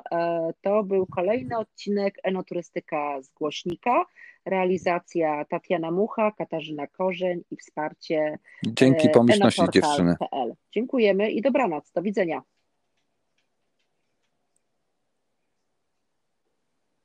[0.61, 4.05] To był kolejny odcinek Enoturystyka z Głośnika.
[4.45, 8.37] Realizacja Tatiana Mucha, Katarzyna Korzeń i wsparcie
[8.67, 10.15] Dzięki pomyślności dziewczyny.
[10.71, 11.91] Dziękujemy i dobranoc.
[11.91, 12.41] Do widzenia.